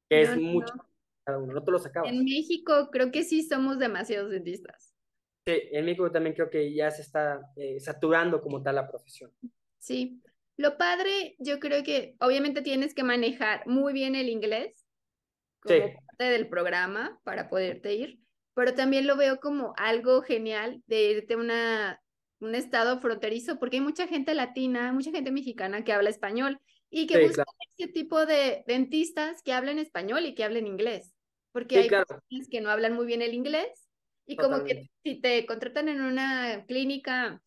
que 0.09 0.21
es 0.21 0.37
mucho 0.37 0.73
cada 1.23 1.39
uno, 1.39 1.53
no 1.53 1.63
te 1.63 1.71
lo 1.71 1.79
sacabas. 1.79 2.11
En 2.11 2.23
México 2.23 2.89
creo 2.91 3.11
que 3.11 3.23
sí 3.23 3.43
somos 3.43 3.79
demasiados 3.79 4.31
dentistas. 4.31 4.93
Sí, 5.45 5.61
en 5.71 5.85
México 5.85 6.11
también 6.11 6.35
creo 6.35 6.49
que 6.49 6.73
ya 6.73 6.89
se 6.91 7.01
está 7.01 7.41
eh, 7.55 7.79
saturando 7.79 8.41
como 8.41 8.61
tal 8.61 8.75
la 8.75 8.87
profesión. 8.87 9.31
Sí, 9.77 10.21
lo 10.55 10.77
padre, 10.77 11.35
yo 11.39 11.59
creo 11.59 11.83
que 11.83 12.15
obviamente 12.19 12.61
tienes 12.61 12.93
que 12.93 13.03
manejar 13.03 13.67
muy 13.67 13.91
bien 13.91 14.15
el 14.15 14.29
inglés 14.29 14.85
como 15.61 15.79
parte 15.79 16.25
del 16.31 16.47
programa 16.47 17.19
para 17.23 17.49
poderte 17.49 17.93
ir, 17.93 18.19
pero 18.53 18.73
también 18.73 19.07
lo 19.07 19.17
veo 19.17 19.39
como 19.39 19.73
algo 19.77 20.21
genial 20.21 20.83
de 20.87 21.11
irte 21.11 21.33
a 21.33 21.37
una, 21.37 22.01
un 22.39 22.55
estado 22.55 22.99
fronterizo, 22.99 23.59
porque 23.59 23.77
hay 23.77 23.81
mucha 23.81 24.07
gente 24.07 24.33
latina, 24.35 24.93
mucha 24.93 25.11
gente 25.11 25.31
mexicana 25.31 25.83
que 25.83 25.93
habla 25.93 26.09
español 26.09 26.59
y 26.89 27.07
que 27.07 27.25
busca 27.25 27.43
ese 27.77 27.91
tipo 27.91 28.25
de 28.25 28.63
dentistas 28.67 29.41
que 29.41 29.53
hablen 29.53 29.79
español 29.79 30.25
y 30.25 30.35
que 30.35 30.43
hablen 30.43 30.67
inglés, 30.67 31.12
porque 31.53 31.77
hay 31.77 31.89
personas 31.89 32.49
que 32.51 32.59
no 32.59 32.69
hablan 32.69 32.93
muy 32.93 33.05
bien 33.05 33.21
el 33.21 33.33
inglés 33.33 33.89
y 34.25 34.35
como 34.35 34.63
que 34.63 34.89
si 35.03 35.21
te 35.21 35.45
contratan 35.45 35.87
en 35.87 36.01
una 36.01 36.65
clínica 36.65 37.41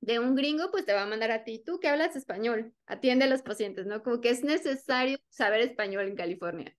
de 0.00 0.18
un 0.18 0.34
gringo, 0.34 0.70
pues 0.72 0.84
te 0.84 0.94
va 0.94 1.02
a 1.02 1.06
mandar 1.06 1.30
a 1.30 1.44
ti, 1.44 1.62
tú 1.64 1.78
que 1.78 1.88
hablas 1.88 2.16
español, 2.16 2.72
atiende 2.86 3.26
a 3.26 3.28
los 3.28 3.42
pacientes, 3.42 3.86
¿no? 3.86 4.02
Como 4.02 4.20
que 4.20 4.30
es 4.30 4.42
necesario 4.42 5.18
saber 5.28 5.60
español 5.60 6.08
en 6.08 6.16
California. 6.16 6.76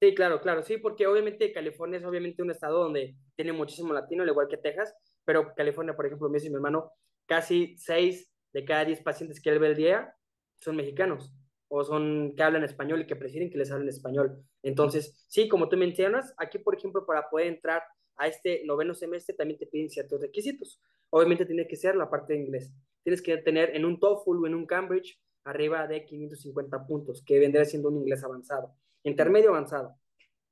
Sí, 0.00 0.14
claro, 0.14 0.40
claro, 0.40 0.62
sí, 0.62 0.78
porque 0.78 1.06
obviamente 1.06 1.52
California 1.52 1.98
es 1.98 2.04
obviamente 2.04 2.42
un 2.42 2.50
estado 2.50 2.84
donde 2.84 3.14
tiene 3.36 3.52
muchísimo 3.52 3.92
latino, 3.92 4.22
al 4.22 4.30
igual 4.30 4.48
que 4.48 4.56
Texas, 4.56 4.94
pero 5.24 5.54
California, 5.54 5.94
por 5.94 6.06
ejemplo, 6.06 6.28
me 6.28 6.38
dice 6.38 6.48
mi 6.48 6.56
hermano, 6.56 6.92
casi 7.26 7.76
seis 7.76 8.32
de 8.52 8.64
cada 8.64 8.84
diez 8.84 9.00
pacientes 9.02 9.40
que 9.40 9.50
él 9.50 9.58
ve 9.58 9.68
el 9.68 9.76
día 9.76 10.14
son 10.60 10.76
mexicanos 10.76 11.32
o 11.74 11.84
son 11.84 12.34
que 12.36 12.42
hablan 12.42 12.64
español 12.64 13.00
y 13.00 13.06
que 13.06 13.16
prefieren 13.16 13.50
que 13.50 13.56
les 13.56 13.70
hablen 13.70 13.88
español. 13.88 14.44
Entonces, 14.62 15.24
sí, 15.26 15.48
como 15.48 15.68
tú 15.68 15.76
mencionas, 15.76 16.34
aquí, 16.36 16.58
por 16.58 16.76
ejemplo, 16.76 17.06
para 17.06 17.30
poder 17.30 17.46
entrar 17.46 17.82
a 18.16 18.26
este 18.26 18.62
noveno 18.66 18.94
semestre 18.94 19.34
también 19.34 19.58
te 19.58 19.66
piden 19.66 19.88
ciertos 19.88 20.20
requisitos. 20.20 20.80
Obviamente 21.08 21.46
tiene 21.46 21.66
que 21.66 21.76
ser 21.76 21.96
la 21.96 22.10
parte 22.10 22.34
de 22.34 22.40
inglés. 22.40 22.70
Tienes 23.02 23.22
que 23.22 23.38
tener 23.38 23.74
en 23.74 23.86
un 23.86 23.98
TOEFL 23.98 24.42
o 24.42 24.46
en 24.46 24.54
un 24.54 24.66
Cambridge 24.66 25.18
arriba 25.44 25.86
de 25.86 26.04
550 26.04 26.86
puntos, 26.86 27.22
que 27.24 27.38
vendría 27.38 27.64
siendo 27.64 27.88
un 27.88 27.96
inglés 27.96 28.22
avanzado 28.22 28.74
intermedio 29.04 29.50
avanzado. 29.50 29.96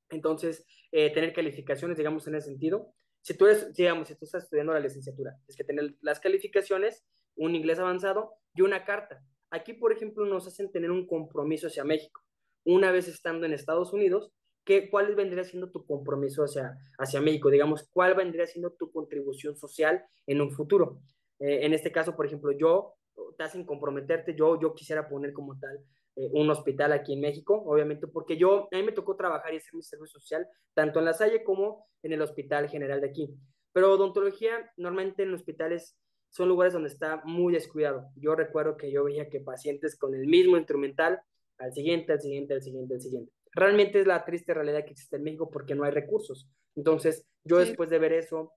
Entonces, 0.09 0.65
eh, 0.91 1.11
tener 1.13 1.33
calificaciones, 1.33 1.97
digamos, 1.97 2.27
en 2.27 2.35
ese 2.35 2.49
sentido. 2.49 2.93
Si 3.21 3.33
tú 3.33 3.45
eres, 3.45 3.73
digamos, 3.73 4.07
si 4.07 4.15
tú 4.15 4.25
estás 4.25 4.43
estudiando 4.43 4.73
la 4.73 4.79
licenciatura, 4.79 5.37
es 5.47 5.55
que 5.55 5.63
tener 5.63 5.95
las 6.01 6.19
calificaciones, 6.19 7.05
un 7.35 7.55
inglés 7.55 7.79
avanzado 7.79 8.33
y 8.53 8.61
una 8.61 8.83
carta. 8.83 9.23
Aquí, 9.51 9.73
por 9.73 9.91
ejemplo, 9.91 10.25
nos 10.25 10.47
hacen 10.47 10.71
tener 10.71 10.91
un 10.91 11.05
compromiso 11.05 11.67
hacia 11.67 11.83
México. 11.83 12.21
Una 12.63 12.91
vez 12.91 13.07
estando 13.07 13.45
en 13.45 13.53
Estados 13.53 13.91
Unidos, 13.91 14.31
¿qué, 14.63 14.89
¿cuál 14.89 15.13
vendría 15.15 15.43
siendo 15.43 15.69
tu 15.71 15.85
compromiso 15.85 16.43
hacia, 16.43 16.77
hacia 16.97 17.19
México? 17.21 17.49
Digamos, 17.49 17.87
¿cuál 17.91 18.15
vendría 18.15 18.47
siendo 18.47 18.71
tu 18.71 18.91
contribución 18.91 19.57
social 19.57 20.03
en 20.25 20.41
un 20.41 20.51
futuro? 20.51 20.99
Eh, 21.39 21.65
en 21.65 21.73
este 21.73 21.91
caso, 21.91 22.15
por 22.15 22.25
ejemplo, 22.25 22.51
yo, 22.51 22.95
te 23.37 23.43
hacen 23.43 23.65
comprometerte, 23.65 24.35
yo, 24.35 24.59
yo 24.59 24.73
quisiera 24.73 25.09
poner 25.09 25.33
como 25.33 25.59
tal 25.59 25.83
eh, 26.15 26.29
un 26.31 26.49
hospital 26.49 26.93
aquí 26.93 27.13
en 27.13 27.21
México, 27.21 27.61
obviamente, 27.65 28.07
porque 28.07 28.37
yo, 28.37 28.69
a 28.71 28.77
mí 28.77 28.83
me 28.83 28.91
tocó 28.93 29.15
trabajar 29.15 29.53
y 29.53 29.57
hacer 29.57 29.73
mi 29.73 29.83
servicio 29.83 30.19
social, 30.19 30.47
tanto 30.73 30.99
en 30.99 31.05
la 31.05 31.13
Salle 31.13 31.43
como 31.43 31.87
en 32.03 32.13
el 32.13 32.21
Hospital 32.21 32.69
General 32.69 33.01
de 33.01 33.09
aquí. 33.09 33.33
Pero 33.73 33.93
odontología, 33.93 34.71
normalmente 34.77 35.23
en 35.23 35.33
hospitales 35.33 35.97
son 36.31 36.49
lugares 36.49 36.73
donde 36.73 36.89
está 36.89 37.21
muy 37.25 37.53
descuidado. 37.53 38.09
Yo 38.15 38.35
recuerdo 38.35 38.77
que 38.77 38.91
yo 38.91 39.03
veía 39.03 39.29
que 39.29 39.39
pacientes 39.39 39.95
con 39.95 40.15
el 40.15 40.25
mismo 40.27 40.57
instrumental, 40.57 41.21
al 41.57 41.73
siguiente, 41.73 42.13
al 42.13 42.21
siguiente, 42.21 42.53
al 42.55 42.61
siguiente, 42.61 42.95
al 42.95 43.01
siguiente. 43.01 43.31
Realmente 43.53 43.99
es 43.99 44.07
la 44.07 44.23
triste 44.25 44.53
realidad 44.53 44.83
que 44.85 44.91
existe 44.91 45.17
en 45.17 45.23
México 45.23 45.51
porque 45.51 45.75
no 45.75 45.83
hay 45.83 45.91
recursos. 45.91 46.49
Entonces, 46.75 47.27
yo 47.43 47.59
después 47.59 47.89
de 47.89 47.99
ver 47.99 48.13
eso, 48.13 48.53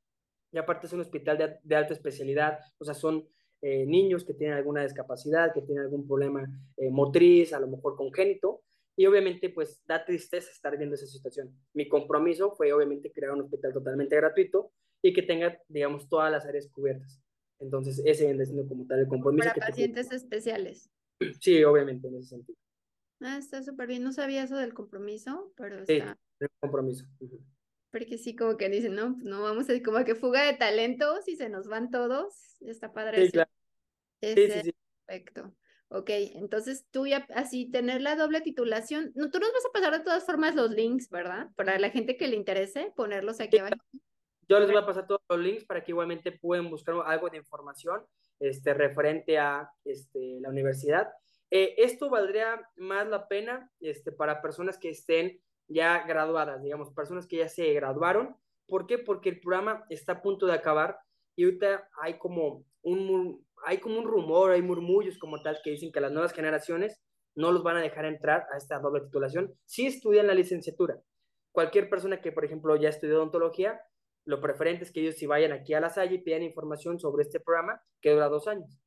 y 0.53 0.59
aparte 0.59 0.87
es 0.87 0.93
un 0.93 1.01
hospital 1.01 1.37
de, 1.37 1.59
de 1.63 1.77
alta 1.77 1.93
especialidad, 1.93 2.61
o 2.79 2.85
sea, 2.85 2.95
son 2.95 3.29
eh, 3.67 3.87
niños 3.87 4.25
que 4.25 4.35
tienen 4.35 4.59
alguna 4.59 4.83
discapacidad, 4.83 5.55
que 5.55 5.63
tienen 5.63 5.85
algún 5.85 6.07
problema 6.07 6.47
eh, 6.77 6.91
motriz, 6.91 7.55
a 7.55 7.61
lo 7.61 7.67
mejor 7.67 7.97
congénito, 7.97 8.63
y 8.95 9.07
obviamente 9.07 9.49
pues 9.49 9.83
da 9.87 10.05
tristeza 10.05 10.51
estar 10.51 10.77
viendo 10.77 10.95
esa 10.95 11.07
situación. 11.07 11.51
Mi 11.73 11.89
compromiso 11.89 12.53
fue 12.53 12.75
obviamente 12.75 13.11
crear 13.11 13.33
un 13.33 13.41
hospital 13.41 13.73
totalmente 13.73 14.15
gratuito 14.17 14.71
y 15.01 15.15
que 15.15 15.23
tenga, 15.23 15.59
digamos, 15.67 16.09
todas 16.11 16.31
las 16.31 16.45
áreas 16.45 16.69
cubiertas. 16.69 17.24
Entonces, 17.61 18.03
ese 18.05 18.27
viene 18.27 18.45
siendo 18.45 18.67
como 18.67 18.87
tal 18.87 19.01
el 19.01 19.09
compromiso. 19.09 19.49
Para 19.49 19.67
pacientes 19.67 20.11
especiales. 20.13 20.91
Sí, 21.41 21.63
obviamente, 21.65 22.09
en 22.09 22.17
ese 22.17 22.31
sentido. 22.31 22.59
Ah, 23.21 23.39
está 23.39 23.63
súper 23.63 23.89
bien. 23.89 24.03
No 24.03 24.13
sabía 24.13 24.43
eso 24.43 24.57
del 24.57 24.75
compromiso, 24.75 25.53
pero 25.57 25.81
está. 25.81 25.87
Sí, 25.87 26.01
el 26.41 26.49
compromiso. 26.61 27.07
Porque 27.91 28.19
sí, 28.19 28.35
como 28.35 28.57
que 28.57 28.69
dicen, 28.69 28.95
no, 28.95 29.15
pues 29.15 29.25
no 29.25 29.43
vamos 29.43 29.69
a 29.69 29.75
ir 29.75 29.83
como 29.83 30.05
que 30.05 30.15
fuga 30.15 30.43
de 30.43 30.55
talentos 30.55 31.29
y 31.29 31.37
se 31.37 31.49
nos 31.49 31.69
van 31.69 31.91
todos. 31.91 32.61
Está 32.61 32.93
padre. 32.93 33.27
Sí, 33.27 33.33
claro. 33.33 33.51
sí, 34.21 34.35
sí, 34.35 34.61
sí. 34.65 34.75
Perfecto. 35.07 35.55
Ok, 35.89 36.11
entonces 36.11 36.87
tú 36.91 37.07
ya 37.07 37.25
así 37.35 37.71
tener 37.71 38.01
la 38.01 38.17
doble 38.17 38.41
titulación, 38.41 39.13
no, 39.15 39.31
tú 39.31 39.39
nos 39.39 39.53
vas 39.53 39.65
a 39.65 39.73
pasar 39.73 39.93
de 39.93 40.03
todas 40.03 40.27
formas 40.27 40.57
los 40.57 40.71
links, 40.71 41.09
¿verdad? 41.09 41.51
Para 41.55 41.79
la 41.79 41.91
gente 41.91 42.17
que 42.17 42.27
le 42.27 42.35
interese, 42.35 42.93
ponerlos 42.97 43.41
aquí 43.41 43.59
abajo. 43.59 43.77
Yo 44.49 44.59
les 44.59 44.69
voy 44.69 44.79
a 44.79 44.87
pasar 44.87 45.07
todos 45.07 45.21
los 45.29 45.39
links 45.39 45.65
para 45.65 45.83
que 45.83 45.93
igualmente 45.93 46.33
puedan 46.33 46.71
buscar 46.71 46.97
algo 47.07 47.31
de 47.31 47.39
información 47.39 48.05
este, 48.41 48.75
referente 48.75 49.39
a 49.39 49.71
este, 49.85 50.39
la 50.41 50.51
universidad. 50.51 51.09
Eh, 51.51 51.75
esto 51.79 52.11
valdría 52.11 52.69
más 52.77 53.07
la 53.07 53.29
pena 53.29 53.71
este, 53.81 54.13
para 54.13 54.43
personas 54.43 54.79
que 54.79 54.91
estén 54.91 55.41
ya 55.69 56.05
graduadas, 56.07 56.63
digamos, 56.63 56.91
personas 56.93 57.27
que 57.27 57.39
ya 57.39 57.49
se 57.49 57.73
graduaron. 57.73 58.37
¿Por 58.67 58.87
qué? 58.87 58.99
Porque 58.99 59.29
el 59.29 59.41
programa 59.41 59.85
está 59.89 60.13
a 60.13 60.23
punto 60.23 60.47
de 60.47 60.55
acabar 60.55 60.99
y 61.37 61.45
ahorita 61.45 61.89
hay 62.01 62.19
como 62.19 62.65
un, 62.83 63.47
hay 63.65 63.79
como 63.79 63.99
un 63.99 64.05
rumor, 64.05 64.51
hay 64.51 64.63
murmullos 64.63 65.19
como 65.19 65.43
tal 65.43 65.59
que 65.63 65.71
dicen 65.71 65.93
que 65.93 66.01
las 66.01 66.13
nuevas 66.13 66.33
generaciones 66.33 67.01
no 67.35 67.51
los 67.51 67.63
van 67.63 67.77
a 67.77 67.83
dejar 67.83 68.05
entrar 68.05 68.47
a 68.53 68.57
esta 68.57 68.79
doble 68.79 69.03
titulación 69.03 69.55
si 69.65 69.87
estudian 69.87 70.27
la 70.27 70.35
licenciatura. 70.35 71.01
Cualquier 71.53 71.89
persona 71.89 72.21
que, 72.21 72.33
por 72.33 72.45
ejemplo, 72.45 72.77
ya 72.77 72.89
estudió 72.89 73.17
odontología, 73.17 73.81
lo 74.25 74.41
preferente 74.41 74.85
es 74.85 74.93
que 74.93 75.01
ellos 75.01 75.17
si 75.17 75.27
vayan 75.27 75.53
aquí 75.53 75.75
a 75.75 75.81
la 75.81 75.91
Salle 75.91 76.17
y 76.17 76.19
pidan 76.19 76.43
información 76.43 76.99
sobre 76.99 77.23
este 77.23 77.41
programa 77.41 77.81
que 78.01 78.11
dura 78.11 78.29
dos 78.29 78.49
años. 78.49 78.79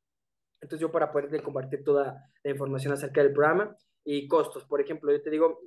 Entonces 0.60 0.80
yo 0.80 0.90
para 0.90 1.12
poderle 1.12 1.42
compartir 1.42 1.84
toda 1.84 2.30
la 2.42 2.50
información 2.50 2.92
acerca 2.92 3.22
del 3.22 3.32
programa 3.32 3.76
y 4.04 4.26
costos, 4.26 4.64
por 4.64 4.80
ejemplo, 4.80 5.12
yo 5.12 5.22
te 5.22 5.30
digo, 5.30 5.60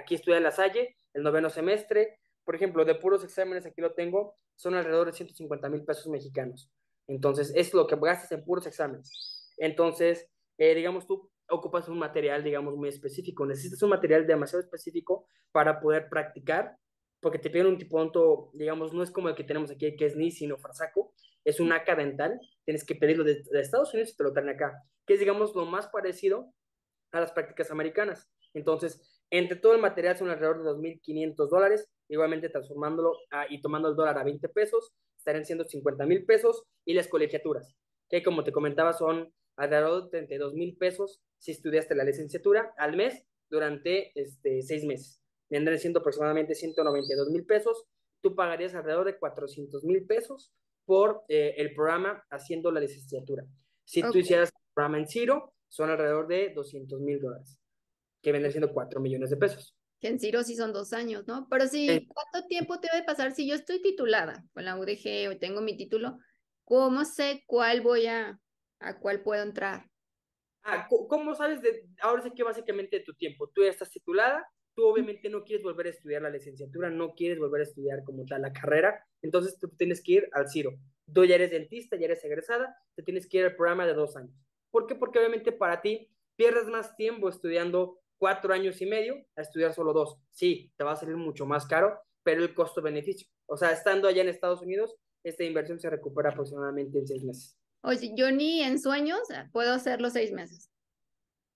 aquí 0.00 0.16
estudia 0.16 0.38
en 0.38 0.42
la 0.44 0.50
Salle, 0.50 0.96
el 1.12 1.22
noveno 1.22 1.50
semestre, 1.50 2.18
por 2.44 2.56
ejemplo, 2.56 2.84
de 2.84 2.94
puros 2.96 3.22
exámenes, 3.22 3.66
aquí 3.66 3.80
lo 3.80 3.94
tengo, 3.94 4.36
son 4.56 4.74
alrededor 4.74 5.06
de 5.06 5.12
150 5.12 5.68
mil 5.68 5.84
pesos 5.84 6.08
mexicanos. 6.08 6.70
Entonces, 7.06 7.52
es 7.54 7.72
lo 7.74 7.86
que 7.86 7.96
gastas 7.96 8.32
en 8.32 8.44
puros 8.44 8.66
exámenes. 8.66 9.54
Entonces, 9.58 10.28
eh, 10.58 10.74
digamos, 10.74 11.06
tú 11.06 11.30
ocupas 11.48 11.88
un 11.88 11.98
material, 11.98 12.42
digamos, 12.42 12.74
muy 12.74 12.88
específico. 12.88 13.46
Necesitas 13.46 13.82
un 13.82 13.90
material 13.90 14.26
demasiado 14.26 14.62
específico 14.62 15.26
para 15.52 15.80
poder 15.80 16.08
practicar, 16.08 16.76
porque 17.22 17.38
te 17.38 17.50
piden 17.50 17.68
un 17.68 17.78
tipo 17.78 18.50
digamos, 18.52 18.92
no 18.92 19.02
es 19.02 19.12
como 19.12 19.28
el 19.28 19.36
que 19.36 19.44
tenemos 19.44 19.70
aquí, 19.70 19.94
que 19.94 20.06
es 20.06 20.16
ni, 20.16 20.32
sino 20.32 20.58
Farsaco, 20.58 21.14
es 21.44 21.60
un 21.60 21.72
ACA 21.72 21.94
dental, 21.94 22.40
tienes 22.64 22.84
que 22.84 22.96
pedirlo 22.96 23.22
de, 23.22 23.44
Estados 23.52 23.94
Unidos 23.94 24.10
y 24.10 24.16
te 24.16 24.24
lo 24.24 24.32
traen 24.32 24.48
acá, 24.48 24.82
que 25.06 25.14
es, 25.14 25.20
digamos, 25.20 25.54
lo 25.54 25.64
más 25.64 25.86
parecido 25.86 26.52
a 27.12 27.20
las 27.20 27.30
prácticas 27.30 27.70
americanas. 27.70 28.28
Entonces, 28.54 29.00
entre 29.30 29.56
todo 29.56 29.72
el 29.74 29.80
material 29.80 30.16
son 30.16 30.30
alrededor 30.30 30.64
de 30.64 30.70
2.500 30.70 31.48
dólares, 31.48 31.88
igualmente 32.08 32.48
transformándolo 32.48 33.16
y 33.48 33.60
tomando 33.60 33.88
el 33.88 33.94
dólar 33.96 34.18
a 34.18 34.24
20 34.24 34.48
pesos, 34.48 34.92
estarían 35.16 35.46
siendo 35.46 35.64
50 35.64 36.04
mil 36.06 36.24
pesos 36.24 36.64
y 36.84 36.94
las 36.94 37.06
colegiaturas, 37.06 37.72
que 38.10 38.24
como 38.24 38.42
te 38.42 38.50
comentaba 38.50 38.92
son 38.92 39.32
alrededor 39.56 40.04
de 40.04 40.10
32 40.10 40.54
mil 40.54 40.76
pesos 40.76 41.22
si 41.38 41.52
estudiaste 41.52 41.94
la 41.94 42.04
licenciatura 42.04 42.74
al 42.76 42.96
mes 42.96 43.24
durante 43.48 44.10
este, 44.20 44.62
seis 44.62 44.84
meses. 44.84 45.21
Vendrían 45.52 45.78
siendo 45.78 46.00
aproximadamente 46.00 46.54
192 46.54 47.28
mil 47.28 47.44
pesos. 47.44 47.84
Tú 48.22 48.34
pagarías 48.34 48.74
alrededor 48.74 49.04
de 49.04 49.18
400 49.18 49.84
mil 49.84 50.06
pesos 50.06 50.50
por 50.86 51.24
eh, 51.28 51.54
el 51.58 51.74
programa 51.74 52.24
haciendo 52.30 52.72
la 52.72 52.80
licenciatura. 52.80 53.44
Si 53.84 54.00
tú 54.00 54.16
hicieras 54.16 54.48
el 54.48 54.72
programa 54.72 54.98
en 54.98 55.06
Ciro, 55.06 55.52
son 55.68 55.90
alrededor 55.90 56.26
de 56.26 56.54
200 56.54 57.00
mil 57.00 57.20
dólares, 57.20 57.58
que 58.22 58.32
vendrían 58.32 58.52
siendo 58.52 58.72
4 58.72 58.98
millones 58.98 59.28
de 59.28 59.36
pesos 59.36 59.76
que 60.00 60.08
en 60.08 60.18
Ciro 60.18 60.42
sí 60.42 60.56
son 60.56 60.72
dos 60.72 60.92
años, 60.92 61.28
¿no? 61.28 61.46
Pero 61.48 61.68
sí, 61.68 62.08
¿cuánto 62.08 62.48
tiempo 62.48 62.80
te 62.80 62.88
debe 62.92 63.04
pasar 63.04 63.32
si 63.36 63.48
yo 63.48 63.54
estoy 63.54 63.80
titulada 63.80 64.44
con 64.52 64.64
la 64.64 64.76
UDG 64.76 65.30
o 65.30 65.38
tengo 65.38 65.60
mi 65.60 65.76
título? 65.76 66.18
¿Cómo 66.64 67.04
sé 67.04 67.44
cuál 67.46 67.82
voy 67.82 68.08
a, 68.08 68.36
a 68.80 68.98
cuál 68.98 69.22
puedo 69.22 69.44
entrar? 69.44 69.88
Ah, 70.64 70.88
¿cómo 71.08 71.36
sabes 71.36 71.62
de, 71.62 71.86
ahora 72.00 72.20
sé 72.22 72.32
que 72.34 72.42
básicamente 72.42 72.98
de 72.98 73.04
tu 73.04 73.14
tiempo? 73.14 73.48
Tú 73.54 73.62
ya 73.62 73.70
estás 73.70 73.90
titulada, 73.90 74.44
tú 74.74 74.86
obviamente 74.86 75.28
no 75.28 75.44
quieres 75.44 75.62
volver 75.62 75.86
a 75.86 75.90
estudiar 75.90 76.22
la 76.22 76.30
licenciatura, 76.30 76.90
no 76.90 77.14
quieres 77.14 77.38
volver 77.38 77.60
a 77.60 77.64
estudiar 77.64 78.04
como 78.04 78.24
tal 78.24 78.42
la 78.42 78.52
carrera, 78.52 79.06
entonces 79.22 79.58
tú 79.58 79.68
tienes 79.68 80.02
que 80.02 80.12
ir 80.12 80.28
al 80.32 80.48
Ciro. 80.48 80.78
Tú 81.12 81.24
ya 81.24 81.34
eres 81.34 81.50
dentista, 81.50 81.96
ya 81.96 82.06
eres 82.06 82.24
egresada, 82.24 82.76
te 82.94 83.02
tienes 83.02 83.28
que 83.28 83.38
ir 83.38 83.44
al 83.44 83.56
programa 83.56 83.86
de 83.86 83.94
dos 83.94 84.16
años. 84.16 84.34
¿Por 84.70 84.86
qué? 84.86 84.94
Porque 84.94 85.18
obviamente 85.18 85.52
para 85.52 85.80
ti 85.80 86.08
pierdes 86.36 86.66
más 86.66 86.96
tiempo 86.96 87.28
estudiando 87.28 88.00
cuatro 88.18 88.54
años 88.54 88.80
y 88.80 88.86
medio 88.86 89.16
a 89.36 89.42
estudiar 89.42 89.74
solo 89.74 89.92
dos. 89.92 90.16
Sí, 90.30 90.72
te 90.76 90.84
va 90.84 90.92
a 90.92 90.96
salir 90.96 91.16
mucho 91.16 91.44
más 91.44 91.66
caro, 91.66 91.98
pero 92.22 92.42
el 92.42 92.54
costo-beneficio. 92.54 93.28
O 93.46 93.56
sea, 93.56 93.72
estando 93.72 94.08
allá 94.08 94.22
en 94.22 94.28
Estados 94.28 94.62
Unidos, 94.62 94.94
esta 95.24 95.44
inversión 95.44 95.78
se 95.78 95.90
recupera 95.90 96.30
aproximadamente 96.30 96.98
en 96.98 97.06
seis 97.06 97.22
meses. 97.24 97.58
Oye, 97.82 98.12
yo 98.16 98.30
ni 98.30 98.62
en 98.62 98.80
sueños 98.80 99.20
puedo 99.52 99.72
hacer 99.72 100.00
los 100.00 100.12
seis 100.12 100.32
meses. 100.32 100.71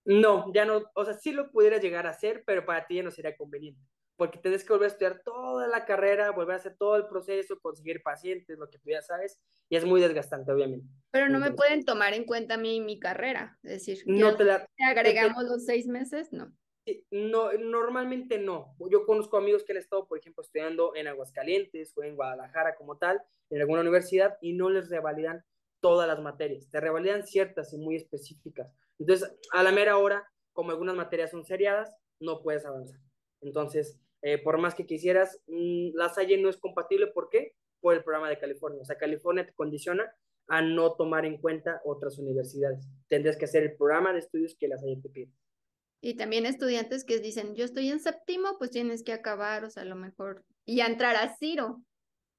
No, 0.07 0.53
ya 0.53 0.63
no, 0.63 0.83
o 0.93 1.03
sea, 1.03 1.15
sí 1.15 1.33
lo 1.33 1.51
pudiera 1.51 1.79
llegar 1.79 2.07
a 2.07 2.11
hacer, 2.11 2.43
pero 2.45 2.65
para 2.65 2.87
ti 2.87 2.95
ya 2.95 3.03
no 3.03 3.11
sería 3.11 3.35
conveniente, 3.35 3.81
porque 4.15 4.39
tienes 4.39 4.63
que 4.63 4.71
volver 4.71 4.85
a 4.85 4.91
estudiar 4.93 5.21
toda 5.21 5.67
la 5.67 5.83
carrera, 5.83 6.31
volver 6.31 6.53
a 6.53 6.59
hacer 6.59 6.77
todo 6.77 6.95
el 6.95 7.07
proceso, 7.07 7.59
conseguir 7.59 8.01
pacientes, 8.01 8.57
lo 8.57 8.69
que 8.69 8.79
tú 8.79 8.89
ya 8.89 9.01
sabes, 9.01 9.37
y 9.67 9.75
es 9.75 9.83
muy 9.83 9.99
desgastante, 9.99 10.49
obviamente. 10.53 10.87
Pero 11.11 11.27
no 11.27 11.39
me 11.39 11.51
pueden 11.51 11.83
tomar 11.83 12.13
en 12.13 12.23
cuenta 12.23 12.55
mi, 12.55 12.79
mi 12.79 13.01
carrera, 13.01 13.59
es 13.63 13.85
decir, 13.85 14.03
no 14.05 14.37
te 14.37 14.45
la, 14.45 14.65
agregamos 14.79 15.43
los 15.43 15.65
seis 15.65 15.87
meses, 15.87 16.31
no. 16.31 16.53
No, 17.11 17.51
normalmente 17.51 18.39
no. 18.39 18.77
Yo 18.89 19.05
conozco 19.05 19.35
amigos 19.35 19.65
que 19.65 19.73
han 19.73 19.77
estado, 19.77 20.07
por 20.07 20.19
ejemplo, 20.19 20.41
estudiando 20.41 20.95
en 20.95 21.07
Aguascalientes 21.07 21.91
o 21.97 22.03
en 22.03 22.15
Guadalajara 22.15 22.75
como 22.75 22.97
tal, 22.97 23.21
en 23.49 23.59
alguna 23.59 23.81
universidad, 23.81 24.37
y 24.39 24.53
no 24.53 24.69
les 24.69 24.89
revalidan 24.89 25.43
todas 25.81 26.07
las 26.07 26.21
materias, 26.21 26.69
te 26.69 26.79
revalidan 26.79 27.27
ciertas 27.27 27.73
y 27.73 27.77
muy 27.77 27.97
específicas. 27.97 28.73
Entonces, 28.99 29.31
a 29.53 29.63
la 29.63 29.71
mera 29.71 29.97
hora, 29.97 30.27
como 30.53 30.71
algunas 30.71 30.95
materias 30.95 31.31
son 31.31 31.45
seriadas, 31.45 31.93
no 32.19 32.41
puedes 32.41 32.65
avanzar. 32.65 32.99
Entonces, 33.41 33.99
eh, 34.21 34.37
por 34.37 34.57
más 34.57 34.75
que 34.75 34.85
quisieras, 34.85 35.39
mm, 35.47 35.95
la 35.95 36.09
Salle 36.09 36.37
no 36.37 36.49
es 36.49 36.57
compatible. 36.57 37.07
¿Por 37.07 37.29
qué? 37.29 37.53
por 37.79 37.95
el 37.95 38.03
programa 38.03 38.29
de 38.29 38.37
California. 38.37 38.81
O 38.81 38.85
sea, 38.85 38.97
California 38.97 39.45
te 39.45 39.53
condiciona 39.53 40.11
a 40.47 40.61
no 40.61 40.93
tomar 40.95 41.25
en 41.25 41.37
cuenta 41.37 41.81
otras 41.83 42.17
universidades. 42.19 42.87
Tendrías 43.07 43.37
que 43.37 43.45
hacer 43.45 43.63
el 43.63 43.75
programa 43.75 44.13
de 44.13 44.19
estudios 44.19 44.55
que 44.57 44.67
las 44.67 44.83
hay 44.83 44.99
te 45.01 45.09
pide. 45.09 45.31
Y 46.01 46.15
también 46.15 46.45
estudiantes 46.45 47.03
que 47.03 47.19
dicen, 47.19 47.55
yo 47.55 47.65
estoy 47.65 47.89
en 47.89 47.99
séptimo, 47.99 48.57
pues 48.57 48.71
tienes 48.71 49.03
que 49.03 49.13
acabar, 49.13 49.65
o 49.65 49.69
sea, 49.69 49.83
a 49.83 49.85
lo 49.85 49.95
mejor, 49.95 50.45
y 50.65 50.79
entrar 50.81 51.15
a 51.15 51.35
Ciro. 51.35 51.81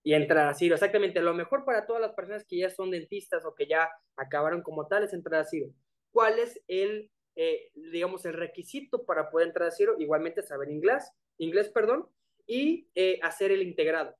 Y 0.05 0.15
entrar 0.15 0.47
a 0.49 0.55
Ciro, 0.55 0.75
exactamente. 0.75 1.21
Lo 1.21 1.35
mejor 1.35 1.65
para 1.65 1.87
todas 1.87 2.01
las 2.01 2.13
personas 2.13 2.45
que 2.47 2.59
ya 2.59 2.71
son 2.71 2.91
dentistas 2.91 3.45
o 3.45 3.55
que 3.55 3.67
ya 3.67 3.89
acabaron 4.17 4.63
como 4.63 4.87
tal 4.87 5.05
es 5.05 5.13
entrar 5.13 5.41
a 5.41 5.45
Ciro. 5.45 5.73
¿Cuál 6.11 6.39
es 6.39 6.61
el, 6.69 7.11
eh, 7.37 7.71
digamos, 7.75 8.25
el 8.25 8.35
requisito 8.35 9.05
para 9.05 9.31
poder 9.31 9.49
entrar 9.49 9.69
a 9.69 9.73
Ciro? 9.73 9.97
Igualmente 9.99 10.43
saber 10.43 10.71
inglés, 10.71 11.11
inglés, 11.39 11.69
perdón, 11.69 12.09
y 12.47 12.89
eh, 12.95 13.19
hacer 13.23 13.53
el 13.53 13.63
integrado 13.63 14.17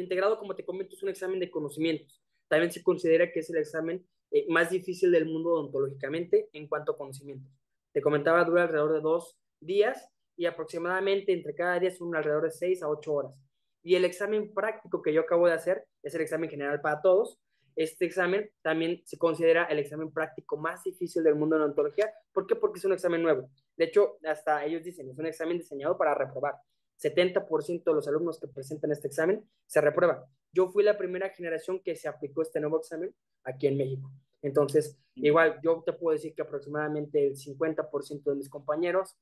integrado, 0.00 0.38
como 0.38 0.54
te 0.54 0.64
comento, 0.64 0.94
es 0.94 1.02
un 1.02 1.08
examen 1.08 1.40
de 1.40 1.50
conocimientos. 1.50 2.22
También 2.48 2.72
se 2.72 2.82
considera 2.82 3.30
que 3.30 3.40
es 3.40 3.50
el 3.50 3.58
examen 3.58 4.06
eh, 4.30 4.46
más 4.48 4.70
difícil 4.70 5.10
del 5.12 5.26
mundo 5.26 5.50
odontológicamente 5.50 6.48
en 6.52 6.68
cuanto 6.68 6.92
a 6.92 6.98
conocimientos. 6.98 7.52
Te 7.92 8.02
comentaba, 8.02 8.44
dura 8.44 8.62
alrededor 8.62 8.92
de 8.92 9.00
dos 9.00 9.36
días 9.60 10.08
y 10.36 10.46
aproximadamente 10.46 11.32
entre 11.32 11.54
cada 11.54 11.78
día 11.78 11.90
son 11.90 12.14
alrededor 12.14 12.44
de 12.44 12.50
seis 12.50 12.82
a 12.82 12.88
ocho 12.88 13.14
horas. 13.14 13.34
Y 13.82 13.94
el 13.94 14.04
examen 14.04 14.52
práctico 14.52 15.02
que 15.02 15.12
yo 15.12 15.20
acabo 15.20 15.46
de 15.46 15.52
hacer 15.52 15.84
es 16.02 16.14
el 16.14 16.22
examen 16.22 16.50
general 16.50 16.80
para 16.80 17.00
todos. 17.00 17.38
Este 17.76 18.04
examen 18.04 18.50
también 18.62 19.02
se 19.04 19.18
considera 19.18 19.64
el 19.64 19.78
examen 19.78 20.12
práctico 20.12 20.56
más 20.56 20.84
difícil 20.84 21.22
del 21.24 21.34
mundo 21.34 21.56
de 21.56 21.62
odontología. 21.62 22.12
¿Por 22.32 22.46
qué? 22.46 22.56
Porque 22.56 22.78
es 22.78 22.84
un 22.84 22.92
examen 22.92 23.22
nuevo. 23.22 23.50
De 23.76 23.84
hecho, 23.86 24.18
hasta 24.24 24.64
ellos 24.64 24.84
dicen, 24.84 25.10
es 25.10 25.18
un 25.18 25.26
examen 25.26 25.58
diseñado 25.58 25.98
para 25.98 26.14
reprobar. 26.14 26.54
70% 27.02 27.84
de 27.84 27.92
los 27.92 28.06
alumnos 28.06 28.38
que 28.38 28.46
presentan 28.46 28.92
este 28.92 29.08
examen 29.08 29.44
se 29.66 29.80
reprueban. 29.80 30.20
Yo 30.52 30.68
fui 30.68 30.84
la 30.84 30.96
primera 30.96 31.30
generación 31.30 31.80
que 31.80 31.96
se 31.96 32.08
aplicó 32.08 32.42
este 32.42 32.60
nuevo 32.60 32.78
examen 32.78 33.14
aquí 33.42 33.66
en 33.66 33.76
México. 33.76 34.10
Entonces, 34.42 34.98
igual, 35.16 35.58
yo 35.62 35.82
te 35.84 35.92
puedo 35.92 36.14
decir 36.14 36.34
que 36.34 36.42
aproximadamente 36.42 37.26
el 37.26 37.34
50% 37.34 38.22
de 38.24 38.34
mis 38.36 38.48
compañeros, 38.48 39.16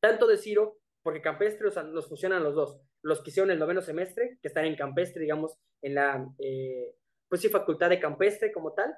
tanto 0.00 0.26
de 0.26 0.36
Ciro, 0.36 0.78
porque 1.02 1.22
campestre 1.22 1.68
o 1.68 1.70
sea, 1.70 1.82
los 1.84 2.08
funcionan 2.08 2.42
los 2.42 2.54
dos, 2.54 2.78
los 3.02 3.22
que 3.22 3.30
hicieron 3.30 3.50
el 3.50 3.58
noveno 3.58 3.80
semestre, 3.80 4.38
que 4.42 4.48
están 4.48 4.66
en 4.66 4.76
campestre, 4.76 5.22
digamos, 5.22 5.56
en 5.82 5.94
la, 5.94 6.28
eh, 6.38 6.94
pues 7.30 7.40
sí, 7.40 7.48
facultad 7.48 7.88
de 7.88 8.00
campestre 8.00 8.52
como 8.52 8.74
tal, 8.74 8.92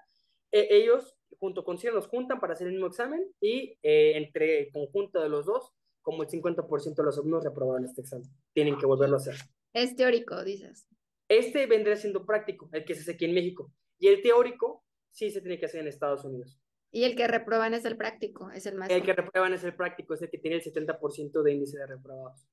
e, 0.50 0.66
ellos 0.70 1.16
junto 1.38 1.64
con 1.64 1.78
CIR 1.78 1.92
nos 1.92 2.08
juntan 2.08 2.40
para 2.40 2.54
hacer 2.54 2.66
el 2.66 2.72
mismo 2.72 2.88
examen 2.88 3.24
y 3.40 3.78
eh, 3.82 4.16
entre 4.16 4.60
el 4.60 4.72
conjunto 4.72 5.20
de 5.20 5.28
los 5.28 5.46
dos, 5.46 5.72
como 6.00 6.22
el 6.22 6.28
50% 6.28 6.94
de 6.94 7.02
los 7.02 7.18
alumnos 7.18 7.44
reprobaron 7.44 7.84
este 7.84 8.00
examen. 8.00 8.28
Tienen 8.52 8.76
que 8.78 8.86
volverlo 8.86 9.16
a 9.16 9.18
hacer. 9.18 9.36
Es 9.72 9.94
teórico, 9.94 10.42
dices. 10.42 10.88
Este 11.28 11.66
vendría 11.66 11.96
siendo 11.96 12.26
práctico, 12.26 12.68
el 12.72 12.84
que 12.84 12.94
se 12.94 13.02
hace 13.02 13.12
aquí 13.12 13.26
en 13.26 13.34
México. 13.34 13.72
Y 13.98 14.08
el 14.08 14.20
teórico 14.20 14.84
sí 15.10 15.30
se 15.30 15.40
tiene 15.40 15.58
que 15.58 15.66
hacer 15.66 15.80
en 15.80 15.88
Estados 15.88 16.24
Unidos. 16.24 16.58
Y 16.90 17.04
el 17.04 17.16
que 17.16 17.28
reprueban 17.28 17.72
es 17.72 17.84
el 17.84 17.96
práctico, 17.96 18.50
es 18.50 18.66
el 18.66 18.74
más. 18.74 18.90
El 18.90 19.02
que 19.02 19.14
reprueban 19.14 19.54
es 19.54 19.64
el 19.64 19.74
práctico, 19.74 20.14
es 20.14 20.22
el 20.22 20.30
que 20.30 20.38
tiene 20.38 20.56
el 20.56 20.62
70% 20.62 21.42
de 21.42 21.52
índice 21.52 21.78
de 21.78 21.86
reprobados. 21.86 22.46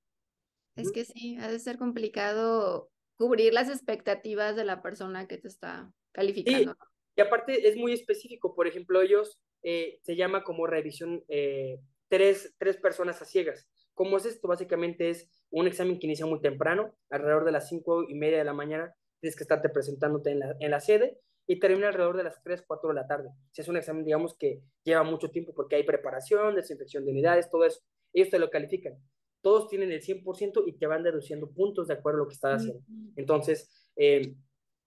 Es 0.75 0.91
que 0.91 1.03
sí, 1.03 1.37
ha 1.37 1.51
de 1.51 1.59
ser 1.59 1.77
complicado 1.77 2.89
cubrir 3.19 3.53
las 3.53 3.67
expectativas 3.67 4.55
de 4.55 4.63
la 4.63 4.81
persona 4.81 5.27
que 5.27 5.37
te 5.37 5.49
está 5.49 5.91
calificando. 6.13 6.73
Y 7.17 7.21
aparte 7.21 7.67
es 7.67 7.75
muy 7.75 7.91
específico, 7.91 8.55
por 8.55 8.65
ejemplo, 8.65 9.01
ellos 9.01 9.41
eh, 9.61 9.99
se 10.03 10.15
llama 10.15 10.45
como 10.45 10.67
revisión 10.67 11.25
eh, 11.27 11.81
tres, 12.07 12.55
tres 12.57 12.77
personas 12.77 13.21
a 13.21 13.25
ciegas. 13.25 13.67
¿Cómo 13.93 14.15
es 14.15 14.25
esto? 14.25 14.47
Básicamente 14.47 15.09
es 15.09 15.29
un 15.49 15.67
examen 15.67 15.99
que 15.99 16.07
inicia 16.07 16.25
muy 16.25 16.39
temprano, 16.39 16.95
alrededor 17.09 17.43
de 17.43 17.51
las 17.51 17.67
cinco 17.67 18.03
y 18.07 18.15
media 18.15 18.37
de 18.37 18.45
la 18.45 18.53
mañana, 18.53 18.95
tienes 19.19 19.35
que 19.35 19.43
estarte 19.43 19.67
presentándote 19.67 20.31
en 20.31 20.39
la, 20.39 20.55
en 20.61 20.71
la 20.71 20.79
sede 20.79 21.19
y 21.45 21.59
termina 21.59 21.89
alrededor 21.89 22.15
de 22.15 22.23
las 22.23 22.41
3, 22.41 22.63
4 22.65 22.87
de 22.87 22.95
la 22.95 23.05
tarde. 23.05 23.31
Si 23.51 23.61
es 23.61 23.67
un 23.67 23.75
examen, 23.75 24.05
digamos, 24.05 24.37
que 24.37 24.61
lleva 24.85 25.03
mucho 25.03 25.29
tiempo 25.29 25.53
porque 25.53 25.75
hay 25.75 25.83
preparación, 25.83 26.55
desinfección 26.55 27.03
de 27.03 27.11
unidades, 27.11 27.49
todo 27.49 27.65
eso. 27.65 27.81
Ellos 28.13 28.29
te 28.29 28.39
lo 28.39 28.49
califican. 28.49 28.93
Todos 29.41 29.67
tienen 29.67 29.91
el 29.91 30.01
100% 30.01 30.63
y 30.67 30.73
te 30.73 30.87
van 30.87 31.03
deduciendo 31.03 31.49
puntos 31.51 31.87
de 31.87 31.93
acuerdo 31.93 32.19
a 32.19 32.23
lo 32.23 32.27
que 32.27 32.35
estás 32.35 32.61
haciendo. 32.61 32.83
Entonces, 33.15 33.89
eh, 33.95 34.35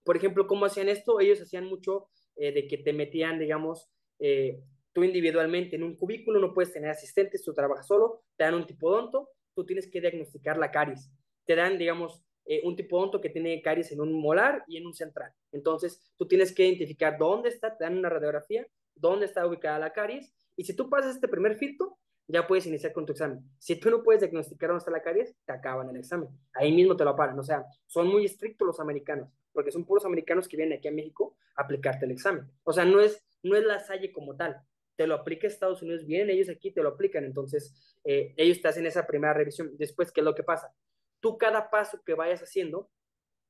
por 0.05 0.17
ejemplo, 0.17 0.47
¿cómo 0.47 0.67
hacían 0.67 0.89
esto? 0.89 1.21
Ellos 1.21 1.41
hacían 1.41 1.67
mucho 1.67 2.09
eh, 2.37 2.53
de 2.53 2.67
que 2.67 2.79
te 2.79 2.93
metían, 2.93 3.39
digamos, 3.39 3.89
eh, 4.19 4.61
tú 4.93 5.05
individualmente 5.05 5.77
en 5.77 5.85
un 5.85 5.97
cubículo, 5.97 6.41
no 6.41 6.53
puedes 6.53 6.73
tener 6.73 6.91
asistentes, 6.91 7.43
tú 7.43 7.55
trabajas 7.55 7.87
solo, 7.87 8.25
te 8.37 8.45
dan 8.45 8.55
un 8.55 8.67
tipo 8.67 8.89
tipodonto, 8.89 9.31
tú 9.55 9.65
tienes 9.65 9.89
que 9.91 10.01
diagnosticar 10.01 10.59
la 10.59 10.71
caries. 10.71 11.11
Te 11.47 11.57
dan, 11.57 11.79
digamos, 11.79 12.23
un 12.65 12.77
tipo 12.77 12.89
tipodonto 12.89 13.21
que 13.21 13.31
tiene 13.31 13.63
caries 13.63 13.93
en 13.93 14.01
un 14.01 14.13
molar 14.13 14.65
y 14.67 14.77
en 14.77 14.87
un 14.87 14.95
central. 14.95 15.33
Entonces, 15.53 16.13
tú 16.17 16.27
tienes 16.27 16.53
que 16.53 16.67
identificar 16.67 17.17
dónde 17.19 17.49
está, 17.49 17.77
te 17.77 17.85
dan 17.85 17.97
una 17.97 18.09
radiografía, 18.09 18.67
dónde 18.95 19.27
está 19.27 19.47
ubicada 19.47 19.79
la 19.79 19.93
caries, 19.93 20.35
y 20.57 20.65
si 20.65 20.77
tú 20.77 20.89
pasas 20.89 21.15
este 21.15 21.29
primer 21.29 21.57
filtro, 21.57 21.99
ya 22.29 22.47
puedes 22.47 22.67
iniciar 22.67 22.93
con 22.93 23.07
tu 23.07 23.13
examen. 23.13 23.41
Si 23.59 23.77
tú 23.77 23.91
no 23.91 24.03
puedes 24.03 24.21
diagnosticar 24.21 24.69
dónde 24.71 24.79
está 24.79 24.91
la 24.91 25.03
caries, 25.03 25.35
te 25.45 25.53
acaban 25.53 25.91
el 25.91 25.97
examen. 25.97 26.29
Ahí 26.55 26.73
mismo 26.73 26.97
te 26.97 27.05
lo 27.05 27.15
paran. 27.17 27.39
O 27.39 27.43
sea, 27.43 27.65
son 27.87 28.09
muy 28.09 28.25
estrictos 28.25 28.67
los 28.67 28.81
americanos 28.81 29.29
porque 29.53 29.71
son 29.71 29.85
puros 29.85 30.05
americanos 30.05 30.49
que 30.49 30.57
vienen 30.57 30.79
aquí 30.79 30.89
a 30.89 30.93
México 30.93 31.37
a 31.57 31.63
aplicarte 31.63 32.07
el 32.07 32.13
examen. 32.13 32.51
O 32.65 32.73
sea, 32.73 32.85
no 32.85 33.01
es, 33.01 33.23
no 33.43 33.57
es 33.57 33.65
la 33.65 33.79
Salle 33.81 34.13
como 34.13 34.37
tal, 34.37 34.57
te 34.97 35.07
lo 35.07 35.15
aplica 35.15 35.47
Estados 35.47 35.83
Unidos, 35.83 36.07
vienen 36.07 36.31
ellos 36.31 36.49
aquí, 36.49 36.73
te 36.73 36.83
lo 36.83 36.91
aplican, 36.91 37.25
entonces 37.25 37.97
eh, 38.05 38.35
ellos 38.37 38.61
te 38.61 38.69
hacen 38.69 38.87
esa 38.87 39.07
primera 39.07 39.35
revisión. 39.35 39.77
Después, 39.77 40.13
¿qué 40.13 40.21
es 40.21 40.25
lo 40.25 40.35
que 40.35 40.43
pasa? 40.43 40.75
Tú 41.21 41.39
cada 41.39 41.71
paso 41.71 42.03
que 42.05 42.15
vayas 42.15 42.43
haciendo, 42.43 42.91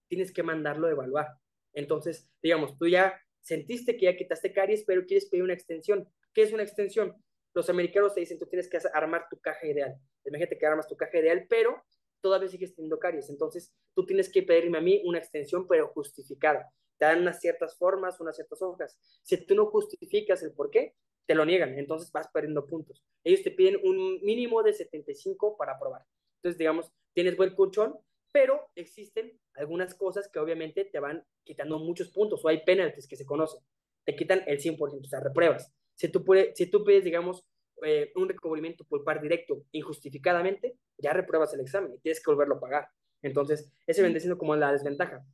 tienes 0.08 0.32
que 0.32 0.42
mandarlo 0.42 0.88
a 0.88 0.90
evaluar. 0.90 1.28
Entonces, 1.72 2.30
digamos, 2.42 2.76
tú 2.76 2.86
ya 2.86 3.18
sentiste 3.40 3.96
que 3.96 4.06
ya 4.06 4.16
quitaste 4.16 4.52
caries, 4.52 4.84
pero 4.84 5.06
quieres 5.06 5.26
pedir 5.26 5.42
una 5.42 5.54
extensión. 5.54 6.08
¿Qué 6.34 6.42
es 6.42 6.52
una 6.52 6.62
extensión? 6.62 7.16
Los 7.54 7.68
americanos 7.68 8.14
te 8.14 8.20
dicen, 8.20 8.38
tú 8.38 8.46
tienes 8.46 8.68
que 8.68 8.78
armar 8.92 9.26
tu 9.28 9.38
caja 9.38 9.66
ideal. 9.66 9.94
Imagínate 10.24 10.58
que 10.58 10.66
armas 10.66 10.88
tu 10.88 10.96
caja 10.96 11.18
ideal, 11.18 11.46
pero 11.48 11.82
todavía 12.22 12.48
sigues 12.48 12.74
teniendo 12.74 12.98
caries. 12.98 13.28
Entonces, 13.28 13.74
tú 13.94 14.06
tienes 14.06 14.30
que 14.30 14.42
pedirme 14.42 14.78
a 14.78 14.80
mí 14.80 15.02
una 15.04 15.18
extensión, 15.18 15.66
pero 15.66 15.88
justificada. 15.88 16.72
Te 16.98 17.06
dan 17.06 17.20
unas 17.20 17.40
ciertas 17.40 17.76
formas, 17.76 18.20
unas 18.20 18.36
ciertas 18.36 18.62
hojas. 18.62 18.96
Si 19.22 19.36
tú 19.44 19.54
no 19.54 19.66
justificas 19.66 20.42
el 20.42 20.52
por 20.52 20.70
qué, 20.70 20.94
te 21.26 21.34
lo 21.34 21.44
niegan. 21.44 21.78
Entonces 21.78 22.10
vas 22.12 22.28
perdiendo 22.32 22.66
puntos. 22.66 23.04
Ellos 23.24 23.42
te 23.42 23.50
piden 23.50 23.80
un 23.84 24.20
mínimo 24.22 24.62
de 24.62 24.72
75 24.72 25.56
para 25.56 25.72
aprobar. 25.72 26.04
Entonces, 26.36 26.58
digamos, 26.58 26.90
tienes 27.12 27.36
buen 27.36 27.54
colchón, 27.54 27.98
pero 28.32 28.70
existen 28.74 29.38
algunas 29.54 29.94
cosas 29.94 30.28
que 30.32 30.38
obviamente 30.38 30.84
te 30.84 30.98
van 31.00 31.24
quitando 31.44 31.78
muchos 31.78 32.08
puntos 32.08 32.44
o 32.44 32.48
hay 32.48 32.64
penalties 32.64 33.06
que 33.06 33.16
se 33.16 33.26
conocen. 33.26 33.62
Te 34.04 34.16
quitan 34.16 34.42
el 34.46 34.58
100%, 34.58 34.78
o 34.78 35.08
sea, 35.08 35.20
repruebas. 35.20 35.72
Si 36.02 36.08
tú, 36.08 36.24
puedes, 36.24 36.56
si 36.56 36.66
tú 36.66 36.82
pides, 36.82 37.04
digamos, 37.04 37.46
eh, 37.84 38.10
un 38.16 38.28
recubrimiento 38.28 38.84
por 38.84 39.04
par 39.04 39.22
directo 39.22 39.62
injustificadamente, 39.70 40.76
ya 40.98 41.12
repruebas 41.12 41.54
el 41.54 41.60
examen 41.60 41.94
y 41.94 42.00
tienes 42.00 42.20
que 42.20 42.28
volverlo 42.28 42.56
a 42.56 42.60
pagar. 42.60 42.88
Entonces, 43.22 43.70
ese 43.86 44.02
vende 44.02 44.18
siendo 44.18 44.36
como 44.36 44.56
la 44.56 44.72
desventaja. 44.72 45.24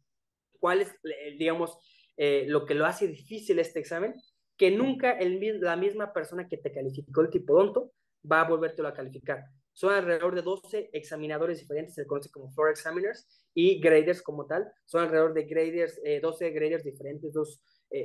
¿Cuál 0.61 0.83
es, 0.83 0.95
digamos, 1.39 1.79
eh, 2.19 2.45
lo 2.49 2.67
que 2.67 2.75
lo 2.75 2.85
hace 2.85 3.09
difícil 3.09 3.59
este 3.61 3.79
examen? 3.79 4.15
Que 4.59 4.71
nunca 4.71 5.13
el, 5.13 5.41
la 5.59 5.77
misma 5.77 6.13
persona 6.13 6.47
que 6.47 6.59
te 6.59 6.71
calificó 6.71 7.23
el 7.23 7.31
tipo 7.31 7.55
donto 7.55 7.93
va 8.31 8.43
a 8.43 8.49
volvértelo 8.51 8.89
a 8.89 8.93
calificar. 8.93 9.47
Son 9.73 9.95
alrededor 9.95 10.35
de 10.35 10.43
12 10.43 10.91
examinadores 10.93 11.61
diferentes, 11.61 11.95
se 11.95 12.07
conoce 12.07 12.31
como 12.31 12.51
floor 12.51 12.69
examiners, 12.69 13.27
y 13.55 13.81
graders 13.81 14.21
como 14.21 14.45
tal. 14.45 14.71
Son 14.85 15.01
alrededor 15.01 15.33
de 15.33 15.45
graders, 15.45 15.99
12 16.21 16.47
eh, 16.47 16.51
graders 16.51 16.85
diferentes, 16.85 17.33
dos, 17.33 17.59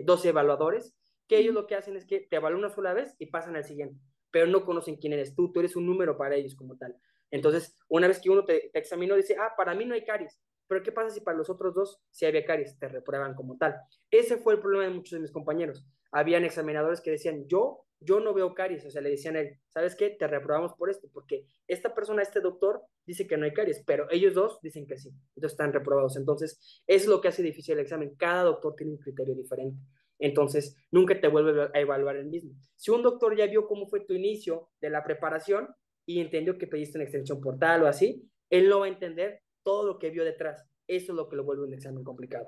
12 0.05 0.29
evaluadores, 0.29 0.95
que 1.27 1.37
ellos 1.37 1.53
lo 1.53 1.67
que 1.67 1.75
hacen 1.75 1.95
es 1.95 2.05
que 2.05 2.19
te 2.21 2.35
evalúan 2.37 2.65
una 2.65 2.69
sola 2.69 2.93
vez 2.93 3.15
y 3.19 3.27
pasan 3.27 3.55
al 3.55 3.63
siguiente 3.63 3.99
pero 4.33 4.47
no 4.47 4.65
conocen 4.65 4.95
quién 4.95 5.13
eres 5.13 5.35
tú, 5.35 5.51
tú 5.51 5.59
eres 5.59 5.75
un 5.75 5.85
número 5.85 6.17
para 6.17 6.35
ellos 6.35 6.55
como 6.55 6.75
tal. 6.75 6.97
Entonces, 7.29 7.77
una 7.87 8.07
vez 8.07 8.19
que 8.19 8.31
uno 8.31 8.43
te, 8.43 8.75
examinó, 8.77 9.15
dice, 9.15 9.35
ah, 9.39 9.53
para 9.55 9.75
mí 9.75 9.85
no 9.85 9.93
hay 9.93 10.03
caries, 10.03 10.41
pero 10.67 10.81
¿qué 10.81 10.91
pasa 10.91 11.11
si 11.11 11.21
para 11.21 11.37
los 11.37 11.51
otros 11.51 11.75
dos 11.75 12.01
sí 12.09 12.25
había 12.25 12.43
caries? 12.43 12.79
Te 12.79 12.87
reprueban 12.87 13.35
como 13.35 13.57
tal. 13.57 13.75
Ese 14.09 14.37
fue 14.37 14.55
el 14.55 14.59
problema 14.59 14.85
de 14.85 14.89
muchos 14.89 15.11
de 15.11 15.19
mis 15.19 15.31
compañeros. 15.31 15.85
Habían 16.11 16.45
examinadores 16.45 16.99
que 16.99 17.11
decían, 17.11 17.45
yo, 17.47 17.85
yo 17.99 18.19
no 18.21 18.33
veo 18.33 18.55
caries, 18.55 18.83
o 18.85 18.89
sea, 18.89 19.03
le 19.03 19.11
decían 19.11 19.35
a 19.35 19.41
él, 19.41 19.59
¿sabes 19.67 19.95
qué? 19.95 20.09
Te 20.09 20.25
reprobamos 20.25 20.73
por 20.73 20.89
esto, 20.89 21.07
porque 21.13 21.45
esta 21.67 21.93
persona, 21.93 22.23
este 22.23 22.41
doctor, 22.41 22.81
dice 23.05 23.27
que 23.27 23.37
no 23.37 23.45
hay 23.45 23.53
caries, 23.53 23.83
pero 23.85 24.07
ellos 24.09 24.33
dos 24.33 24.59
dicen 24.63 24.87
que 24.87 24.97
sí, 24.97 25.09
entonces 25.35 25.51
están 25.51 25.73
reprobados. 25.73 26.17
Entonces, 26.17 26.81
es 26.87 27.05
lo 27.05 27.21
que 27.21 27.27
hace 27.27 27.43
difícil 27.43 27.75
el 27.75 27.81
examen. 27.81 28.15
Cada 28.15 28.41
doctor 28.41 28.73
tiene 28.75 28.93
un 28.93 28.97
criterio 28.97 29.35
diferente. 29.35 29.77
Entonces, 30.23 30.77
nunca 30.89 31.19
te 31.19 31.27
vuelve 31.27 31.69
a 31.73 31.79
evaluar 31.81 32.15
el 32.15 32.27
mismo. 32.27 32.53
Si 32.77 32.91
un 32.91 33.03
doctor 33.03 33.35
ya 33.35 33.45
vio 33.45 33.67
cómo 33.67 33.87
fue 33.87 34.05
tu 34.05 34.13
inicio 34.13 34.69
de 34.79 34.89
la 34.89 35.03
preparación 35.03 35.67
y 36.05 36.21
entendió 36.21 36.57
que 36.57 36.65
pediste 36.65 36.97
una 36.97 37.03
extensión 37.03 37.41
portal 37.41 37.83
o 37.83 37.87
así, 37.87 38.25
él 38.49 38.69
no 38.69 38.79
va 38.79 38.85
a 38.85 38.89
entender 38.89 39.41
todo 39.63 39.85
lo 39.85 39.99
que 39.99 40.11
vio 40.11 40.23
detrás. 40.23 40.65
Eso 40.87 41.11
es 41.11 41.17
lo 41.17 41.27
que 41.27 41.35
lo 41.35 41.43
vuelve 41.43 41.65
un 41.65 41.73
examen 41.73 42.05
complicado. 42.05 42.47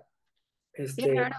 Este, 0.71 1.11
claro. 1.11 1.36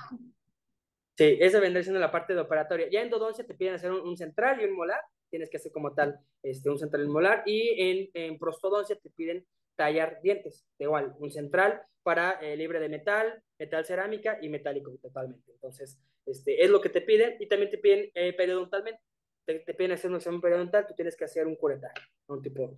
Sí, 1.16 1.39
esa 1.41 1.59
vendría 1.59 1.82
siendo 1.82 2.01
la 2.01 2.12
parte 2.12 2.34
de 2.34 2.41
operatoria. 2.41 2.91
Ya 2.91 3.01
en 3.01 3.07
endodoncia 3.07 3.47
te 3.47 3.55
piden 3.55 3.72
hacer 3.72 3.91
un, 3.91 4.16
central 4.18 4.61
y 4.61 4.66
un 4.66 4.76
molar, 4.76 5.01
tienes 5.30 5.49
que 5.49 5.57
hacer 5.57 5.72
como 5.72 5.95
tal 5.95 6.20
este, 6.43 6.68
un 6.68 6.78
central 6.78 7.05
y 7.05 7.07
un 7.07 7.12
molar, 7.14 7.45
y 7.47 7.80
en, 7.80 8.11
en 8.12 8.39
prostodoncia 8.39 8.95
te 8.97 9.09
piden 9.09 9.47
tallar 9.74 10.20
dientes, 10.20 10.66
igual, 10.78 11.14
un 11.18 11.30
central 11.30 11.80
para 12.03 12.32
eh, 12.43 12.59
libre 12.59 12.78
de 12.78 12.91
metal, 12.91 13.43
metal 13.59 13.87
cerámica 13.87 14.39
y 14.43 14.51
metálico 14.51 14.95
totalmente. 15.01 15.51
Entonces, 15.51 15.99
este, 16.27 16.62
es 16.62 16.70
lo 16.70 16.81
que 16.81 16.89
te 16.89 17.01
piden 17.01 17.37
y 17.39 17.47
también 17.47 17.70
te 17.70 17.79
piden 17.79 18.11
eh, 18.14 18.33
periodontalmente. 18.33 19.01
Te, 19.47 19.61
piden 19.74 19.93
hacer 19.93 20.11
un 20.11 20.16
examen 20.16 20.41
periodontal, 20.41 20.89
tú 20.89 20.95
tienes 20.95 21.16
que 21.16 21.24
hacer 21.24 21.47
un 21.47 21.55
curetaje, 21.55 21.95
un 22.27 22.43
tipo. 22.43 22.77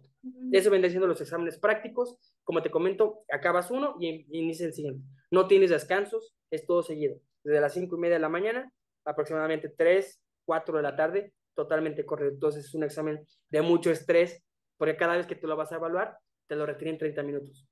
Eso 0.53 0.71
vendría 0.71 0.91
siendo 0.91 1.07
los 1.07 1.19
exámenes 1.19 1.59
prácticos. 1.59 2.19
Como 2.45 2.61
te 2.61 2.71
comento, 2.71 3.25
acabas 3.33 3.71
uno 3.71 3.97
y 3.99 4.27
inicia 4.39 4.67
el 4.67 4.75
siguiente. 4.75 5.03
No 5.31 5.49
tienes 5.49 5.71
descansos, 5.71 6.35
es 6.51 6.67
todo 6.67 6.83
seguido. 6.83 7.23
Desde 7.43 7.63
las 7.63 7.73
cinco 7.73 7.97
y 7.97 8.01
media 8.01 8.17
de 8.17 8.21
la 8.21 8.29
mañana, 8.29 8.71
aproximadamente 9.07 9.71
3, 9.71 10.21
4 10.45 10.77
de 10.77 10.83
la 10.83 10.95
tarde, 10.95 11.33
totalmente 11.55 12.05
correcto. 12.05 12.35
Entonces 12.35 12.67
es 12.67 12.75
un 12.75 12.85
examen 12.85 13.27
de 13.49 13.63
mucho 13.63 13.91
estrés, 13.91 14.45
porque 14.77 14.97
cada 14.97 15.17
vez 15.17 15.27
que 15.27 15.37
tú 15.37 15.47
lo 15.47 15.57
vas 15.57 15.73
a 15.73 15.77
evaluar, 15.77 16.19
te 16.49 16.55
lo 16.55 16.67
retiren 16.67 16.99
30 16.99 17.23
minutos. 17.23 17.67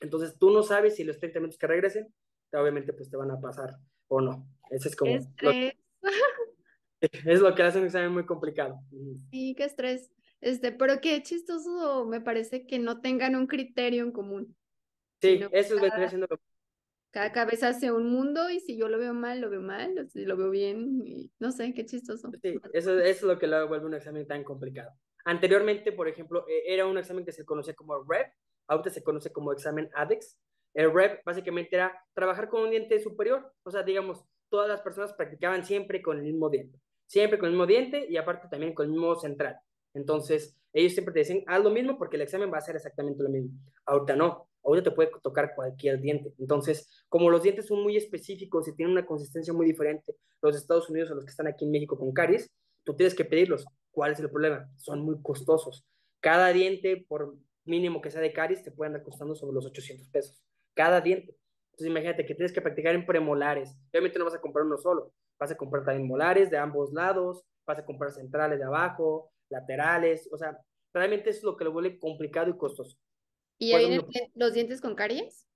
Entonces 0.00 0.38
tú 0.38 0.50
no 0.50 0.62
sabes 0.62 0.96
si 0.96 1.04
los 1.04 1.18
30 1.18 1.40
minutos 1.40 1.58
que 1.58 1.66
regresen, 1.66 2.14
obviamente 2.60 2.92
pues 2.92 3.10
te 3.10 3.16
van 3.16 3.30
a 3.30 3.40
pasar 3.40 3.76
o 4.08 4.20
no. 4.20 4.46
Ese 4.70 4.88
es 4.88 4.96
como... 4.96 5.12
Estrés. 5.12 5.74
es 7.00 7.40
lo 7.40 7.54
que 7.54 7.62
hace 7.62 7.78
un 7.78 7.86
examen 7.86 8.12
muy 8.12 8.26
complicado. 8.26 8.80
Sí, 9.30 9.54
qué 9.56 9.64
estrés. 9.64 10.10
Este, 10.40 10.72
pero 10.72 11.00
qué 11.00 11.22
chistoso 11.22 12.04
me 12.06 12.20
parece 12.20 12.66
que 12.66 12.78
no 12.78 13.00
tengan 13.00 13.36
un 13.36 13.46
criterio 13.46 14.02
en 14.02 14.12
común. 14.12 14.56
Sí, 15.20 15.40
eso 15.52 15.76
es 15.76 15.80
lo 15.80 16.04
haciendo 16.04 16.26
cada 17.12 17.30
cabeza 17.30 17.68
hace 17.68 17.92
un 17.92 18.10
mundo 18.10 18.48
y 18.48 18.58
si 18.58 18.76
yo 18.76 18.88
lo 18.88 18.98
veo 18.98 19.12
mal, 19.12 19.40
lo 19.40 19.50
veo 19.50 19.60
mal, 19.60 20.08
si 20.10 20.24
lo 20.24 20.36
veo 20.36 20.48
bien, 20.50 21.02
y 21.06 21.30
no 21.38 21.52
sé, 21.52 21.74
qué 21.74 21.84
chistoso. 21.84 22.30
Sí, 22.42 22.58
eso, 22.72 22.98
es 22.98 23.22
lo 23.22 23.38
que 23.38 23.46
lo 23.46 23.68
vuelve 23.68 23.86
un 23.86 23.94
examen 23.94 24.26
tan 24.26 24.42
complicado. 24.42 24.90
Anteriormente, 25.26 25.92
por 25.92 26.08
ejemplo, 26.08 26.46
e, 26.48 26.72
era 26.72 26.86
un 26.86 26.96
examen 26.96 27.24
que 27.24 27.32
se 27.32 27.44
conocía 27.44 27.74
como 27.74 28.02
REP, 28.02 28.32
ahorita 28.66 28.90
se 28.90 29.02
conoce 29.02 29.30
como 29.30 29.52
examen 29.52 29.90
ADEX. 29.94 30.38
El 30.74 30.92
REP 30.92 31.22
básicamente 31.24 31.76
era 31.76 31.92
trabajar 32.14 32.48
con 32.48 32.62
un 32.62 32.70
diente 32.70 32.98
superior, 33.00 33.52
o 33.62 33.70
sea, 33.70 33.82
digamos, 33.82 34.24
todas 34.48 34.68
las 34.68 34.80
personas 34.80 35.12
practicaban 35.12 35.64
siempre 35.64 36.02
con 36.02 36.18
el 36.18 36.24
mismo 36.24 36.48
diente, 36.50 36.78
siempre 37.06 37.38
con 37.38 37.46
el 37.46 37.52
mismo 37.52 37.66
diente 37.66 38.06
y 38.08 38.16
aparte 38.16 38.48
también 38.48 38.74
con 38.74 38.86
el 38.86 38.92
mismo 38.92 39.14
central. 39.16 39.58
Entonces, 39.94 40.56
ellos 40.72 40.92
siempre 40.92 41.12
te 41.12 41.20
dicen, 41.20 41.44
haz 41.46 41.62
lo 41.62 41.70
mismo 41.70 41.98
porque 41.98 42.16
el 42.16 42.22
examen 42.22 42.52
va 42.52 42.58
a 42.58 42.62
ser 42.62 42.76
exactamente 42.76 43.22
lo 43.22 43.28
mismo. 43.28 43.50
Ahorita 43.84 44.16
no. 44.16 44.48
ahorita 44.62 44.90
te 44.90 44.96
puede 44.96 45.10
tocar 45.22 45.54
cualquier 45.54 46.00
diente. 46.00 46.32
Entonces, 46.38 47.04
como 47.08 47.28
los 47.30 47.42
dientes 47.42 47.66
son 47.66 47.82
muy 47.82 47.96
específicos 47.96 48.68
y 48.68 48.74
tienen 48.74 48.92
una 48.92 49.04
consistencia 49.04 49.52
muy 49.52 49.66
diferente, 49.66 50.16
los 50.40 50.56
Estados 50.56 50.88
Unidos 50.88 51.10
o 51.10 51.14
los 51.14 51.24
que 51.24 51.30
están 51.30 51.46
aquí 51.46 51.64
en 51.64 51.72
México 51.72 51.98
con 51.98 52.12
caries, 52.12 52.50
tú 52.84 52.94
tienes 52.94 53.14
que 53.14 53.24
pedirlos. 53.24 53.66
¿Cuál 53.90 54.12
es 54.12 54.20
el 54.20 54.30
problema? 54.30 54.68
Son 54.76 55.00
muy 55.00 55.20
costosos. 55.22 55.84
Cada 56.20 56.52
diente, 56.52 57.04
por 57.06 57.36
mínimo 57.64 58.00
que 58.00 58.10
sea 58.10 58.20
de 58.20 58.32
caries, 58.32 58.62
te 58.62 58.70
pueden 58.70 58.94
andar 58.94 59.04
costando 59.04 59.34
sobre 59.34 59.54
los 59.54 59.66
800 59.66 60.08
pesos. 60.08 60.42
Cada 60.74 61.00
diente. 61.00 61.36
Entonces, 61.72 61.86
imagínate 61.86 62.26
que 62.26 62.34
tienes 62.34 62.52
que 62.52 62.60
practicar 62.60 62.94
en 62.94 63.06
premolares. 63.06 63.76
Obviamente 63.90 64.18
no 64.18 64.26
vas 64.26 64.34
a 64.34 64.40
comprar 64.40 64.66
uno 64.66 64.76
solo. 64.76 65.12
Vas 65.38 65.50
a 65.50 65.56
comprar 65.56 65.84
también 65.84 66.06
molares 66.06 66.50
de 66.50 66.58
ambos 66.58 66.92
lados, 66.92 67.44
vas 67.66 67.78
a 67.78 67.84
comprar 67.84 68.12
centrales 68.12 68.58
de 68.58 68.64
abajo, 68.64 69.32
laterales. 69.48 70.28
O 70.32 70.36
sea, 70.36 70.58
realmente 70.92 71.30
es 71.30 71.42
lo 71.42 71.56
que 71.56 71.64
lo 71.64 71.72
vuelve 71.72 71.98
complicado 71.98 72.50
y 72.50 72.56
costoso. 72.56 72.96
¿Y 73.58 73.72
ahí 73.72 73.88
vienen 73.88 74.06
los 74.34 74.54
dientes 74.54 74.80
con 74.80 74.94
caries? 74.94 75.46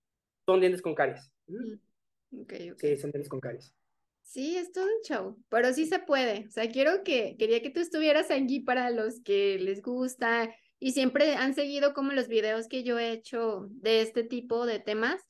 Son 0.46 0.60
dientes 0.60 0.80
con 0.80 0.94
caries. 0.94 1.30
Mm, 1.46 2.42
okay, 2.42 2.72
Sí, 2.76 2.96
son 2.96 3.10
dientes 3.10 3.28
con 3.28 3.40
caries. 3.40 3.74
Sí, 4.22 4.56
es 4.56 4.72
todo 4.72 4.84
un 4.86 5.02
show, 5.02 5.38
pero 5.48 5.72
sí 5.72 5.86
se 5.86 6.00
puede. 6.00 6.46
O 6.46 6.50
sea, 6.50 6.68
quiero 6.68 7.04
que, 7.04 7.36
quería 7.38 7.62
que 7.62 7.70
tú 7.70 7.80
estuvieras 7.80 8.30
aquí 8.30 8.60
para 8.60 8.90
los 8.90 9.20
que 9.22 9.58
les 9.58 9.82
gusta 9.82 10.52
y 10.78 10.92
siempre 10.92 11.34
han 11.34 11.54
seguido 11.54 11.94
como 11.94 12.12
los 12.12 12.28
videos 12.28 12.68
que 12.68 12.82
yo 12.82 12.98
he 12.98 13.12
hecho 13.12 13.66
de 13.70 14.02
este 14.02 14.22
tipo 14.22 14.66
de 14.66 14.78
temas 14.78 15.22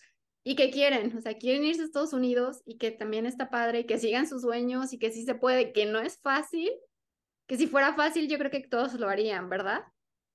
y 0.45 0.55
que 0.57 0.71
quieren, 0.71 1.17
o 1.17 1.21
sea, 1.21 1.35
quieren 1.35 1.65
irse 1.65 1.83
a 1.83 1.85
Estados 1.85 2.13
Unidos 2.13 2.63
y 2.65 2.79
que 2.79 2.91
también 2.91 3.27
está 3.27 3.51
padre, 3.51 3.81
y 3.81 3.85
que 3.87 3.99
sigan 3.99 4.29
sus 4.29 4.43
sueños 4.43 4.93
y 4.93 4.99
que 4.99 5.11
sí 5.11 5.25
se 5.25 5.35
puede, 5.35 5.73
que 5.73 5.87
no 5.87 6.01
es 6.01 6.19
fácil, 6.21 6.71
que 7.47 7.57
si 7.57 7.67
fuera 7.67 7.95
fácil 7.95 8.29
yo 8.29 8.39
creo 8.39 8.51
que 8.51 8.61
todos 8.61 8.95
lo 8.95 9.09
harían, 9.09 9.49
¿verdad? 9.49 9.83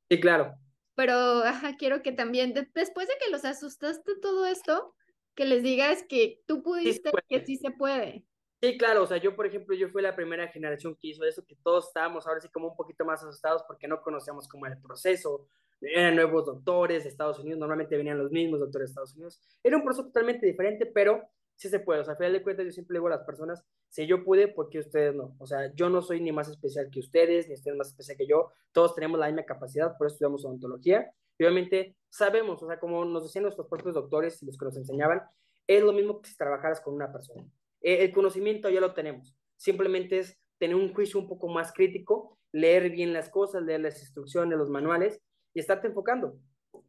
Sí, 0.09 0.19
claro 0.19 0.55
pero 0.95 1.43
ajá, 1.43 1.77
quiero 1.77 2.01
que 2.01 2.11
también, 2.11 2.53
después 2.53 3.07
de 3.07 3.13
que 3.19 3.31
los 3.31 3.45
asustaste 3.45 4.19
todo 4.21 4.45
esto, 4.45 4.93
que 5.35 5.45
les 5.45 5.63
digas 5.63 6.03
que 6.07 6.41
tú 6.45 6.61
pudiste, 6.61 7.11
que 7.27 7.43
sí 7.45 7.57
se 7.57 7.71
puede. 7.71 8.23
Sí, 8.63 8.77
claro, 8.77 9.01
o 9.01 9.07
sea, 9.07 9.17
yo 9.17 9.35
por 9.35 9.47
ejemplo, 9.47 9.75
yo 9.75 9.89
fui 9.89 10.03
la 10.03 10.15
primera 10.15 10.47
generación 10.49 10.95
que 10.95 11.07
hizo 11.07 11.25
eso, 11.25 11.43
que 11.43 11.55
todos 11.55 11.87
estábamos 11.87 12.27
ahora 12.27 12.41
sí 12.41 12.47
como 12.49 12.67
un 12.67 12.75
poquito 12.75 13.03
más 13.03 13.23
asustados 13.23 13.63
porque 13.63 13.87
no 13.87 14.03
conocíamos 14.03 14.47
cómo 14.47 14.67
era 14.67 14.75
el 14.75 14.81
proceso, 14.81 15.47
eran 15.81 16.15
nuevos 16.15 16.45
doctores 16.45 17.03
de 17.03 17.09
Estados 17.09 17.39
Unidos, 17.39 17.57
normalmente 17.57 17.97
venían 17.97 18.19
los 18.19 18.29
mismos 18.29 18.59
doctores 18.59 18.89
de 18.89 18.91
Estados 18.91 19.15
Unidos, 19.15 19.41
era 19.63 19.77
un 19.77 19.83
proceso 19.83 20.05
totalmente 20.05 20.45
diferente, 20.45 20.85
pero 20.85 21.27
sí 21.55 21.69
se 21.69 21.79
puede, 21.79 22.01
o 22.01 22.03
sea, 22.03 22.13
a 22.13 22.17
final 22.17 22.33
de 22.33 22.43
cuentas 22.43 22.67
yo 22.67 22.71
siempre 22.71 22.97
digo 22.97 23.07
a 23.07 23.09
las 23.09 23.23
personas, 23.23 23.65
si 23.89 24.05
yo 24.05 24.23
pude, 24.23 24.47
¿por 24.47 24.69
qué 24.69 24.77
ustedes 24.77 25.15
no? 25.15 25.35
O 25.39 25.47
sea, 25.47 25.73
yo 25.73 25.89
no 25.89 26.03
soy 26.03 26.21
ni 26.21 26.31
más 26.31 26.47
especial 26.47 26.91
que 26.91 26.99
ustedes, 26.99 27.47
ni 27.47 27.55
ustedes 27.55 27.75
más 27.75 27.87
especial 27.87 28.15
que 28.15 28.27
yo, 28.27 28.51
todos 28.73 28.93
tenemos 28.93 29.19
la 29.19 29.25
misma 29.25 29.43
capacidad, 29.43 29.97
por 29.97 30.05
eso 30.05 30.13
estudiamos 30.13 30.45
odontología, 30.45 31.11
y 31.39 31.45
obviamente 31.45 31.95
sabemos, 32.11 32.61
o 32.61 32.67
sea, 32.67 32.79
como 32.79 33.03
nos 33.05 33.23
decían 33.23 33.41
nuestros 33.41 33.67
propios 33.67 33.95
doctores 33.95 34.43
y 34.43 34.45
los 34.45 34.55
que 34.55 34.65
nos 34.65 34.77
enseñaban, 34.77 35.23
es 35.65 35.81
lo 35.81 35.93
mismo 35.93 36.21
que 36.21 36.29
si 36.29 36.37
trabajaras 36.37 36.79
con 36.79 36.93
una 36.93 37.11
persona. 37.11 37.43
Eh, 37.81 38.03
el 38.03 38.11
conocimiento 38.11 38.69
ya 38.69 38.79
lo 38.79 38.93
tenemos, 38.93 39.35
simplemente 39.57 40.19
es 40.19 40.39
tener 40.57 40.75
un 40.75 40.93
juicio 40.93 41.19
un 41.19 41.27
poco 41.27 41.47
más 41.47 41.73
crítico, 41.73 42.37
leer 42.51 42.91
bien 42.91 43.13
las 43.13 43.29
cosas, 43.29 43.63
leer 43.63 43.81
las 43.81 43.99
instrucciones, 43.99 44.57
los 44.57 44.69
manuales 44.69 45.19
y 45.53 45.59
estarte 45.59 45.87
enfocando. 45.87 46.37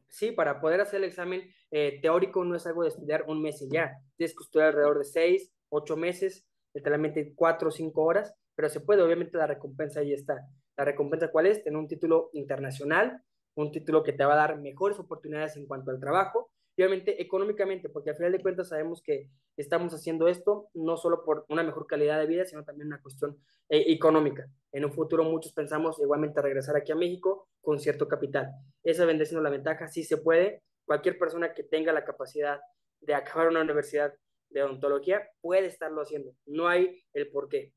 Sí, 0.08 0.30
para 0.30 0.60
poder 0.60 0.82
hacer 0.82 0.98
el 0.98 1.08
examen 1.08 1.48
eh, 1.70 1.98
teórico 2.02 2.44
no 2.44 2.54
es 2.54 2.66
algo 2.66 2.82
de 2.82 2.90
estudiar 2.90 3.24
un 3.26 3.40
mes 3.40 3.62
y 3.62 3.70
ya. 3.70 3.96
Tienes 4.16 4.36
que 4.36 4.44
estudiar 4.44 4.68
alrededor 4.68 4.98
de 4.98 5.04
seis, 5.04 5.50
ocho 5.70 5.96
meses, 5.96 6.46
literalmente 6.74 7.32
cuatro 7.34 7.68
o 7.68 7.72
cinco 7.72 8.04
horas, 8.04 8.34
pero 8.54 8.68
se 8.68 8.80
puede, 8.80 9.02
obviamente 9.02 9.38
la 9.38 9.46
recompensa 9.46 10.00
ahí 10.00 10.12
está. 10.12 10.46
¿La 10.76 10.84
recompensa 10.84 11.28
cuál 11.28 11.46
es? 11.46 11.64
Tener 11.64 11.78
un 11.78 11.88
título 11.88 12.28
internacional, 12.34 13.22
un 13.54 13.72
título 13.72 14.02
que 14.02 14.12
te 14.12 14.24
va 14.24 14.34
a 14.34 14.36
dar 14.36 14.60
mejores 14.60 14.98
oportunidades 14.98 15.56
en 15.56 15.66
cuanto 15.66 15.90
al 15.90 16.00
trabajo 16.00 16.51
obviamente 16.76 17.20
económicamente, 17.20 17.88
porque 17.88 18.10
al 18.10 18.16
final 18.16 18.32
de 18.32 18.40
cuentas 18.40 18.68
sabemos 18.68 19.02
que 19.02 19.28
estamos 19.56 19.92
haciendo 19.92 20.28
esto 20.28 20.68
no 20.74 20.96
solo 20.96 21.24
por 21.24 21.44
una 21.48 21.62
mejor 21.62 21.86
calidad 21.86 22.18
de 22.18 22.26
vida, 22.26 22.44
sino 22.44 22.64
también 22.64 22.88
una 22.88 23.02
cuestión 23.02 23.38
eh, 23.68 23.84
económica. 23.88 24.48
En 24.72 24.84
un 24.84 24.92
futuro 24.92 25.24
muchos 25.24 25.52
pensamos 25.52 26.00
igualmente 26.00 26.40
regresar 26.40 26.76
aquí 26.76 26.92
a 26.92 26.96
México 26.96 27.48
con 27.60 27.78
cierto 27.78 28.08
capital. 28.08 28.50
Esa 28.82 29.04
vendría 29.04 29.26
siendo 29.26 29.42
la 29.42 29.50
ventaja, 29.50 29.88
sí 29.88 30.02
se 30.04 30.16
puede. 30.16 30.62
Cualquier 30.84 31.18
persona 31.18 31.52
que 31.54 31.62
tenga 31.62 31.92
la 31.92 32.04
capacidad 32.04 32.60
de 33.00 33.14
acabar 33.14 33.48
una 33.48 33.60
universidad 33.60 34.14
de 34.50 34.62
odontología 34.62 35.28
puede 35.40 35.66
estarlo 35.66 36.02
haciendo. 36.02 36.34
No 36.46 36.68
hay 36.68 37.02
el 37.12 37.30
por 37.30 37.48
qué. 37.48 37.72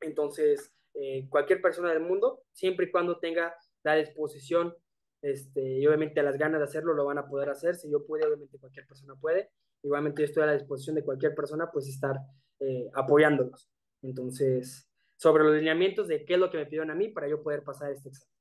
Entonces, 0.00 0.72
eh, 0.94 1.28
cualquier 1.28 1.60
persona 1.60 1.90
del 1.92 2.00
mundo, 2.00 2.42
siempre 2.52 2.86
y 2.86 2.90
cuando 2.90 3.18
tenga 3.18 3.54
la 3.84 3.94
disposición 3.94 4.74
este, 5.22 5.78
y 5.78 5.86
obviamente 5.86 6.20
a 6.20 6.22
las 6.22 6.38
ganas 6.38 6.60
de 6.60 6.64
hacerlo 6.64 6.94
lo 6.94 7.04
van 7.04 7.18
a 7.18 7.26
poder 7.26 7.50
hacer. 7.50 7.74
Si 7.74 7.90
yo 7.90 8.06
puedo, 8.06 8.26
obviamente 8.26 8.58
cualquier 8.58 8.86
persona 8.86 9.14
puede. 9.16 9.50
Igualmente 9.82 10.22
yo 10.22 10.26
estoy 10.26 10.42
a 10.44 10.46
la 10.46 10.52
disposición 10.54 10.96
de 10.96 11.04
cualquier 11.04 11.34
persona, 11.34 11.70
pues 11.72 11.88
estar 11.88 12.16
eh, 12.60 12.88
apoyándolos. 12.94 13.70
Entonces, 14.02 14.88
sobre 15.16 15.44
los 15.44 15.54
lineamientos 15.56 16.08
de 16.08 16.24
qué 16.24 16.34
es 16.34 16.40
lo 16.40 16.50
que 16.50 16.58
me 16.58 16.66
pidieron 16.66 16.90
a 16.90 16.94
mí 16.94 17.08
para 17.08 17.28
yo 17.28 17.42
poder 17.42 17.62
pasar 17.62 17.92
este 17.92 18.08
examen. 18.08 18.32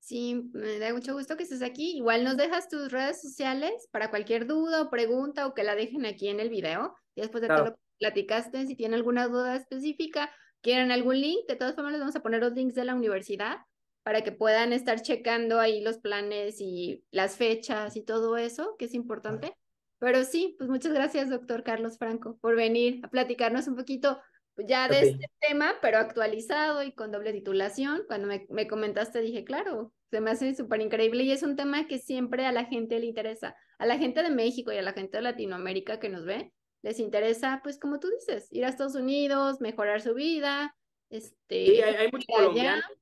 Sí, 0.00 0.50
me 0.54 0.78
da 0.78 0.92
mucho 0.92 1.12
gusto 1.14 1.36
que 1.36 1.42
estés 1.42 1.62
aquí. 1.62 1.96
Igual 1.96 2.24
nos 2.24 2.36
dejas 2.36 2.68
tus 2.68 2.90
redes 2.90 3.20
sociales 3.20 3.88
para 3.92 4.10
cualquier 4.10 4.46
duda 4.46 4.82
o 4.82 4.90
pregunta 4.90 5.46
o 5.46 5.54
que 5.54 5.62
la 5.62 5.76
dejen 5.76 6.06
aquí 6.06 6.28
en 6.28 6.40
el 6.40 6.48
video. 6.48 6.94
Y 7.14 7.20
después 7.20 7.42
de 7.42 7.48
todo 7.48 7.66
lo 7.66 7.74
que 7.74 7.80
platicaste, 7.98 8.66
si 8.66 8.76
tienen 8.76 8.94
alguna 8.94 9.28
duda 9.28 9.56
específica, 9.56 10.32
quieren 10.62 10.90
algún 10.90 11.20
link, 11.20 11.46
de 11.46 11.56
todas 11.56 11.74
formas 11.74 11.92
les 11.92 12.00
vamos 12.00 12.16
a 12.16 12.22
poner 12.22 12.40
los 12.40 12.54
links 12.54 12.74
de 12.74 12.84
la 12.84 12.94
universidad 12.94 13.58
para 14.02 14.22
que 14.22 14.32
puedan 14.32 14.72
estar 14.72 15.02
checando 15.02 15.60
ahí 15.60 15.80
los 15.80 15.98
planes 15.98 16.60
y 16.60 17.04
las 17.10 17.36
fechas 17.36 17.96
y 17.96 18.02
todo 18.02 18.36
eso, 18.36 18.76
que 18.78 18.86
es 18.86 18.94
importante. 18.94 19.54
Pero 19.98 20.24
sí, 20.24 20.56
pues 20.58 20.70
muchas 20.70 20.92
gracias, 20.92 21.28
doctor 21.28 21.62
Carlos 21.62 21.98
Franco, 21.98 22.38
por 22.40 22.56
venir 22.56 23.00
a 23.02 23.08
platicarnos 23.08 23.68
un 23.68 23.76
poquito 23.76 24.18
pues, 24.54 24.66
ya 24.66 24.88
de 24.88 25.10
este 25.10 25.30
tema, 25.40 25.74
pero 25.82 25.98
actualizado 25.98 26.82
y 26.82 26.92
con 26.92 27.12
doble 27.12 27.32
titulación. 27.32 28.02
Cuando 28.06 28.26
me, 28.26 28.46
me 28.48 28.66
comentaste 28.66 29.20
dije, 29.20 29.44
claro, 29.44 29.92
se 30.10 30.22
me 30.22 30.30
hace 30.30 30.54
súper 30.54 30.80
increíble 30.80 31.22
y 31.24 31.32
es 31.32 31.42
un 31.42 31.54
tema 31.54 31.86
que 31.86 31.98
siempre 31.98 32.46
a 32.46 32.52
la 32.52 32.64
gente 32.64 32.98
le 32.98 33.06
interesa, 33.06 33.54
a 33.78 33.86
la 33.86 33.98
gente 33.98 34.22
de 34.22 34.30
México 34.30 34.72
y 34.72 34.78
a 34.78 34.82
la 34.82 34.94
gente 34.94 35.18
de 35.18 35.22
Latinoamérica 35.22 36.00
que 36.00 36.08
nos 36.08 36.24
ve, 36.24 36.52
les 36.82 36.98
interesa, 36.98 37.60
pues 37.62 37.78
como 37.78 38.00
tú 38.00 38.08
dices, 38.08 38.48
ir 38.50 38.64
a 38.64 38.68
Estados 38.68 38.94
Unidos, 38.94 39.60
mejorar 39.60 40.00
su 40.00 40.14
vida. 40.14 40.74
Este, 41.10 41.66
sí, 41.66 41.82
hay, 41.82 41.94
hay 41.96 42.10
muchos 42.10 42.26
colombianos 42.34 42.99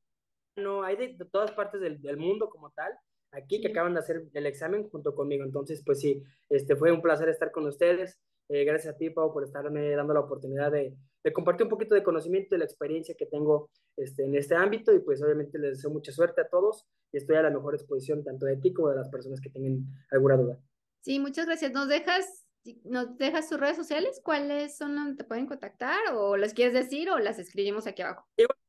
no, 0.58 0.82
hay 0.82 0.96
de, 0.96 1.16
todas 1.30 1.52
partes 1.52 1.80
del, 1.80 2.00
del, 2.00 2.16
mundo 2.16 2.48
como 2.48 2.70
tal, 2.70 2.92
aquí 3.32 3.60
que 3.60 3.68
acaban 3.68 3.94
de 3.94 4.00
hacer 4.00 4.24
el 4.32 4.46
examen 4.46 4.88
junto 4.88 5.14
conmigo. 5.14 5.44
Entonces, 5.44 5.82
pues 5.84 6.00
sí, 6.00 6.22
este 6.48 6.76
fue 6.76 6.92
un 6.92 7.02
placer 7.02 7.28
estar 7.28 7.50
con 7.50 7.66
ustedes. 7.66 8.18
Eh, 8.48 8.64
gracias 8.64 8.94
a 8.94 8.96
ti, 8.96 9.10
Pau, 9.10 9.32
por 9.32 9.44
estarme 9.44 9.90
dando 9.90 10.14
la 10.14 10.20
oportunidad 10.20 10.72
de, 10.72 10.96
de, 11.22 11.32
compartir 11.32 11.64
un 11.64 11.70
poquito 11.70 11.94
de 11.94 12.02
conocimiento 12.02 12.54
y 12.54 12.58
la 12.58 12.64
experiencia 12.64 13.14
que 13.16 13.26
tengo 13.26 13.70
este, 13.96 14.24
en 14.24 14.34
este 14.34 14.54
ámbito. 14.54 14.94
Y 14.94 15.00
pues 15.00 15.22
obviamente 15.22 15.58
les 15.58 15.76
deseo 15.76 15.90
mucha 15.90 16.12
suerte 16.12 16.40
a 16.40 16.48
todos 16.48 16.86
y 17.12 17.18
estoy 17.18 17.36
a 17.36 17.42
la 17.42 17.50
mejor 17.50 17.74
exposición 17.74 18.24
tanto 18.24 18.46
de 18.46 18.56
ti 18.56 18.72
como 18.72 18.88
de 18.88 18.96
las 18.96 19.10
personas 19.10 19.40
que 19.40 19.50
tengan 19.50 19.84
alguna 20.10 20.36
duda. 20.36 20.58
Sí, 21.00 21.20
muchas 21.20 21.46
gracias. 21.46 21.72
¿Nos 21.72 21.88
dejas, 21.88 22.46
nos 22.84 23.16
dejas 23.18 23.48
tus 23.48 23.60
redes 23.60 23.76
sociales? 23.76 24.20
¿Cuáles 24.24 24.76
son 24.76 24.94
donde 24.94 25.16
te 25.16 25.24
pueden 25.24 25.46
contactar? 25.46 25.98
¿O 26.14 26.36
las 26.36 26.54
quieres 26.54 26.74
decir 26.74 27.10
o 27.10 27.18
las 27.18 27.38
escribimos 27.38 27.86
aquí 27.86 28.02
abajo? 28.02 28.26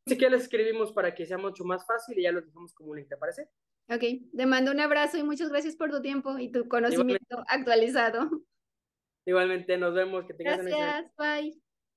Así 0.10 0.18
que 0.18 0.30
les 0.30 0.42
escribimos 0.42 0.92
para 0.92 1.14
que 1.14 1.26
sea 1.26 1.38
mucho 1.38 1.64
más 1.64 1.86
fácil 1.86 2.18
y 2.18 2.24
ya 2.24 2.32
lo 2.32 2.42
dejamos 2.42 2.74
como 2.74 2.92
un 2.92 2.98
link, 2.98 3.10
¿te 3.10 3.18
parece? 3.18 3.48
Ok, 3.90 4.04
te 4.36 4.46
mando 4.48 4.72
un 4.72 4.80
abrazo 4.80 5.18
y 5.18 5.24
muchas 5.24 5.50
gracias 5.50 5.76
por 5.76 5.92
tu 5.92 6.02
tiempo 6.02 6.40
y 6.40 6.52
tu 6.52 6.68
conocimiento 6.68 7.44
actualizado. 7.48 8.30
Igualmente, 9.26 9.78
nos 9.78 9.94
vemos. 9.94 10.26
Que 10.26 10.34
tengas 10.34 10.66
Gracias, 10.66 11.12
bye. 11.16 11.69